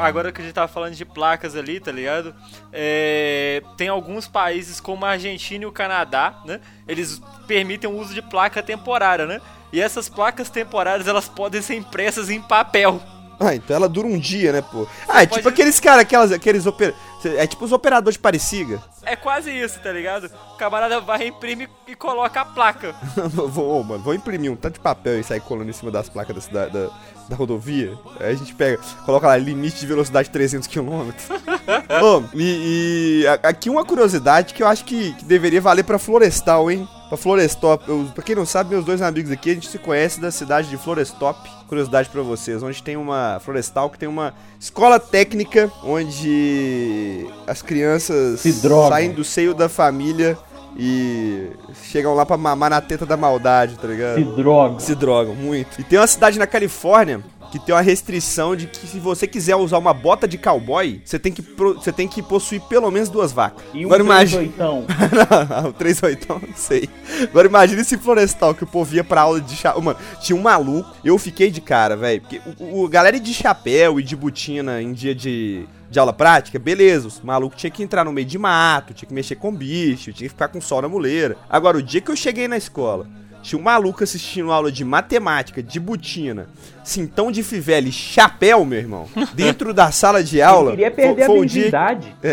Agora 0.00 0.32
que 0.32 0.40
a 0.40 0.44
gente 0.44 0.54
tava 0.54 0.68
falando 0.68 0.94
de 0.94 1.04
placas 1.04 1.54
ali, 1.56 1.78
tá 1.80 1.92
ligado? 1.92 2.34
É, 2.72 3.62
tem 3.76 3.88
alguns 3.88 4.26
países 4.26 4.80
como 4.80 5.04
a 5.04 5.10
Argentina 5.10 5.64
e 5.64 5.66
o 5.66 5.72
Canadá, 5.72 6.40
né? 6.44 6.60
Eles 6.86 7.20
permitem 7.46 7.88
o 7.90 7.96
uso 7.98 8.14
de 8.14 8.22
placa 8.22 8.62
temporária, 8.62 9.26
né? 9.26 9.40
E 9.72 9.80
essas 9.80 10.08
placas 10.08 10.50
temporárias, 10.50 11.06
elas 11.06 11.28
podem 11.28 11.62
ser 11.62 11.76
impressas 11.76 12.28
em 12.30 12.40
papel. 12.40 13.00
Ah, 13.42 13.54
então 13.54 13.74
ela 13.74 13.88
dura 13.88 14.06
um 14.06 14.18
dia, 14.18 14.52
né, 14.52 14.60
pô? 14.60 14.86
Ah, 15.08 15.22
é 15.22 15.26
pode- 15.26 15.38
tipo 15.38 15.48
aqueles 15.48 15.80
caras, 15.80 16.02
aquelas, 16.02 16.30
aqueles 16.30 16.66
oper... 16.66 16.94
É 17.24 17.46
tipo 17.46 17.64
os 17.64 17.72
operadores 17.72 18.14
de 18.16 18.18
Pareciga. 18.20 18.82
É 19.02 19.16
quase 19.16 19.50
isso, 19.50 19.80
tá 19.80 19.90
ligado? 19.92 20.30
O 20.52 20.56
camarada 20.56 21.00
vai, 21.00 21.26
imprime 21.28 21.66
e 21.86 21.94
coloca 21.94 22.40
a 22.40 22.44
placa. 22.44 22.94
vou, 23.32 23.82
mano, 23.82 24.02
vou 24.02 24.12
imprimir 24.14 24.52
um 24.52 24.56
tanto 24.56 24.74
de 24.74 24.80
papel 24.80 25.18
e 25.20 25.24
sair 25.24 25.40
colando 25.40 25.70
em 25.70 25.72
cima 25.72 25.90
das 25.90 26.08
placas 26.10 26.34
da, 26.34 26.40
cidade- 26.42 26.72
da, 26.72 26.90
da 27.30 27.36
rodovia. 27.36 27.94
Aí 28.18 28.32
a 28.32 28.34
gente 28.34 28.54
pega, 28.54 28.78
coloca 29.06 29.26
lá, 29.26 29.36
limite 29.36 29.78
de 29.80 29.86
velocidade 29.86 30.28
300 30.30 30.66
km. 30.68 31.10
Ô, 32.02 32.22
e, 32.34 33.22
e 33.22 33.26
a- 33.26 33.48
aqui 33.48 33.70
uma 33.70 33.84
curiosidade 33.84 34.52
que 34.52 34.62
eu 34.62 34.66
acho 34.66 34.84
que, 34.84 35.12
que 35.14 35.24
deveria 35.24 35.60
valer 35.60 35.84
pra 35.84 35.98
Florestal, 35.98 36.70
hein? 36.70 36.86
Pra 37.08 37.16
Florestop. 37.16 37.88
Eu, 37.88 38.08
pra 38.14 38.22
quem 38.22 38.36
não 38.36 38.46
sabe, 38.46 38.70
meus 38.70 38.84
dois 38.84 39.00
amigos 39.02 39.30
aqui, 39.32 39.50
a 39.50 39.54
gente 39.54 39.68
se 39.68 39.78
conhece 39.78 40.20
da 40.20 40.30
cidade 40.30 40.68
de 40.68 40.76
Florestop. 40.76 41.48
Curiosidade 41.68 42.08
pra 42.08 42.22
vocês, 42.22 42.62
onde 42.62 42.82
tem 42.82 42.96
uma 42.96 43.40
Florestal 43.44 43.88
que 43.90 43.98
tem 43.98 44.08
uma 44.08 44.34
escola 44.60 44.98
técnica 44.98 45.70
onde 45.84 47.26
as 47.46 47.62
crianças 47.62 48.44
saem 48.88 49.12
do 49.12 49.24
seio 49.24 49.54
da 49.54 49.68
família 49.68 50.36
e 50.76 51.50
chegam 51.84 52.14
lá 52.14 52.24
pra 52.24 52.36
mamar 52.36 52.70
na 52.70 52.80
teta 52.80 53.04
da 53.04 53.16
maldade, 53.16 53.76
tá 53.78 53.88
ligado? 53.88 54.16
Se 54.16 54.24
droga. 54.24 54.80
Se 54.80 54.94
drogam 54.94 55.34
muito. 55.34 55.80
E 55.80 55.84
tem 55.84 55.98
uma 55.98 56.06
cidade 56.06 56.38
na 56.38 56.46
Califórnia 56.46 57.20
que 57.50 57.58
tem 57.58 57.74
uma 57.74 57.80
restrição 57.80 58.54
de 58.54 58.68
que 58.68 58.86
se 58.86 59.00
você 59.00 59.26
quiser 59.26 59.56
usar 59.56 59.76
uma 59.78 59.92
bota 59.92 60.28
de 60.28 60.38
cowboy, 60.38 61.02
você 61.04 61.18
tem 61.18 61.32
que, 61.32 61.42
você 61.42 61.90
tem 61.90 62.06
que 62.06 62.22
possuir 62.22 62.60
pelo 62.62 62.88
menos 62.92 63.08
duas 63.08 63.32
vacas. 63.32 63.64
E 63.74 63.84
um 63.84 63.88
Agora 63.88 64.04
imagina. 64.04 64.48
38, 64.52 65.68
o 65.68 65.72
38, 65.72 66.28
não 66.28 66.54
sei. 66.54 66.88
Agora 67.24 67.48
imagina 67.48 67.80
esse 67.80 67.98
florestal 67.98 68.54
que 68.54 68.62
o 68.62 68.66
povo 68.68 68.94
ia 68.94 69.02
pra 69.02 69.22
aula 69.22 69.40
de 69.40 69.56
chapéu. 69.56 69.82
Mano, 69.82 69.98
tinha 70.20 70.36
um 70.38 70.42
maluco. 70.42 70.88
Eu 71.04 71.18
fiquei 71.18 71.50
de 71.50 71.60
cara, 71.60 71.96
velho. 71.96 72.20
Porque 72.20 72.40
o, 72.60 72.84
o- 72.84 72.88
galera 72.88 73.18
de 73.18 73.34
chapéu 73.34 73.98
e 73.98 74.02
de 74.04 74.14
botina 74.14 74.80
em 74.80 74.92
dia 74.92 75.12
de, 75.12 75.66
de 75.90 75.98
aula 75.98 76.12
prática, 76.12 76.58
beleza. 76.58 77.08
Os 77.08 77.20
malucos 77.20 77.58
tinha 77.60 77.70
que 77.70 77.82
entrar 77.82 78.04
no 78.04 78.12
meio 78.12 78.26
de 78.26 78.38
mato, 78.38 78.94
tinha 78.94 79.08
que 79.08 79.14
mexer 79.14 79.34
com 79.34 79.52
bicho, 79.54 80.12
tinha 80.12 80.28
que 80.28 80.34
ficar 80.34 80.48
com 80.48 80.60
sol 80.60 80.80
na 80.82 80.88
muleira. 80.88 81.36
Agora, 81.48 81.76
o 81.76 81.82
dia 81.82 82.00
que 82.00 82.10
eu 82.10 82.16
cheguei 82.16 82.46
na 82.48 82.56
escola. 82.56 83.06
Tinha 83.42 83.58
um 83.58 83.62
maluco 83.62 84.04
assistindo 84.04 84.52
aula 84.52 84.70
de 84.70 84.84
matemática, 84.84 85.62
de 85.62 85.80
botina, 85.80 86.46
cintão 86.84 87.32
de 87.32 87.42
fivela 87.42 87.88
e 87.88 87.92
chapéu, 87.92 88.66
meu 88.66 88.78
irmão, 88.78 89.08
dentro 89.32 89.72
da 89.72 89.90
sala 89.90 90.22
de 90.22 90.42
aula. 90.42 90.72
Ele 90.72 90.76
queria 90.76 90.90
perder 90.90 91.14
Foi- 91.14 91.22
a 91.24 91.26
foi 91.26 91.38
o 91.38 91.46
dia- 91.46 91.54
virgindade. 91.62 92.14
é, 92.22 92.28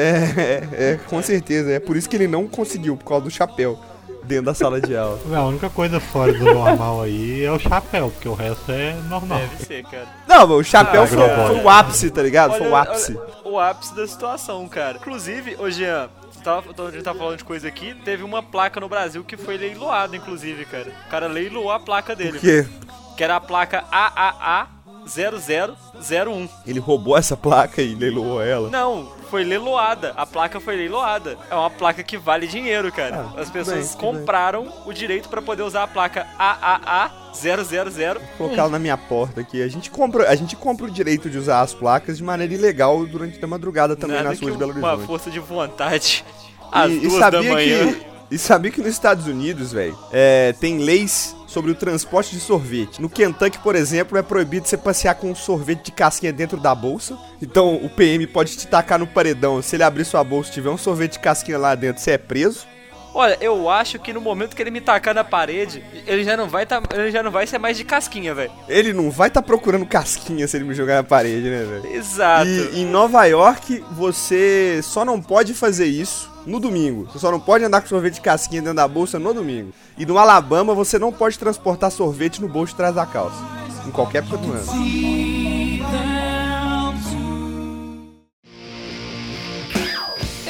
é, 0.76 0.92
é, 0.92 1.00
com 1.08 1.22
certeza. 1.22 1.72
É 1.72 1.80
por 1.80 1.96
isso 1.96 2.10
que 2.10 2.16
ele 2.18 2.28
não 2.28 2.46
conseguiu, 2.46 2.98
por 2.98 3.06
causa 3.06 3.24
do 3.24 3.32
chapéu 3.32 3.80
dentro 4.28 4.46
da 4.46 4.54
sala 4.54 4.80
de 4.82 4.96
aula. 4.96 5.20
A 5.36 5.44
única 5.44 5.70
coisa 5.70 6.00
fora 6.00 6.34
do 6.34 6.44
normal 6.46 7.02
aí 7.02 7.44
é 7.44 7.52
o 7.52 7.58
chapéu, 7.60 8.12
porque 8.12 8.28
o 8.28 8.34
resto 8.34 8.72
é 8.72 8.94
normal. 9.10 9.40
Deve 9.40 9.66
ser, 9.66 9.84
cara. 9.86 10.08
Não, 10.28 10.52
o 10.52 10.64
chapéu 10.64 11.04
Ah, 11.04 11.08
foi, 11.08 11.18
cara. 11.18 11.48
foi 11.48 11.56
o 11.62 11.70
ápice, 11.70 12.10
tá 12.12 12.22
ligado? 12.22 12.52
foi 12.58 12.62
Olha- 12.68 12.72
o 12.72 12.76
ápice. 12.76 13.18
olha 13.18 13.54
o 13.54 13.60
ápice 13.60 13.96
da 13.96 14.08
situação, 14.08 14.68
cara. 14.68 14.98
Inclusive, 14.98 15.56
ô 15.60 15.70
Jean, 15.70 16.10
tava, 16.44 16.64
a 16.88 16.92
gente 16.92 17.04
tá 17.04 17.14
falando 17.14 17.38
de 17.38 17.44
coisa 17.44 17.68
aqui, 17.68 17.96
teve 18.06 18.24
uma 18.24 18.44
placa 18.44 18.80
no 18.80 18.88
Brasil 18.90 19.24
que 19.24 19.36
foi 19.38 19.58
leiloada, 19.58 20.16
inclusive, 20.16 20.66
cara. 20.66 20.92
O 21.08 21.10
cara 21.10 21.28
leiloou 21.28 21.72
a 21.72 21.80
placa 21.80 22.16
dele. 22.16 22.34
Por 22.34 22.42
quê? 22.42 22.68
Que 23.16 23.24
era 23.24 23.38
a 23.38 23.42
placa 23.42 23.84
AAA 23.92 24.68
0001. 25.08 26.50
Ele 26.66 26.80
roubou 26.80 27.18
essa 27.18 27.36
placa 27.36 27.82
e 27.82 27.96
leiloou 27.96 28.42
ela. 28.42 28.70
Não, 28.70 29.12
foi 29.30 29.44
leiloada. 29.44 30.14
A 30.18 30.26
placa 30.26 30.60
foi 30.60 30.76
leiloada. 30.76 31.38
É 31.50 31.56
uma 31.56 31.70
placa 31.70 32.02
que 32.04 32.18
vale 32.18 32.48
dinheiro, 32.48 32.92
cara. 32.92 33.26
Ah, 33.36 33.42
As 33.42 33.50
pessoas 33.50 33.78
bem, 33.78 33.88
tudo 33.88 34.02
bem. 34.12 34.20
compraram 34.20 34.74
o 34.86 34.94
direito 34.94 35.30
pra 35.30 35.42
poder 35.42 35.64
usar 35.64 35.84
a 35.84 35.88
placa 35.88 36.26
AAA 36.40 37.12
000. 37.34 37.56
Vou 38.38 38.48
colocar 38.48 38.62
ela 38.64 38.70
na 38.70 38.80
minha 38.80 38.98
porta 38.98 39.42
aqui. 39.42 39.62
A 39.62 39.68
gente, 39.68 39.92
compra, 39.92 40.30
a 40.30 40.36
gente 40.36 40.56
compra 40.56 40.86
o 40.88 40.92
direito 40.92 41.30
de 41.30 41.38
usar 41.38 41.62
as 41.62 41.74
placas 41.74 42.18
de 42.18 42.24
maneira 42.24 42.54
ilegal 42.54 43.06
durante 43.06 43.44
a 43.44 43.48
madrugada 43.48 43.96
também 43.96 44.18
Nada 44.18 44.30
nas 44.30 44.40
ruas 44.40 44.54
de 44.54 44.60
Belo 44.60 44.72
uma 44.74 44.88
Horizonte. 44.88 45.08
força 45.08 45.30
de 45.30 45.40
vontade 45.40 46.26
às 46.72 46.90
E, 46.92 46.96
e 46.96 47.00
duas 47.02 47.20
da 47.20 47.32
sabia 47.32 47.54
manhã. 47.54 47.94
que 47.94 48.17
e 48.30 48.38
sabia 48.38 48.72
que 48.72 48.82
nos 48.82 48.90
Estados 48.90 49.28
Unidos, 49.28 49.72
velho, 49.72 49.98
é, 50.12 50.54
tem 50.60 50.80
leis 50.80 51.36
sobre 51.48 51.72
o 51.72 51.76
transporte 51.76 52.36
de 52.36 52.42
sorvete. 52.42 53.02
No 53.02 53.10
Kentucky, 53.10 53.58
por 53.60 53.76
exemplo, 53.76 54.18
é 54.18 54.22
proibido 54.22 54.68
você 54.68 54.78
passear 54.78 55.16
com 55.16 55.32
um 55.32 55.36
sorvete 55.36 55.86
de 55.86 55.92
casquinha 55.94 56.34
dentro 56.34 56.60
da 56.60 56.76
bolsa. 56.76 57.18
Então 57.42 57.76
o 57.78 57.90
PM 57.90 58.28
pode 58.28 58.58
te 58.58 58.68
tacar 58.68 59.00
no 59.00 59.08
paredão. 59.08 59.62
Se 59.62 59.76
ele 59.76 59.84
abrir 59.84 60.04
sua 60.04 60.24
bolsa 60.24 60.50
e 60.50 60.54
tiver 60.54 60.70
um 60.70 60.78
sorvete 60.78 61.14
de 61.14 61.20
casquinha 61.20 61.58
lá 61.58 61.74
dentro, 61.74 62.02
você 62.02 62.12
é 62.12 62.18
preso. 62.18 62.68
Olha, 63.14 63.38
eu 63.42 63.70
acho 63.70 63.98
que 63.98 64.14
no 64.14 64.22
momento 64.22 64.56
que 64.56 64.62
ele 64.62 64.72
me 64.72 64.82
tacar 64.82 65.14
na 65.14 65.24
parede, 65.24 65.84
ele 66.06 66.24
já 66.24 66.38
não 66.38 66.48
vai 66.48 66.66
tá, 66.66 66.82
ele 66.94 67.12
já 67.12 67.24
não 67.24 67.32
vai 67.32 67.48
ser 67.48 67.58
mais 67.58 67.78
de 67.78 67.84
casquinha, 67.84 68.34
velho. 68.34 68.52
Ele 68.68 68.94
não 68.94 69.10
vai 69.10 69.28
estar 69.28 69.42
procurando 69.42 69.86
casquinha 69.86 70.48
se 70.48 70.58
ele 70.58 70.66
me 70.66 70.74
jogar 70.74 70.96
na 70.96 71.04
parede, 71.04 71.50
né, 71.50 71.64
velho? 71.64 71.96
Exato. 71.96 72.48
E 72.48 72.82
em 72.82 72.86
Nova 72.86 73.26
York, 73.26 73.84
você 73.92 74.80
só 74.84 75.04
não 75.04 75.22
pode 75.22 75.54
fazer 75.54 75.86
isso 75.86 76.32
no 76.46 76.60
domingo. 76.60 77.08
Você 77.12 77.20
só 77.20 77.32
não 77.32 77.40
pode 77.40 77.64
andar 77.64 77.82
com 77.82 77.88
sorvete 77.88 78.16
de 78.16 78.22
casquinha 78.22 78.62
dentro 78.62 78.76
da 78.76 78.88
bolsa 78.88 79.20
no 79.20 79.34
domingo. 79.34 79.74
E 79.98 80.06
no 80.06 80.18
Alabama, 80.18 80.74
você 80.74 80.98
não 80.98 81.12
pode 81.12 81.38
transportar 81.38 81.92
sorvete 81.92 82.42
no 82.42 82.48
bolso 82.48 82.72
de 82.72 82.78
trás 82.78 82.96
da 82.96 83.06
calça. 83.06 83.38
Em 83.86 83.92
qualquer 83.92 84.20
época 84.20 84.38
do 84.38 84.52
ano. 84.52 85.37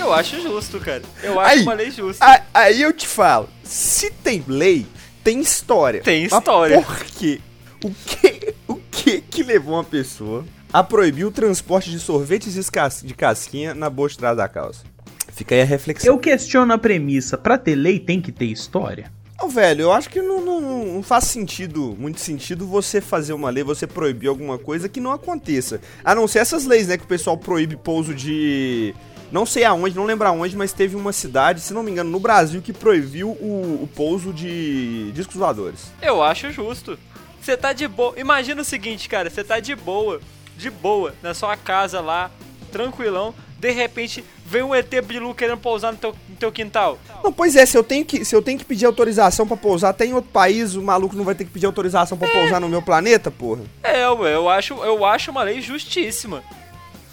Eu 0.07 0.13
acho 0.13 0.41
justo, 0.41 0.79
cara. 0.79 1.01
Eu 1.21 1.39
acho 1.39 1.51
Aí, 1.57 1.61
uma 1.63 1.73
lei 1.73 1.91
justa. 1.91 2.23
a- 2.25 2.41
Aí 2.53 2.81
eu 2.81 2.93
te 2.93 3.07
falo, 3.07 3.49
se 3.63 4.09
tem 4.09 4.43
lei, 4.47 4.85
tem 5.23 5.39
história. 5.41 6.01
Tem 6.01 6.23
Mas 6.29 6.33
história. 6.33 6.81
por 6.81 7.03
quê? 7.05 7.41
O 7.83 7.91
que, 7.91 8.53
o 8.67 8.75
que 8.91 9.21
que 9.21 9.43
levou 9.43 9.75
uma 9.75 9.83
pessoa 9.83 10.45
a 10.73 10.83
proibir 10.83 11.25
o 11.25 11.31
transporte 11.31 11.91
de 11.91 11.99
sorvetes 11.99 12.53
de 12.53 12.71
cas- 12.71 13.01
de 13.03 13.13
casquinha 13.13 13.73
na 13.75 13.89
bolsa 13.89 14.13
de 14.13 14.19
trás 14.19 14.37
da 14.37 14.47
calça? 14.47 14.83
Fica 15.31 15.53
aí 15.53 15.61
a 15.61 15.65
reflexão. 15.65 16.11
Eu 16.13 16.17
questiono 16.17 16.73
a 16.73 16.77
premissa, 16.77 17.37
pra 17.37 17.57
ter 17.57 17.75
lei 17.75 17.99
tem 17.99 18.19
que 18.19 18.31
ter 18.31 18.45
história? 18.45 19.11
Ô, 19.39 19.47
velho, 19.47 19.81
eu 19.83 19.91
acho 19.93 20.09
que 20.09 20.19
não, 20.19 20.43
não- 20.43 20.85
não 20.95 21.03
faz 21.03 21.25
sentido, 21.25 21.95
muito 21.99 22.19
sentido 22.19 22.65
você 22.65 22.99
fazer 22.99 23.33
uma 23.33 23.51
lei, 23.51 23.63
você 23.63 23.85
proibir 23.85 24.27
alguma 24.29 24.57
coisa 24.57 24.89
que 24.89 24.99
não 24.99 25.11
aconteça. 25.11 25.79
A 26.03 26.15
não 26.15 26.27
ser 26.27 26.39
essas 26.39 26.65
leis, 26.65 26.87
né, 26.87 26.97
que 26.97 27.03
o 27.03 27.07
pessoal 27.07 27.37
proíbe 27.37 27.75
pouso 27.75 28.15
de... 28.15 28.95
Não 29.31 29.45
sei 29.45 29.63
aonde, 29.65 29.95
não 29.95 30.05
lembro 30.05 30.27
aonde, 30.27 30.55
mas 30.55 30.71
teve 30.71 30.95
uma 30.95 31.11
cidade, 31.11 31.59
se 31.59 31.73
não 31.73 31.83
me 31.83 31.91
engano, 31.91 32.09
no 32.09 32.19
Brasil, 32.19 32.61
que 32.61 32.71
proibiu 32.71 33.29
o, 33.29 33.83
o 33.83 33.89
pouso 33.95 34.31
de 34.31 35.11
discos 35.11 35.35
voadores. 35.35 35.91
Eu 36.01 36.23
acho 36.23 36.51
justo. 36.51 36.97
Você 37.41 37.55
tá 37.55 37.73
de 37.73 37.87
boa. 37.87 38.13
Imagina 38.17 38.61
o 38.61 38.65
seguinte, 38.65 39.07
cara, 39.07 39.29
você 39.29 39.43
tá 39.43 39.59
de 39.59 39.75
boa, 39.75 40.21
de 40.57 40.69
boa, 40.69 41.13
na 41.21 41.33
sua 41.33 41.55
casa 41.55 41.99
lá, 42.01 42.31
tranquilão. 42.71 43.33
De 43.59 43.71
repente, 43.71 44.23
vem 44.45 44.61
um 44.61 44.73
ET 44.73 44.93
Bilu 45.03 45.33
querendo 45.33 45.57
pousar 45.57 45.91
no 45.91 45.97
teu, 45.97 46.15
no 46.29 46.35
teu 46.35 46.51
quintal. 46.51 46.99
Não, 47.23 47.33
pois 47.33 47.55
é, 47.55 47.65
se 47.65 47.77
eu 47.77 47.83
tenho 47.83 48.05
que, 48.05 48.23
se 48.23 48.35
eu 48.35 48.41
tenho 48.41 48.59
que 48.59 48.65
pedir 48.65 48.85
autorização 48.85 49.47
pra 49.47 49.57
pousar, 49.57 49.89
até 49.89 50.05
em 50.05 50.13
outro 50.13 50.29
país, 50.29 50.75
o 50.75 50.81
maluco 50.81 51.15
não 51.15 51.23
vai 51.23 51.33
ter 51.33 51.43
que 51.43 51.51
pedir 51.51 51.65
autorização 51.65 52.17
pra 52.17 52.29
pousar 52.29 52.61
no 52.61 52.69
meu 52.69 52.81
planeta, 52.81 53.31
porra? 53.31 53.61
É, 53.81 54.07
ué, 54.09 54.35
eu 54.35 54.47
acho, 54.47 54.73
eu 54.75 55.03
acho 55.03 55.31
uma 55.31 55.43
lei 55.43 55.59
justíssima. 55.59 56.43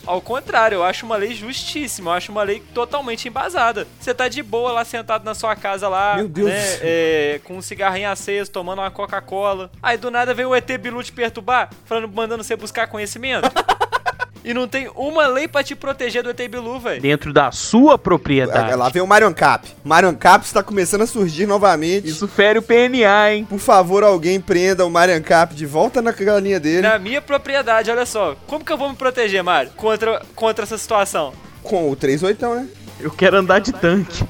Ao 0.07 0.21
contrário, 0.21 0.77
eu 0.77 0.85
acho 0.85 1.07
uma 1.07 1.17
lei 1.17 1.35
justíssima, 1.35 2.11
eu 2.11 2.14
acho 2.14 2.33
uma 2.33 2.43
lei 2.43 2.62
totalmente 2.73 3.29
embasada. 3.29 3.87
Você 3.99 4.12
tá 4.12 4.29
de 4.29 4.43
boa 4.43 4.73
lá 4.73 4.85
sentado 4.85 5.25
na 5.25 5.35
sua 5.35 5.57
casa 5.57 5.88
lá, 5.88 6.17
Meu 6.17 6.29
Deus 6.29 6.49
né, 6.49 6.79
é, 6.81 7.40
com 7.45 7.57
um 7.57 7.62
cigarrinho 7.62 8.11
aceso, 8.11 8.51
tomando 8.51 8.81
uma 8.81 8.90
Coca-Cola. 8.90 9.71
Aí 9.83 9.97
do 9.97 10.11
nada 10.11 10.35
vem 10.35 10.45
o 10.45 10.55
ET 10.55 10.71
Bilu 10.79 11.03
te 11.03 11.12
perturbar, 11.12 11.71
falando, 11.85 12.09
mandando 12.09 12.45
você 12.45 12.57
buscar 12.57 12.87
conhecimento. 12.87 13.51
E 14.44 14.52
não 14.52 14.68
tem 14.68 14.90
uma 14.94 15.26
lei 15.26 15.48
pra 15.48 15.62
te 15.64 15.74
proteger 15.74 16.22
do 16.22 16.30
ET 16.30 16.48
Bilu, 16.48 16.78
velho. 16.78 17.00
Dentro 17.00 17.33
da 17.33 17.50
sua 17.50 17.96
propriedade. 17.98 18.72
Ah, 18.72 18.76
Lá 18.76 18.88
vem 18.88 19.02
o 19.02 19.07
Marion 19.07 19.33
Cap. 19.33 19.66
Marion 19.83 20.14
Cap 20.14 20.44
está 20.44 20.62
começando 20.62 21.02
a 21.02 21.07
surgir 21.07 21.46
novamente. 21.46 22.09
Isso 22.09 22.28
fere 22.28 22.59
o 22.59 22.62
PNA, 22.62 23.33
hein? 23.33 23.44
Por 23.44 23.59
favor, 23.59 24.04
alguém 24.04 24.40
prenda 24.40 24.85
o 24.85 24.90
Marion 24.90 25.22
Cap 25.22 25.54
de 25.54 25.64
volta 25.64 26.02
na 26.02 26.12
galinha 26.12 26.61
dele. 26.61 26.83
Na 26.83 26.98
minha 26.98 27.22
propriedade, 27.22 27.90
olha 27.90 28.04
só. 28.07 28.37
Como 28.46 28.64
que 28.64 28.72
eu 28.72 28.76
vou 28.78 28.88
me 28.90 28.96
proteger, 28.96 29.42
Mário, 29.42 29.70
contra, 29.76 30.20
contra 30.35 30.64
essa 30.64 30.76
situação? 30.76 31.33
Com 31.62 31.90
o 31.90 31.96
38, 31.96 32.46
né? 32.54 32.68
Eu 33.00 33.11
quero 33.11 33.38
andar 33.38 33.59
de 33.59 33.72
tanque. 33.72 34.24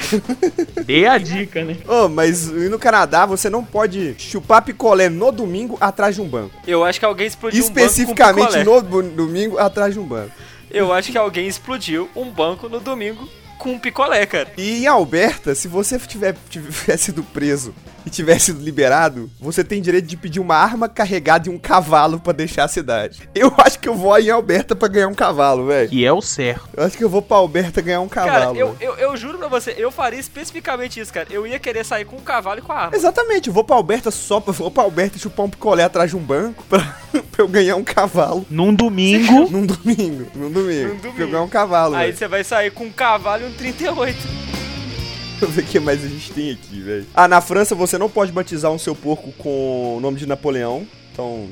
Dê 0.84 1.06
a 1.06 1.18
dica, 1.18 1.64
né? 1.64 1.76
Ô, 1.86 2.08
mas 2.08 2.48
e 2.48 2.68
no 2.68 2.78
Canadá 2.78 3.26
você 3.26 3.48
não 3.50 3.64
pode 3.64 4.14
chupar 4.18 4.62
picolé 4.62 5.08
no 5.08 5.30
domingo 5.30 5.76
atrás 5.80 6.14
de 6.14 6.20
um 6.20 6.28
banco. 6.28 6.54
Eu 6.66 6.84
acho 6.84 6.98
que 6.98 7.04
alguém 7.04 7.26
explodiu 7.26 7.62
um 7.62 7.66
Especificamente 7.66 8.64
banco 8.64 8.70
com 8.70 8.80
picolé. 8.80 9.02
no 9.02 9.02
domingo 9.10 9.58
atrás 9.58 9.94
de 9.94 10.00
um 10.00 10.04
banco. 10.04 10.32
Eu 10.70 10.92
acho 10.92 11.10
que 11.10 11.18
alguém 11.18 11.46
explodiu 11.46 12.08
um 12.14 12.30
banco 12.30 12.68
no 12.68 12.78
domingo 12.78 13.28
com 13.60 13.72
um 13.72 13.78
picolé, 13.78 14.24
cara. 14.26 14.48
E 14.56 14.82
em 14.82 14.86
Alberta, 14.86 15.54
se 15.54 15.68
você 15.68 15.98
tiver, 15.98 16.34
tiver 16.48 16.96
sido 16.96 17.22
preso 17.22 17.72
e 18.04 18.08
tiver 18.10 18.38
sido 18.38 18.62
liberado, 18.62 19.30
você 19.38 19.62
tem 19.62 19.82
direito 19.82 20.06
de 20.06 20.16
pedir 20.16 20.40
uma 20.40 20.56
arma 20.56 20.88
carregada 20.88 21.48
e 21.48 21.52
um 21.52 21.58
cavalo 21.58 22.18
pra 22.18 22.32
deixar 22.32 22.64
a 22.64 22.68
cidade. 22.68 23.28
Eu 23.34 23.52
acho 23.58 23.78
que 23.78 23.86
eu 23.88 23.94
vou 23.94 24.18
em 24.18 24.30
Alberta 24.30 24.74
pra 24.74 24.88
ganhar 24.88 25.06
um 25.08 25.14
cavalo, 25.14 25.66
velho. 25.66 25.88
Que 25.90 26.04
é 26.04 26.10
o 26.12 26.22
certo. 26.22 26.66
Eu 26.74 26.84
acho 26.84 26.96
que 26.96 27.04
eu 27.04 27.10
vou 27.10 27.20
pra 27.20 27.36
Alberta 27.36 27.82
ganhar 27.82 28.00
um 28.00 28.08
Cara, 28.08 28.32
cavalo. 28.32 28.56
eu, 28.56 28.72
velho. 28.72 28.90
eu, 28.92 28.96
eu 28.96 29.16
juro 29.18 29.36
pra 29.36 29.48
você, 29.48 29.74
eu 29.76 29.90
faria 29.90 30.18
especificamente 30.18 30.98
isso, 30.98 31.12
cara. 31.12 31.28
Eu 31.30 31.46
ia 31.46 31.58
querer 31.58 31.84
sair 31.84 32.06
com 32.06 32.16
um 32.16 32.20
cavalo 32.20 32.60
e 32.60 32.62
com 32.62 32.72
a 32.72 32.76
arma. 32.76 32.96
Exatamente, 32.96 33.48
eu 33.48 33.52
vou 33.54 33.62
pra 33.64 33.76
Alberta 33.76 34.10
só 34.10 34.40
pra, 34.40 34.54
vou 34.54 34.70
pra 34.70 34.82
Alberta 34.82 35.18
chupar 35.18 35.44
um 35.44 35.50
picolé 35.50 35.84
atrás 35.84 36.08
de 36.08 36.16
um 36.16 36.20
banco 36.20 36.64
pra, 36.70 36.96
pra 37.40 37.44
eu 37.44 37.48
ganhar 37.48 37.76
um 37.76 37.84
cavalo. 37.84 38.44
Num 38.50 38.74
domingo. 38.74 39.48
Num 39.50 39.64
domingo, 39.66 40.26
num 40.34 40.50
domingo. 40.50 40.88
Num 40.88 40.96
domingo. 40.96 41.12
Pra 41.14 41.24
eu 41.24 41.28
ganhar 41.30 41.42
um 41.42 41.48
cavalo, 41.48 41.94
Aí 41.94 42.12
você 42.12 42.28
vai 42.28 42.44
sair 42.44 42.70
com 42.70 42.84
um 42.84 42.92
cavalo 42.92 43.44
e 43.44 43.46
um 43.46 43.52
38. 43.52 44.16
Deixa 44.16 45.44
eu 45.44 45.48
ver 45.48 45.62
o 45.62 45.64
que 45.64 45.80
mais 45.80 46.04
a 46.04 46.08
gente 46.08 46.30
tem 46.32 46.50
aqui, 46.52 46.80
velho. 46.80 47.06
Ah, 47.14 47.26
na 47.26 47.40
França 47.40 47.74
você 47.74 47.96
não 47.96 48.10
pode 48.10 48.30
batizar 48.30 48.70
um 48.70 48.78
seu 48.78 48.94
porco 48.94 49.32
com 49.38 49.96
o 49.96 50.00
nome 50.00 50.18
de 50.18 50.26
Napoleão. 50.26 50.86
Então. 51.12 51.48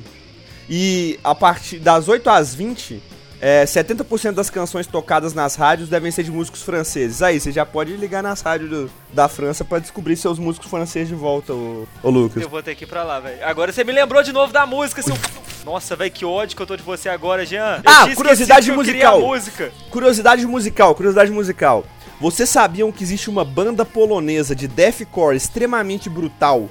E 0.68 1.18
a 1.24 1.35
partir 1.35 1.79
das 1.79 2.07
8 2.07 2.29
às 2.29 2.55
20, 2.55 3.03
é, 3.40 3.64
70% 3.64 4.33
das 4.33 4.51
canções 4.51 4.87
tocadas 4.87 5.33
nas 5.33 5.55
rádios 5.55 5.88
devem 5.88 6.11
ser 6.11 6.22
de 6.22 6.31
músicos 6.31 6.62
franceses. 6.62 7.22
Aí, 7.22 7.40
você 7.40 7.51
já 7.51 7.64
pode 7.64 7.96
ligar 7.96 8.22
nas 8.22 8.42
rádios 8.42 8.68
do- 8.68 8.90
da 9.14 9.27
França 9.27 9.64
pra 9.64 9.79
descobrir 9.79 10.16
seus 10.18 10.38
músicos 10.38 10.68
franceses 10.68 11.09
de 11.09 11.14
volta, 11.14 11.55
ô, 11.55 11.87
ô 12.03 12.11
Lucas. 12.11 12.42
Eu 12.42 12.51
vou 12.51 12.62
ter 12.62 12.74
que 12.74 12.85
ir 12.85 12.87
pra 12.87 13.03
lá, 13.05 13.18
velho. 13.20 13.38
Agora 13.42 13.72
você 13.72 13.83
me 13.83 13.92
lembrou 13.92 14.22
de 14.22 14.33
novo 14.35 14.53
da 14.53 14.66
música, 14.66 15.01
seu. 15.01 15.16
Nossa, 15.69 15.95
velho, 15.95 16.11
que 16.11 16.25
ódio 16.25 16.57
que 16.57 16.63
eu 16.63 16.67
tô 16.67 16.77
de 16.79 16.83
você 16.83 17.11
agora, 17.11 17.45
Jean. 17.45 17.83
Eu 17.85 17.91
Ah, 17.93 18.09
curiosidade 18.17 18.71
que 18.71 18.75
musical. 18.75 19.17
a 19.19 19.21
música. 19.21 19.71
Curiosidade 19.91 20.47
musical, 20.47 20.95
curiosidade 20.95 21.31
musical. 21.31 21.85
Vocês 22.19 22.49
sabiam 22.49 22.91
que 22.91 23.03
existe 23.05 23.29
uma 23.29 23.45
banda 23.45 23.85
polonesa 23.85 24.57
de 24.57 24.67
deathcore 24.67 25.37
extremamente 25.37 26.09
brutal 26.09 26.71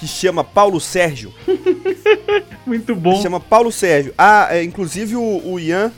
que 0.00 0.08
chama 0.08 0.42
Paulo 0.42 0.80
Sérgio? 0.80 1.32
Muito 2.66 2.96
bom. 2.96 3.22
chama 3.22 3.38
Paulo 3.38 3.70
Sérgio. 3.70 4.12
Ah, 4.18 4.48
é, 4.50 4.64
inclusive 4.64 5.14
o, 5.14 5.40
o 5.44 5.60
Ian, 5.60 5.92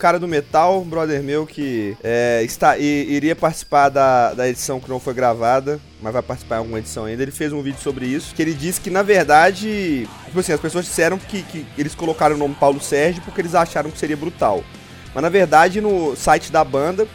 cara 0.00 0.18
do 0.18 0.26
metal, 0.26 0.80
um 0.80 0.84
brother 0.88 1.22
meu 1.22 1.46
que 1.46 1.96
é, 2.02 2.42
está, 2.44 2.76
i- 2.78 3.06
iria 3.08 3.36
participar 3.36 3.88
da, 3.90 4.32
da 4.34 4.48
edição 4.48 4.80
que 4.80 4.88
não 4.88 4.98
foi 4.98 5.14
gravada, 5.14 5.78
mas 6.02 6.12
vai 6.12 6.22
participar 6.22 6.56
em 6.56 6.58
alguma 6.58 6.78
edição 6.78 7.04
ainda. 7.04 7.22
Ele 7.22 7.30
fez 7.30 7.52
um 7.52 7.62
vídeo 7.62 7.80
sobre 7.80 8.06
isso, 8.06 8.34
que 8.34 8.40
ele 8.42 8.54
disse 8.54 8.80
que 8.80 8.90
na 8.90 9.02
verdade, 9.02 10.08
tipo 10.26 10.40
assim, 10.40 10.52
as 10.52 10.60
pessoas 10.60 10.84
disseram 10.86 11.18
que, 11.18 11.42
que 11.42 11.66
eles 11.78 11.94
colocaram 11.94 12.34
o 12.34 12.38
nome 12.38 12.54
Paulo 12.58 12.80
Sérgio 12.80 13.22
porque 13.22 13.40
eles 13.40 13.54
acharam 13.54 13.90
que 13.90 13.98
seria 13.98 14.16
brutal. 14.16 14.64
Mas 15.14 15.22
na 15.22 15.28
verdade 15.28 15.80
no 15.80 16.16
site 16.16 16.50
da 16.52 16.64
banda 16.64 17.06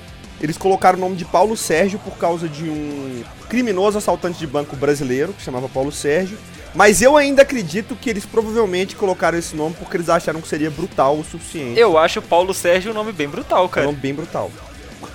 eles 0.42 0.58
colocaram 0.58 0.98
o 0.98 1.02
nome 1.02 1.16
de 1.16 1.26
Paulo 1.26 1.56
Sérgio 1.58 2.00
por 2.00 2.18
causa 2.18 2.48
de 2.48 2.64
um 2.70 3.24
criminoso 3.50 3.98
assaltante 3.98 4.38
de 4.40 4.48
banco 4.48 4.76
brasileiro 4.76 5.34
que 5.34 5.44
chamava 5.44 5.68
Paulo 5.70 5.92
Sérgio. 5.92 6.38
Mas 6.74 7.02
eu 7.02 7.16
ainda 7.16 7.42
acredito 7.44 7.96
que 7.96 8.10
eles 8.10 8.26
provavelmente 8.26 8.96
colocaram 8.98 9.38
esse 9.38 9.56
nome 9.56 9.76
porque 9.80 9.96
eles 9.96 10.10
acharam 10.10 10.42
que 10.42 10.48
seria 10.48 10.70
brutal 10.70 11.18
o 11.18 11.24
suficiente. 11.24 11.80
Eu 11.80 11.98
acho 11.98 12.22
Paulo 12.22 12.54
Sérgio 12.54 12.92
um 12.92 12.94
nome 12.94 13.14
bem 13.14 13.30
brutal, 13.30 13.64
É 13.64 13.66
um 13.66 13.70
cara. 13.70 13.86
nome 13.88 13.98
bem 13.98 14.14
brutal. 14.14 14.52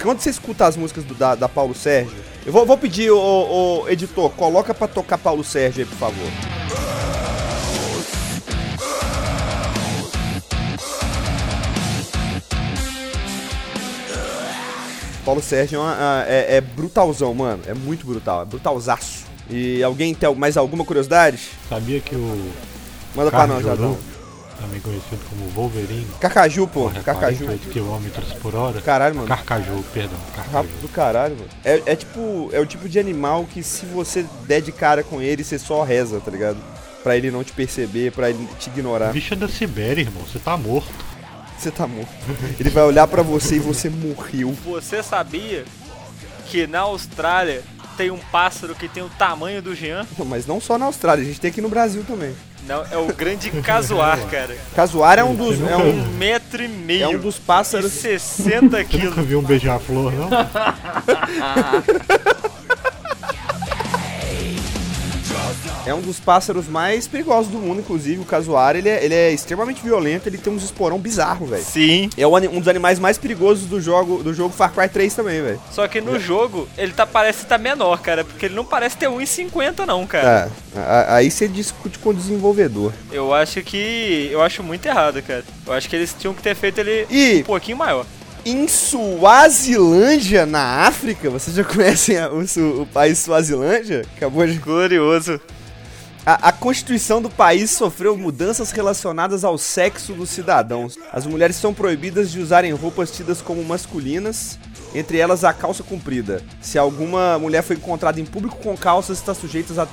Quando 0.03 0.21
você 0.21 0.31
escuta 0.31 0.65
as 0.67 0.77
músicas 0.77 1.05
do- 1.05 1.15
da, 1.15 1.35
da 1.35 1.49
Paulo 1.49 1.75
Sérgio, 1.75 2.15
eu 2.47 2.53
vou, 2.53 2.65
vou 2.65 2.79
pedir, 2.79 3.11
o 3.11 3.85
editor, 3.89 4.31
coloca 4.31 4.73
pra 4.73 4.89
tocar 4.89 5.19
Paulo 5.19 5.45
Sérgio 5.45 5.81
aí, 5.83 5.87
por 5.87 5.99
favor. 5.99 6.60
Paulo 15.31 15.41
Sérgio 15.43 15.79
é, 15.79 15.83
uma- 15.83 16.25
é- 16.27 16.57
é 16.57 16.61
brutalzão, 16.61 17.33
mano. 17.33 17.63
É 17.65 17.73
muito 17.73 18.05
brutal, 18.05 18.43
é 18.43 18.45
brutalzaço. 18.45 19.27
E 19.49 19.81
alguém 19.81 20.13
tem 20.13 20.35
mais 20.35 20.57
alguma 20.57 20.85
curiosidade? 20.85 21.39
Sabia 21.69 22.01
que 22.01 22.17
o 22.17 22.51
Manda 23.15 23.31
pra 23.31 23.47
nós, 23.47 23.65
Adão. 23.67 23.97
Também 24.61 24.81
conhecido 24.81 25.21
como 25.31 25.49
Wolverine, 25.51 26.07
Cacaju, 26.21 26.67
pô. 26.67 26.83
corre 26.83 26.99
a 26.99 27.03
Cacaju. 27.03 27.45
48 27.47 27.69
km 27.73 28.39
por 28.43 28.55
hora. 28.57 28.81
Caralho, 28.81 29.15
mano. 29.15 29.29
Carcaju, 29.29 29.85
perdão, 29.95 30.19
Carcaju. 30.35 30.57
Rápido 30.57 30.81
do 30.83 30.89
caralho, 30.89 31.37
mano. 31.37 31.49
É, 31.65 31.81
é 31.87 31.97
tipo. 31.97 32.51
É 32.53 32.59
o 32.61 32.67
tipo 32.67 32.89
de 32.89 32.99
animal 32.99 33.45
que 33.45 33.63
se 33.63 33.87
você 33.87 34.27
der 34.49 34.61
de 34.61 34.71
cara 34.73 35.03
com 35.05 35.23
ele, 35.23 35.43
você 35.45 35.59
só 35.61 35.83
reza, 35.85 36.21
tá 36.21 36.31
ligado? 36.31 36.59
Pra 37.05 37.17
ele 37.17 37.31
não 37.31 37.43
te 37.45 37.53
perceber, 37.53 38.11
pra 38.13 38.31
ele 38.31 38.47
te 38.59 38.69
ignorar. 38.69 39.13
Bicho 39.13 39.33
é 39.33 39.37
da 39.37 39.49
Sibéria, 39.49 40.03
irmão, 40.03 40.23
você 40.25 40.39
tá 40.41 40.57
morto. 40.57 40.93
Você 41.61 41.71
tá 41.71 41.87
morto. 41.87 42.09
Ele 42.59 42.71
vai 42.71 42.85
olhar 42.85 43.07
pra 43.07 43.23
você 43.23 43.57
e 43.57 43.59
você 43.59 43.91
morreu. 43.91 44.57
Você 44.65 45.03
sabia 45.03 45.65
que 46.47 46.67
na 46.67 46.81
Austrália 46.81 47.63
tem 47.99 48.11
um 48.11 48.17
pássaro 48.33 48.75
que 48.75 48.89
tem 48.89 49.03
o 49.03 49.11
tamanho 49.11 49.61
do 49.61 49.75
Jean? 49.75 50.07
Não, 50.19 50.25
Mas 50.25 50.47
não 50.47 50.59
só 50.59 50.79
na 50.79 50.87
Austrália, 50.87 51.23
a 51.23 51.27
gente 51.27 51.39
tem 51.39 51.51
aqui 51.51 51.61
no 51.61 51.69
Brasil 51.69 52.03
também. 52.07 52.35
Não, 52.67 52.83
é 52.91 52.97
o 52.97 53.07
grande 53.13 53.51
casuar, 53.63 54.19
cara. 54.31 54.57
Casuar 54.75 55.19
é 55.19 55.25
um 55.25 55.35
dos. 55.35 55.59
Você 55.59 55.71
É 55.71 55.77
um, 55.77 55.91
Um 55.91 56.07
metro 56.17 56.63
e 56.63 56.69
meio. 56.69 57.05
é 57.05 57.09
um 57.09 57.19
dos 57.19 57.37
e 57.37 57.41
pássaros. 57.41 57.93
60 57.93 58.71
Você 58.79 58.85
quilos. 58.85 59.05
nunca 59.11 59.23
viu 59.23 59.41
um 59.41 59.43
beija-flor, 59.43 60.13
não? 60.13 60.31
É 65.87 65.95
um 65.95 66.01
dos 66.01 66.21
pássaros 66.21 66.69
mais 66.69 67.09
perigosos 67.09 67.51
do 67.51 67.59
mundo, 67.59 67.81
inclusive. 67.81 68.21
O 68.21 68.25
casuário, 68.25 68.79
ele 68.79 68.89
é, 68.89 69.03
ele 69.05 69.15
é 69.15 69.33
extremamente 69.33 69.83
violento, 69.83 70.29
ele 70.29 70.37
tem 70.37 70.53
uns 70.53 70.63
esporão 70.63 70.99
bizarro, 70.99 71.47
velho. 71.47 71.65
Sim. 71.65 72.11
É 72.19 72.27
um 72.27 72.59
dos 72.59 72.69
animais 72.69 72.99
mais 72.99 73.17
perigosos 73.17 73.65
do 73.67 73.81
jogo, 73.81 74.23
do 74.23 74.35
jogo 74.35 74.55
Far 74.55 74.73
Cry 74.75 74.89
3 74.89 75.15
também, 75.15 75.41
velho. 75.43 75.61
Só 75.73 75.89
que 75.89 76.01
no 76.01 76.19
jogo, 76.21 76.69
ele 76.77 76.93
tá, 76.93 77.07
parece 77.07 77.45
estar 77.45 77.57
menor, 77.59 78.01
cara. 78.03 78.25
Porque 78.25 78.47
ele 78.47 78.55
não 78.55 78.65
parece 78.65 78.97
ter 78.99 79.09
1,50 79.09 79.87
não, 79.87 80.07
cara. 80.07 80.51
É, 80.77 80.79
a- 80.79 80.83
a- 80.83 81.15
aí 81.17 81.31
você 81.31 81.49
discute 81.49 81.99
com 81.99 82.11
o 82.11 82.15
desenvolvedor. 82.15 82.93
Eu 83.11 83.33
acho 83.33 83.63
que... 83.63 84.29
Eu 84.31 84.43
acho 84.43 84.63
muito 84.63 84.85
errado, 84.87 85.23
cara. 85.23 85.43
Eu 85.67 85.73
acho 85.73 85.89
que 85.89 85.97
eles 85.97 86.15
tinham 86.17 86.35
que 86.35 86.43
ter 86.43 86.55
feito 86.55 86.79
ele 86.79 87.07
E 87.11 87.41
um 87.41 87.45
pouquinho 87.45 87.79
maior. 87.79 88.05
em 88.45 88.69
Suazilândia, 88.69 90.45
na 90.47 90.87
África, 90.87 91.31
vocês 91.31 91.57
já 91.57 91.65
conhecem 91.65 92.19
a- 92.19 92.31
o, 92.31 92.83
o 92.83 92.87
país 92.87 93.19
Suazilândia? 93.19 94.05
Acabou 94.17 94.47
de 94.47 94.55
Glorioso. 94.59 95.41
A, 96.25 96.49
a 96.49 96.53
Constituição 96.53 97.23
do 97.23 97.31
país 97.31 97.71
sofreu 97.71 98.17
mudanças 98.17 98.71
relacionadas 98.73 99.43
ao 99.43 99.57
sexo 99.57 100.13
dos 100.13 100.29
cidadãos. 100.29 100.99
As 101.11 101.27
mulheres 101.27 101.57
são 101.57 101.73
proibidas 101.73 102.31
de 102.31 102.41
usarem 102.41 102.73
roupas 102.73 103.11
tidas 103.11 103.41
como 103.41 103.65
masculinas, 103.65 104.59
entre 104.95 105.19
elas 105.19 105.45
a 105.45 105.53
calça 105.53 105.83
comprida. 105.83 106.43
Se 106.61 106.79
alguma 106.79 107.39
mulher 107.39 107.63
foi 107.63 107.77
encontrada 107.77 108.21
em 108.21 108.25
público 108.25 108.57
com 108.57 108.77
calças, 108.77 109.19
está 109.19 109.35
sujeita 109.35 109.71
a 109.83 109.87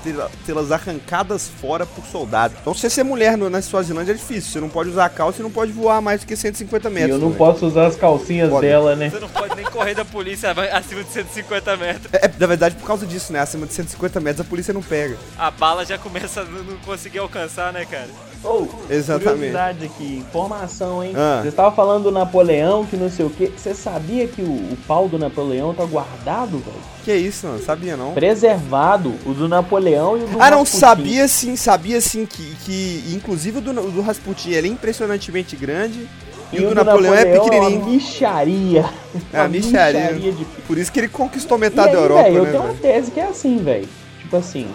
tê-las 0.46 0.72
arrancadas 0.72 1.48
fora 1.62 1.86
por 1.86 2.06
soldado. 2.06 2.56
Então, 2.62 2.74
se 2.74 2.82
você 2.82 2.90
ser 2.90 3.04
mulher 3.04 3.38
no, 3.38 3.50
na 3.50 3.62
Suazilândia 3.62 4.12
é 4.12 4.16
difícil. 4.16 4.52
Você 4.52 4.60
não 4.60 4.70
pode 4.70 4.90
usar 4.90 5.10
calça 5.10 5.40
e 5.40 5.44
não 5.44 5.52
pode 5.52 5.72
voar 5.72 6.02
mais 6.02 6.22
do 6.22 6.28
que 6.28 6.36
150 6.36 6.88
E 6.88 6.92
metros. 6.92 7.12
eu 7.12 7.20
não 7.20 7.28
velho. 7.30 7.38
posso 7.38 7.66
usar 7.66 7.88
as 7.88 7.96
calcinhas 7.96 8.50
Pode. 8.50 8.66
dela, 8.66 8.96
né? 8.96 9.10
Você 9.10 9.20
não 9.20 9.30
pode 9.30 9.56
nem 9.56 9.66
correr 9.66 9.94
da 9.96 10.06
polícia 10.06 10.52
acima 10.74 11.04
de 11.04 11.12
150 11.12 11.78
metros. 11.78 12.14
É, 12.14 12.26
é, 12.26 12.32
na 12.40 12.48
verdade, 12.48 12.76
por 12.76 12.86
causa 12.86 13.06
disso, 13.06 13.32
né? 13.34 13.40
Acima 13.40 13.66
de 13.66 13.74
150 13.74 14.20
metros 14.20 14.46
a 14.46 14.50
polícia 14.50 14.74
não 14.74 14.82
pega. 14.82 15.18
A 15.38 15.52
bala 15.52 15.86
já 15.86 15.98
começa 15.98 16.42
a 16.42 16.46
não 16.46 16.64
não 16.64 16.78
conseguir 16.78 17.20
alcançar, 17.20 17.72
né, 17.72 17.86
cara? 17.86 18.08
Ou, 18.48 18.70
Exatamente. 18.90 19.30
curiosidade 19.34 19.86
aqui, 19.86 20.18
informação, 20.28 21.04
hein? 21.04 21.14
Ah. 21.16 21.40
Você 21.42 21.50
estava 21.50 21.76
falando 21.76 22.04
do 22.04 22.12
Napoleão, 22.12 22.86
que 22.86 22.96
não 22.96 23.10
sei 23.10 23.26
o 23.26 23.30
quê. 23.30 23.52
Você 23.56 23.74
sabia 23.74 24.28
que 24.28 24.42
o, 24.42 24.46
o 24.46 24.78
pau 24.88 25.08
do 25.10 25.20
Napoleão 25.20 25.74
tá 25.74 25.84
guardado, 25.86 26.58
velho? 26.60 26.78
Que 27.04 27.14
isso, 27.14 27.48
mano? 27.48 27.60
Sabia 27.64 27.98
não? 27.98 28.14
Preservado, 28.14 29.14
o 29.26 29.34
do 29.34 29.48
Napoleão 29.48 30.18
e 30.18 30.24
o 30.24 30.28
do 30.28 30.42
Ah, 30.42 30.50
não, 30.52 30.60
Rasputin. 30.60 30.80
sabia 30.80 31.28
sim, 31.28 31.56
sabia 31.56 32.00
sim 32.02 32.26
que, 32.26 32.56
que 32.66 33.04
inclusive 33.14 33.58
o 33.58 33.62
do, 33.62 33.72
o 33.72 33.92
do 33.92 34.02
Rasputin 34.02 34.52
ele 34.52 34.68
é 34.68 34.72
impressionantemente 34.72 35.56
grande 35.56 36.08
e, 36.54 36.60
o 36.64 36.70
do 36.70 36.76
Napoleão, 36.76 37.14
é 37.14 37.26
uma 37.26 37.44
pequenininho. 37.44 37.86
micharia. 37.86 38.86
É, 39.34 39.40
a 39.40 39.48
micharia. 39.48 40.14
de... 40.14 40.46
Por 40.68 40.78
isso 40.78 40.92
que 40.92 41.00
ele 41.00 41.08
conquistou 41.08 41.58
E 41.58 41.62
metade 41.62 41.90
aí, 41.90 41.96
da 41.96 42.02
Europa, 42.02 42.30
eu 42.30 42.44
né, 42.44 42.52
tenho 42.52 42.64
uma 42.64 42.72
velho? 42.74 42.82
tese 42.82 43.10
que 43.12 43.20
é 43.20 43.24
assim, 43.26 43.58
velho. 43.58 43.88
Tipo 44.22 44.38
assim, 44.38 44.68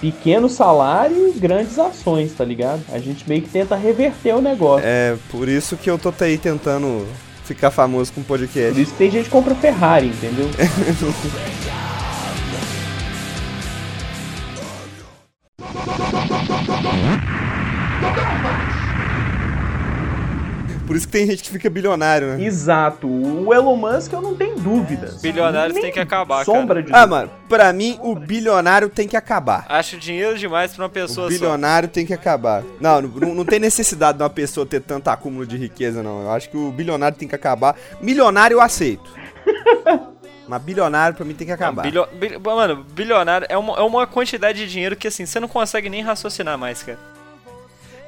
pequeno 0.00 0.48
salário 0.48 1.28
e 1.28 1.38
grandes 1.38 1.78
ações, 1.78 2.32
tá 2.32 2.44
ligado? 2.44 2.82
A 2.92 2.98
gente 2.98 3.28
meio 3.28 3.42
que 3.42 3.48
tenta 3.48 3.76
reverter 3.76 4.34
o 4.34 4.40
negócio. 4.40 4.86
É, 4.86 5.16
por 5.30 5.48
isso 5.48 5.76
que 5.76 5.90
eu 5.90 5.98
tô 5.98 6.12
aí 6.20 6.38
tentando 6.38 7.06
ficar 7.44 7.70
famoso 7.70 8.12
com 8.12 8.22
Por 8.22 8.38
podcast. 8.38 8.80
isso 8.80 8.92
que 8.92 8.98
tem 8.98 9.10
gente 9.10 9.24
que 9.24 9.30
compra 9.30 9.54
Ferrari, 9.54 10.08
entendeu? 10.08 10.48
Por 20.96 20.98
isso 20.98 21.06
que 21.08 21.12
tem 21.12 21.26
gente 21.26 21.42
que 21.42 21.50
fica 21.50 21.68
bilionário, 21.68 22.28
né? 22.38 22.42
Exato. 22.44 23.06
O 23.06 23.52
Elon 23.52 23.76
Musk 23.76 24.10
eu 24.14 24.22
não 24.22 24.34
tenho 24.34 24.56
dúvidas. 24.58 25.20
Bilionários 25.20 25.78
tem 25.78 25.92
que 25.92 26.00
acabar, 26.00 26.42
sombra 26.42 26.82
de 26.82 26.90
Ah, 26.90 27.06
mano, 27.06 27.30
pra 27.48 27.70
mim 27.70 27.98
o 28.02 28.14
bilionário 28.14 28.88
tem 28.88 29.06
que 29.06 29.14
acabar. 29.16 29.66
Acho 29.68 29.98
dinheiro 29.98 30.38
demais 30.38 30.72
pra 30.74 30.84
uma 30.84 30.88
pessoa 30.88 31.26
O 31.26 31.30
só. 31.30 31.36
bilionário 31.36 31.86
tem 31.86 32.06
que 32.06 32.14
acabar. 32.14 32.62
Não, 32.80 33.02
não, 33.02 33.34
não 33.34 33.44
tem 33.44 33.58
necessidade 33.60 34.16
de 34.16 34.24
uma 34.24 34.30
pessoa 34.30 34.64
ter 34.64 34.80
tanto 34.80 35.08
acúmulo 35.08 35.46
de 35.46 35.58
riqueza, 35.58 36.02
não. 36.02 36.22
Eu 36.22 36.30
acho 36.30 36.48
que 36.48 36.56
o 36.56 36.70
bilionário 36.72 37.18
tem 37.18 37.28
que 37.28 37.34
acabar. 37.34 37.76
Milionário 38.00 38.54
eu 38.54 38.60
aceito. 38.62 39.12
Mas 40.48 40.62
bilionário 40.62 41.14
pra 41.14 41.26
mim 41.26 41.34
tem 41.34 41.46
que 41.46 41.52
acabar. 41.52 41.82
Bilio... 41.82 42.06
bil- 42.18 42.40
Mano, 42.40 42.84
bilionário 42.84 43.46
é 43.50 43.58
uma, 43.58 43.74
é 43.76 43.82
uma 43.82 44.06
quantidade 44.06 44.64
de 44.64 44.70
dinheiro 44.70 44.96
que 44.96 45.08
assim, 45.08 45.26
você 45.26 45.38
não 45.40 45.48
consegue 45.48 45.90
nem 45.90 46.02
raciocinar 46.02 46.56
mais, 46.56 46.82
cara. 46.82 46.98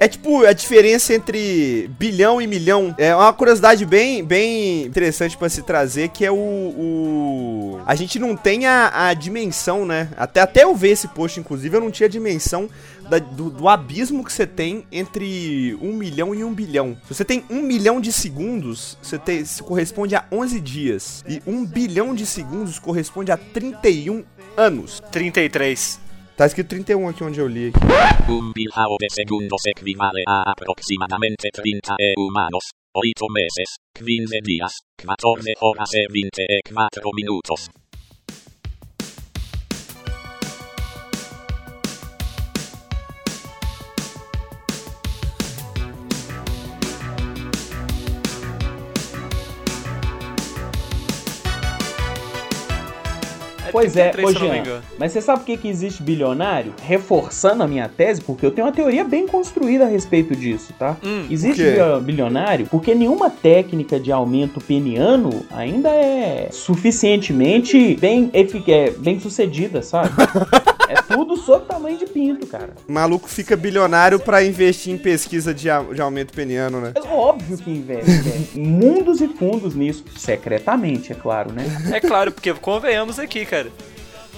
É 0.01 0.07
tipo 0.07 0.45
a 0.47 0.53
diferença 0.53 1.13
entre 1.13 1.91
bilhão 1.99 2.41
e 2.41 2.47
milhão. 2.47 2.95
É 2.97 3.13
uma 3.15 3.33
curiosidade 3.33 3.85
bem, 3.85 4.23
bem 4.25 4.85
interessante 4.85 5.37
pra 5.37 5.49
se 5.49 5.63
trazer, 5.63 6.09
que 6.11 6.25
é 6.25 6.31
o. 6.31 6.37
o- 6.37 7.81
A 7.85 7.95
gente 7.97 8.19
não 8.19 8.37
tem 8.37 8.65
a, 8.67 9.09
a 9.09 9.15
dimensão, 9.15 9.85
né? 9.85 10.09
Até, 10.17 10.41
até 10.41 10.63
eu 10.65 10.75
ver 10.75 10.91
esse 10.91 11.09
post, 11.09 11.41
inclusive, 11.41 11.77
eu 11.77 11.81
não 11.81 11.91
tinha 11.91 12.07
a 12.07 12.11
dimensão 12.11 12.69
da- 13.11 13.19
do, 13.19 13.51
do 13.51 13.69
abismo 13.69 14.23
que 14.25 14.33
você 14.33 14.47
tem 14.47 14.85
entre 14.93 15.77
um 15.83 15.93
milhão 15.95 16.33
e 16.35 16.45
um 16.45 16.53
bilhão. 16.55 16.97
Se 17.09 17.15
você 17.15 17.25
tem 17.25 17.43
um 17.51 17.63
milhão 17.63 18.01
de 18.01 18.13
segundos, 18.13 18.97
você 19.03 19.19
tem, 19.19 19.41
isso 19.41 19.65
corresponde 19.65 20.15
a 20.15 20.25
11 20.31 20.61
dias. 20.61 21.25
E 21.29 21.43
um 21.47 21.65
bilhão 21.65 22.15
de 22.15 22.25
segundos 22.25 22.79
corresponde 22.79 23.33
a 23.33 23.37
31 23.37 24.23
anos. 24.57 25.03
33. 25.11 25.99
Tá 26.39 26.47
escrito 26.47 26.69
31 26.69 27.09
aqui 27.09 27.25
onde 27.25 27.41
eu 27.41 27.49
li. 27.49 27.73
Un 28.29 28.53
bilhão 28.53 28.97
de 29.01 29.11
segundos 29.11 29.61
equivale 29.67 30.23
a 30.29 30.53
aproximadamente 30.53 31.51
30 31.53 31.97
e 31.99 32.15
humanos. 32.17 32.63
8 32.95 33.27
meses, 33.33 33.75
15 33.93 34.41
días, 34.43 34.73
14 34.99 35.53
horas 35.61 35.91
e 35.95 36.07
24 36.09 37.11
minutos. 37.13 37.69
Pois 53.73 53.97
é, 53.97 54.11
33, 54.11 54.27
ô 54.27 54.31
se 54.31 54.37
eu 54.37 54.41
não 54.41 54.49
me 54.49 54.55
Jean, 54.55 54.61
engano. 54.63 54.83
mas 54.99 55.13
você 55.13 55.21
sabe 55.21 55.41
por 55.41 55.47
que, 55.47 55.57
que 55.57 55.69
existe 55.69 56.03
bilionário? 56.03 56.73
Reforçando 56.83 57.63
a 57.63 57.69
minha 57.69 57.89
tese, 57.89 58.21
porque 58.21 58.45
eu 58.45 58.51
tenho 58.51 58.67
uma 58.67 58.73
teoria 58.73 59.05
bem 59.05 59.27
construída 59.27 59.85
a 59.85 59.89
respeito 59.89 60.35
disso, 60.35 60.73
tá? 60.79 60.97
Hum, 61.05 61.27
existe 61.31 61.63
bilionário 62.03 62.67
porque 62.67 62.95
nenhuma 62.95 63.31
técnica 63.31 63.99
de 63.99 64.13
aumento 64.13 64.61
peniano 64.61 65.45
ainda 65.51 65.89
é 65.91 66.49
suficientemente 66.51 67.97
bem, 67.97 68.31
é, 68.33 68.91
bem 68.91 69.19
sucedida, 69.21 69.83
sabe? 69.83 70.11
é 70.89 71.03
tudo 71.03 71.37
sobre 71.37 71.67
tamanho 71.67 71.99
de 71.99 72.07
pinto, 72.07 72.47
cara. 72.47 72.75
maluco 72.87 73.29
fica 73.29 73.57
bilionário 73.57 74.19
pra 74.19 74.45
investir 74.45 74.93
em 74.93 74.99
pesquisa 74.99 75.53
de, 75.55 75.69
de 75.95 76.01
aumento 76.01 76.33
peniano, 76.33 76.81
né? 76.81 76.93
É 76.95 77.01
óbvio 77.09 77.59
que 77.59 77.71
investe, 77.71 78.11
velho. 78.11 78.47
mundos 78.55 79.21
e 79.21 79.29
fundos 79.29 79.75
nisso, 79.75 80.05
secretamente, 80.17 81.13
é 81.13 81.15
claro, 81.15 81.53
né? 81.53 81.65
É 81.93 82.01
claro, 82.01 82.33
porque 82.33 82.53
convenhamos 82.55 83.19
aqui, 83.19 83.45
cara. 83.45 83.71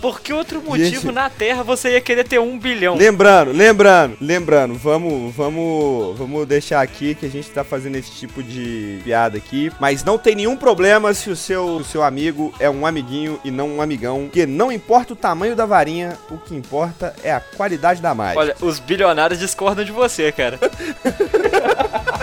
Por 0.00 0.20
que 0.20 0.32
outro 0.32 0.62
motivo 0.62 1.02
Gente. 1.02 1.12
na 1.12 1.28
Terra 1.28 1.62
você 1.62 1.92
ia 1.92 2.00
querer 2.00 2.24
ter 2.24 2.40
um 2.40 2.58
bilhão? 2.58 2.96
Lembrando, 2.96 3.52
lembrando, 3.52 4.16
lembrando, 4.20 4.74
vamos, 4.74 5.34
vamos, 5.34 6.18
vamos 6.18 6.46
deixar 6.46 6.80
aqui 6.80 7.14
que 7.14 7.26
a 7.26 7.28
gente 7.28 7.50
tá 7.50 7.62
fazendo 7.62 7.96
esse 7.96 8.10
tipo 8.12 8.42
de 8.42 8.98
piada 9.04 9.36
aqui, 9.36 9.70
mas 9.78 10.02
não 10.02 10.16
tem 10.16 10.34
nenhum 10.34 10.56
problema 10.56 11.12
se 11.12 11.28
o 11.28 11.36
seu, 11.36 11.76
o 11.76 11.84
seu 11.84 12.02
amigo 12.02 12.52
é 12.58 12.70
um 12.70 12.86
amiguinho 12.86 13.38
e 13.44 13.50
não 13.50 13.68
um 13.76 13.82
amigão, 13.82 14.22
porque 14.24 14.46
não 14.46 14.72
importa 14.72 15.12
o 15.12 15.16
tamanho 15.16 15.54
da 15.54 15.66
varinha, 15.66 16.16
o 16.30 16.38
que 16.38 16.54
importa 16.54 17.14
é 17.22 17.32
a 17.32 17.40
qualidade 17.40 18.00
da 18.00 18.14
mágica. 18.14 18.40
Olha, 18.40 18.56
os 18.60 18.78
bilionários 18.78 19.38
discordam 19.38 19.84
de 19.84 19.92
você, 19.92 20.32
cara. 20.32 20.58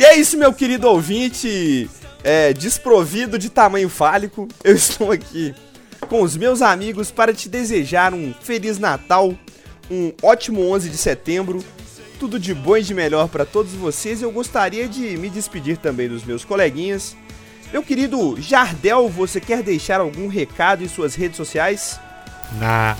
E 0.00 0.02
é 0.02 0.16
isso, 0.16 0.38
meu 0.38 0.50
querido 0.50 0.88
ouvinte, 0.88 1.86
é, 2.22 2.52
desprovido 2.52 3.38
de 3.38 3.48
tamanho 3.48 3.88
fálico, 3.88 4.48
eu 4.62 4.74
estou 4.74 5.10
aqui 5.10 5.54
com 6.08 6.22
os 6.22 6.36
meus 6.36 6.62
amigos 6.62 7.10
para 7.10 7.32
te 7.32 7.48
desejar 7.48 8.14
um 8.14 8.32
Feliz 8.40 8.78
Natal, 8.78 9.34
um 9.90 10.12
ótimo 10.22 10.62
11 10.70 10.88
de 10.88 10.96
setembro, 10.96 11.64
tudo 12.18 12.38
de 12.38 12.54
bom 12.54 12.76
e 12.76 12.82
de 12.82 12.94
melhor 12.94 13.28
para 13.28 13.44
todos 13.44 13.72
vocês. 13.72 14.22
Eu 14.22 14.30
gostaria 14.30 14.88
de 14.88 15.16
me 15.16 15.28
despedir 15.30 15.76
também 15.76 16.08
dos 16.08 16.24
meus 16.24 16.44
coleguinhas. 16.44 17.16
Meu 17.72 17.82
querido 17.82 18.36
Jardel, 18.40 19.08
você 19.08 19.40
quer 19.40 19.62
deixar 19.62 20.00
algum 20.00 20.26
recado 20.26 20.82
em 20.82 20.88
suas 20.88 21.14
redes 21.14 21.36
sociais? 21.36 22.00
Na. 22.58 22.96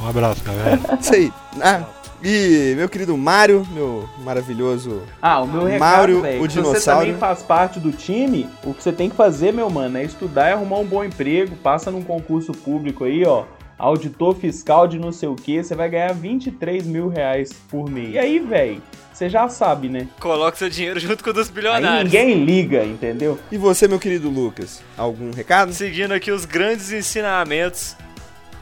Um 0.00 0.08
abraço, 0.08 0.42
galera. 0.42 0.80
Isso 1.00 1.14
aí, 1.14 1.32
né? 1.56 1.86
E 2.22 2.74
meu 2.76 2.88
querido 2.88 3.16
Mário, 3.16 3.66
meu 3.72 4.08
maravilhoso 4.24 5.02
Ah, 5.20 5.40
o 5.42 5.46
meu 5.46 5.64
recado, 5.64 5.78
Mauro, 5.80 6.22
velho, 6.22 6.42
o 6.42 6.50
se 6.50 6.56
você 6.56 6.62
dinossauro. 6.68 7.00
também 7.06 7.18
faz 7.18 7.42
parte 7.42 7.78
do 7.78 7.92
time, 7.92 8.48
o 8.64 8.72
que 8.74 8.82
você 8.82 8.92
tem 8.92 9.10
que 9.10 9.16
fazer, 9.16 9.52
meu 9.52 9.68
mano, 9.70 9.98
é 9.98 10.02
estudar 10.04 10.48
e 10.48 10.52
arrumar 10.52 10.78
um 10.78 10.84
bom 10.86 11.04
emprego, 11.04 11.54
passa 11.56 11.90
num 11.90 12.02
concurso 12.02 12.52
público 12.52 13.04
aí, 13.04 13.24
ó. 13.24 13.44
auditor 13.78 14.34
fiscal 14.34 14.88
de 14.88 14.98
não 14.98 15.12
sei 15.12 15.28
o 15.28 15.34
que, 15.36 15.62
você 15.62 15.74
vai 15.74 15.88
ganhar 15.90 16.14
23 16.14 16.86
mil 16.86 17.08
reais 17.08 17.52
por 17.68 17.88
mês. 17.90 18.14
E 18.14 18.18
aí, 18.18 18.38
velho, 18.38 18.80
você 19.12 19.28
já 19.28 19.48
sabe, 19.48 19.88
né? 19.88 20.08
Coloca 20.18 20.56
seu 20.56 20.70
dinheiro 20.70 20.98
junto 20.98 21.22
com 21.22 21.30
o 21.30 21.32
dos 21.34 21.48
Aí 21.48 21.54
bilionários. 21.54 22.04
ninguém 22.12 22.44
liga, 22.44 22.84
entendeu? 22.84 23.38
E 23.52 23.58
você, 23.58 23.86
meu 23.86 23.98
querido 23.98 24.30
Lucas, 24.30 24.82
algum 24.96 25.30
recado? 25.30 25.72
Seguindo 25.74 26.12
aqui 26.12 26.30
os 26.30 26.46
grandes 26.46 26.90
ensinamentos 26.92 27.94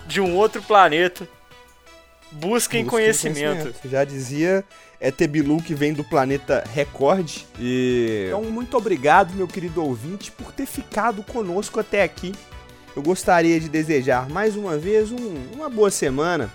de 0.06 0.20
um 0.20 0.34
outro 0.34 0.60
planeta. 0.62 1.26
Busquem 2.32 2.84
Busquem 2.84 2.84
conhecimento. 2.86 3.74
Já 3.88 4.04
dizia 4.04 4.64
ET 5.00 5.16
Bilu 5.28 5.62
que 5.62 5.74
vem 5.74 5.92
do 5.92 6.02
planeta 6.02 6.64
Record. 6.74 7.30
E 7.60 8.24
então, 8.28 8.42
muito 8.44 8.76
obrigado, 8.76 9.32
meu 9.34 9.46
querido 9.46 9.82
ouvinte, 9.84 10.30
por 10.32 10.50
ter 10.52 10.66
ficado 10.66 11.22
conosco 11.22 11.78
até 11.78 12.02
aqui. 12.02 12.32
Eu 12.96 13.02
gostaria 13.02 13.58
de 13.60 13.68
desejar 13.68 14.28
mais 14.28 14.56
uma 14.56 14.76
vez 14.78 15.10
um- 15.12 15.36
uma 15.54 15.68
boa 15.68 15.90
semana. 15.90 16.50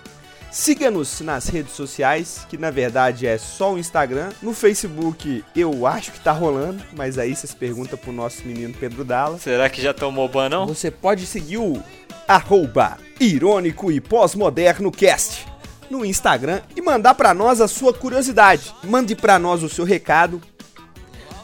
Siga-nos 0.50 1.20
nas 1.20 1.46
redes 1.48 1.74
sociais, 1.74 2.44
que 2.48 2.58
na 2.58 2.70
verdade 2.72 3.24
é 3.26 3.38
só 3.38 3.72
o 3.74 3.78
Instagram. 3.78 4.30
No 4.42 4.52
Facebook 4.52 5.44
eu 5.54 5.86
acho 5.86 6.10
que 6.10 6.18
tá 6.18 6.32
rolando, 6.32 6.82
mas 6.92 7.18
aí 7.18 7.36
vocês 7.36 7.54
perguntam 7.54 7.96
pro 7.96 8.10
nosso 8.10 8.42
menino 8.44 8.74
Pedro 8.74 9.04
Dalla. 9.04 9.38
Será 9.38 9.70
que 9.70 9.80
já 9.80 9.94
tomou 9.94 10.28
ban, 10.28 10.48
não? 10.48 10.66
Você 10.66 10.90
pode 10.90 11.24
seguir 11.24 11.58
o 11.58 11.80
arroba 12.26 12.96
irônico 13.20 13.92
e 13.92 14.00
pós-moderno 14.00 14.90
cast 14.90 15.46
no 15.90 16.04
Instagram 16.04 16.60
e 16.76 16.80
mandar 16.80 17.14
pra 17.14 17.34
nós 17.34 17.60
a 17.60 17.68
sua 17.68 17.92
curiosidade. 17.92 18.74
Mande 18.84 19.16
pra 19.16 19.38
nós 19.38 19.62
o 19.62 19.68
seu 19.68 19.84
recado. 19.84 20.40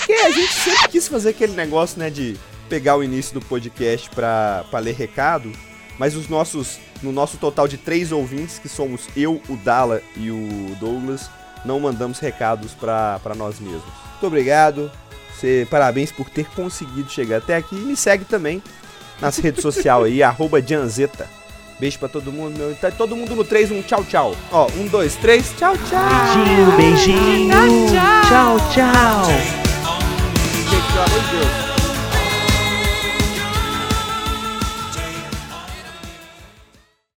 Que 0.06 0.12
a 0.12 0.30
gente 0.30 0.52
sempre 0.52 0.88
quis 0.88 1.08
fazer 1.08 1.30
aquele 1.30 1.52
negócio, 1.52 1.98
né, 1.98 2.08
de 2.08 2.36
pegar 2.68 2.96
o 2.96 3.02
início 3.02 3.34
do 3.34 3.44
podcast 3.44 4.08
pra 4.10 4.64
ler 4.74 4.94
recado, 4.94 5.52
mas 5.98 6.14
os 6.14 6.28
nossos, 6.28 6.78
no 7.02 7.10
nosso 7.10 7.36
total 7.38 7.66
de 7.66 7.76
três 7.76 8.12
ouvintes, 8.12 8.58
que 8.58 8.68
somos 8.68 9.08
eu, 9.16 9.42
o 9.48 9.56
Dala 9.56 10.00
e 10.16 10.30
o 10.30 10.76
Douglas, 10.78 11.28
não 11.64 11.80
mandamos 11.80 12.20
recados 12.20 12.72
pra 12.72 13.34
nós 13.36 13.58
mesmos. 13.58 13.82
Muito 14.12 14.26
obrigado. 14.26 14.90
Você, 15.34 15.66
parabéns 15.70 16.10
por 16.10 16.30
ter 16.30 16.46
conseguido 16.46 17.10
chegar 17.10 17.38
até 17.38 17.56
aqui. 17.56 17.74
E 17.74 17.80
me 17.80 17.96
segue 17.96 18.24
também 18.24 18.62
nas 19.20 19.36
redes 19.36 19.60
sociais 19.60 20.04
aí, 20.04 20.22
arroba 20.24 20.62
Janzeta. 20.62 21.28
Beijo 21.78 21.98
pra 21.98 22.08
todo 22.08 22.32
mundo, 22.32 22.56
meu. 22.56 22.74
Tá 22.74 22.90
todo 22.90 23.14
mundo 23.14 23.34
no 23.34 23.44
3, 23.44 23.70
um 23.70 23.82
tchau, 23.82 24.04
tchau. 24.04 24.36
Ó, 24.50 24.66
um, 24.78 24.86
dois, 24.86 25.14
três, 25.16 25.52
tchau, 25.58 25.74
tchau. 25.76 26.76
Beijinho, 26.76 26.76
beijinho. 26.76 27.54
Tchau, 28.28 28.56
tchau. 28.70 29.24
Gente, 30.70 30.92
pelo 30.92 31.04
amor 31.04 31.20
de 31.20 31.36
Deus. 31.36 31.65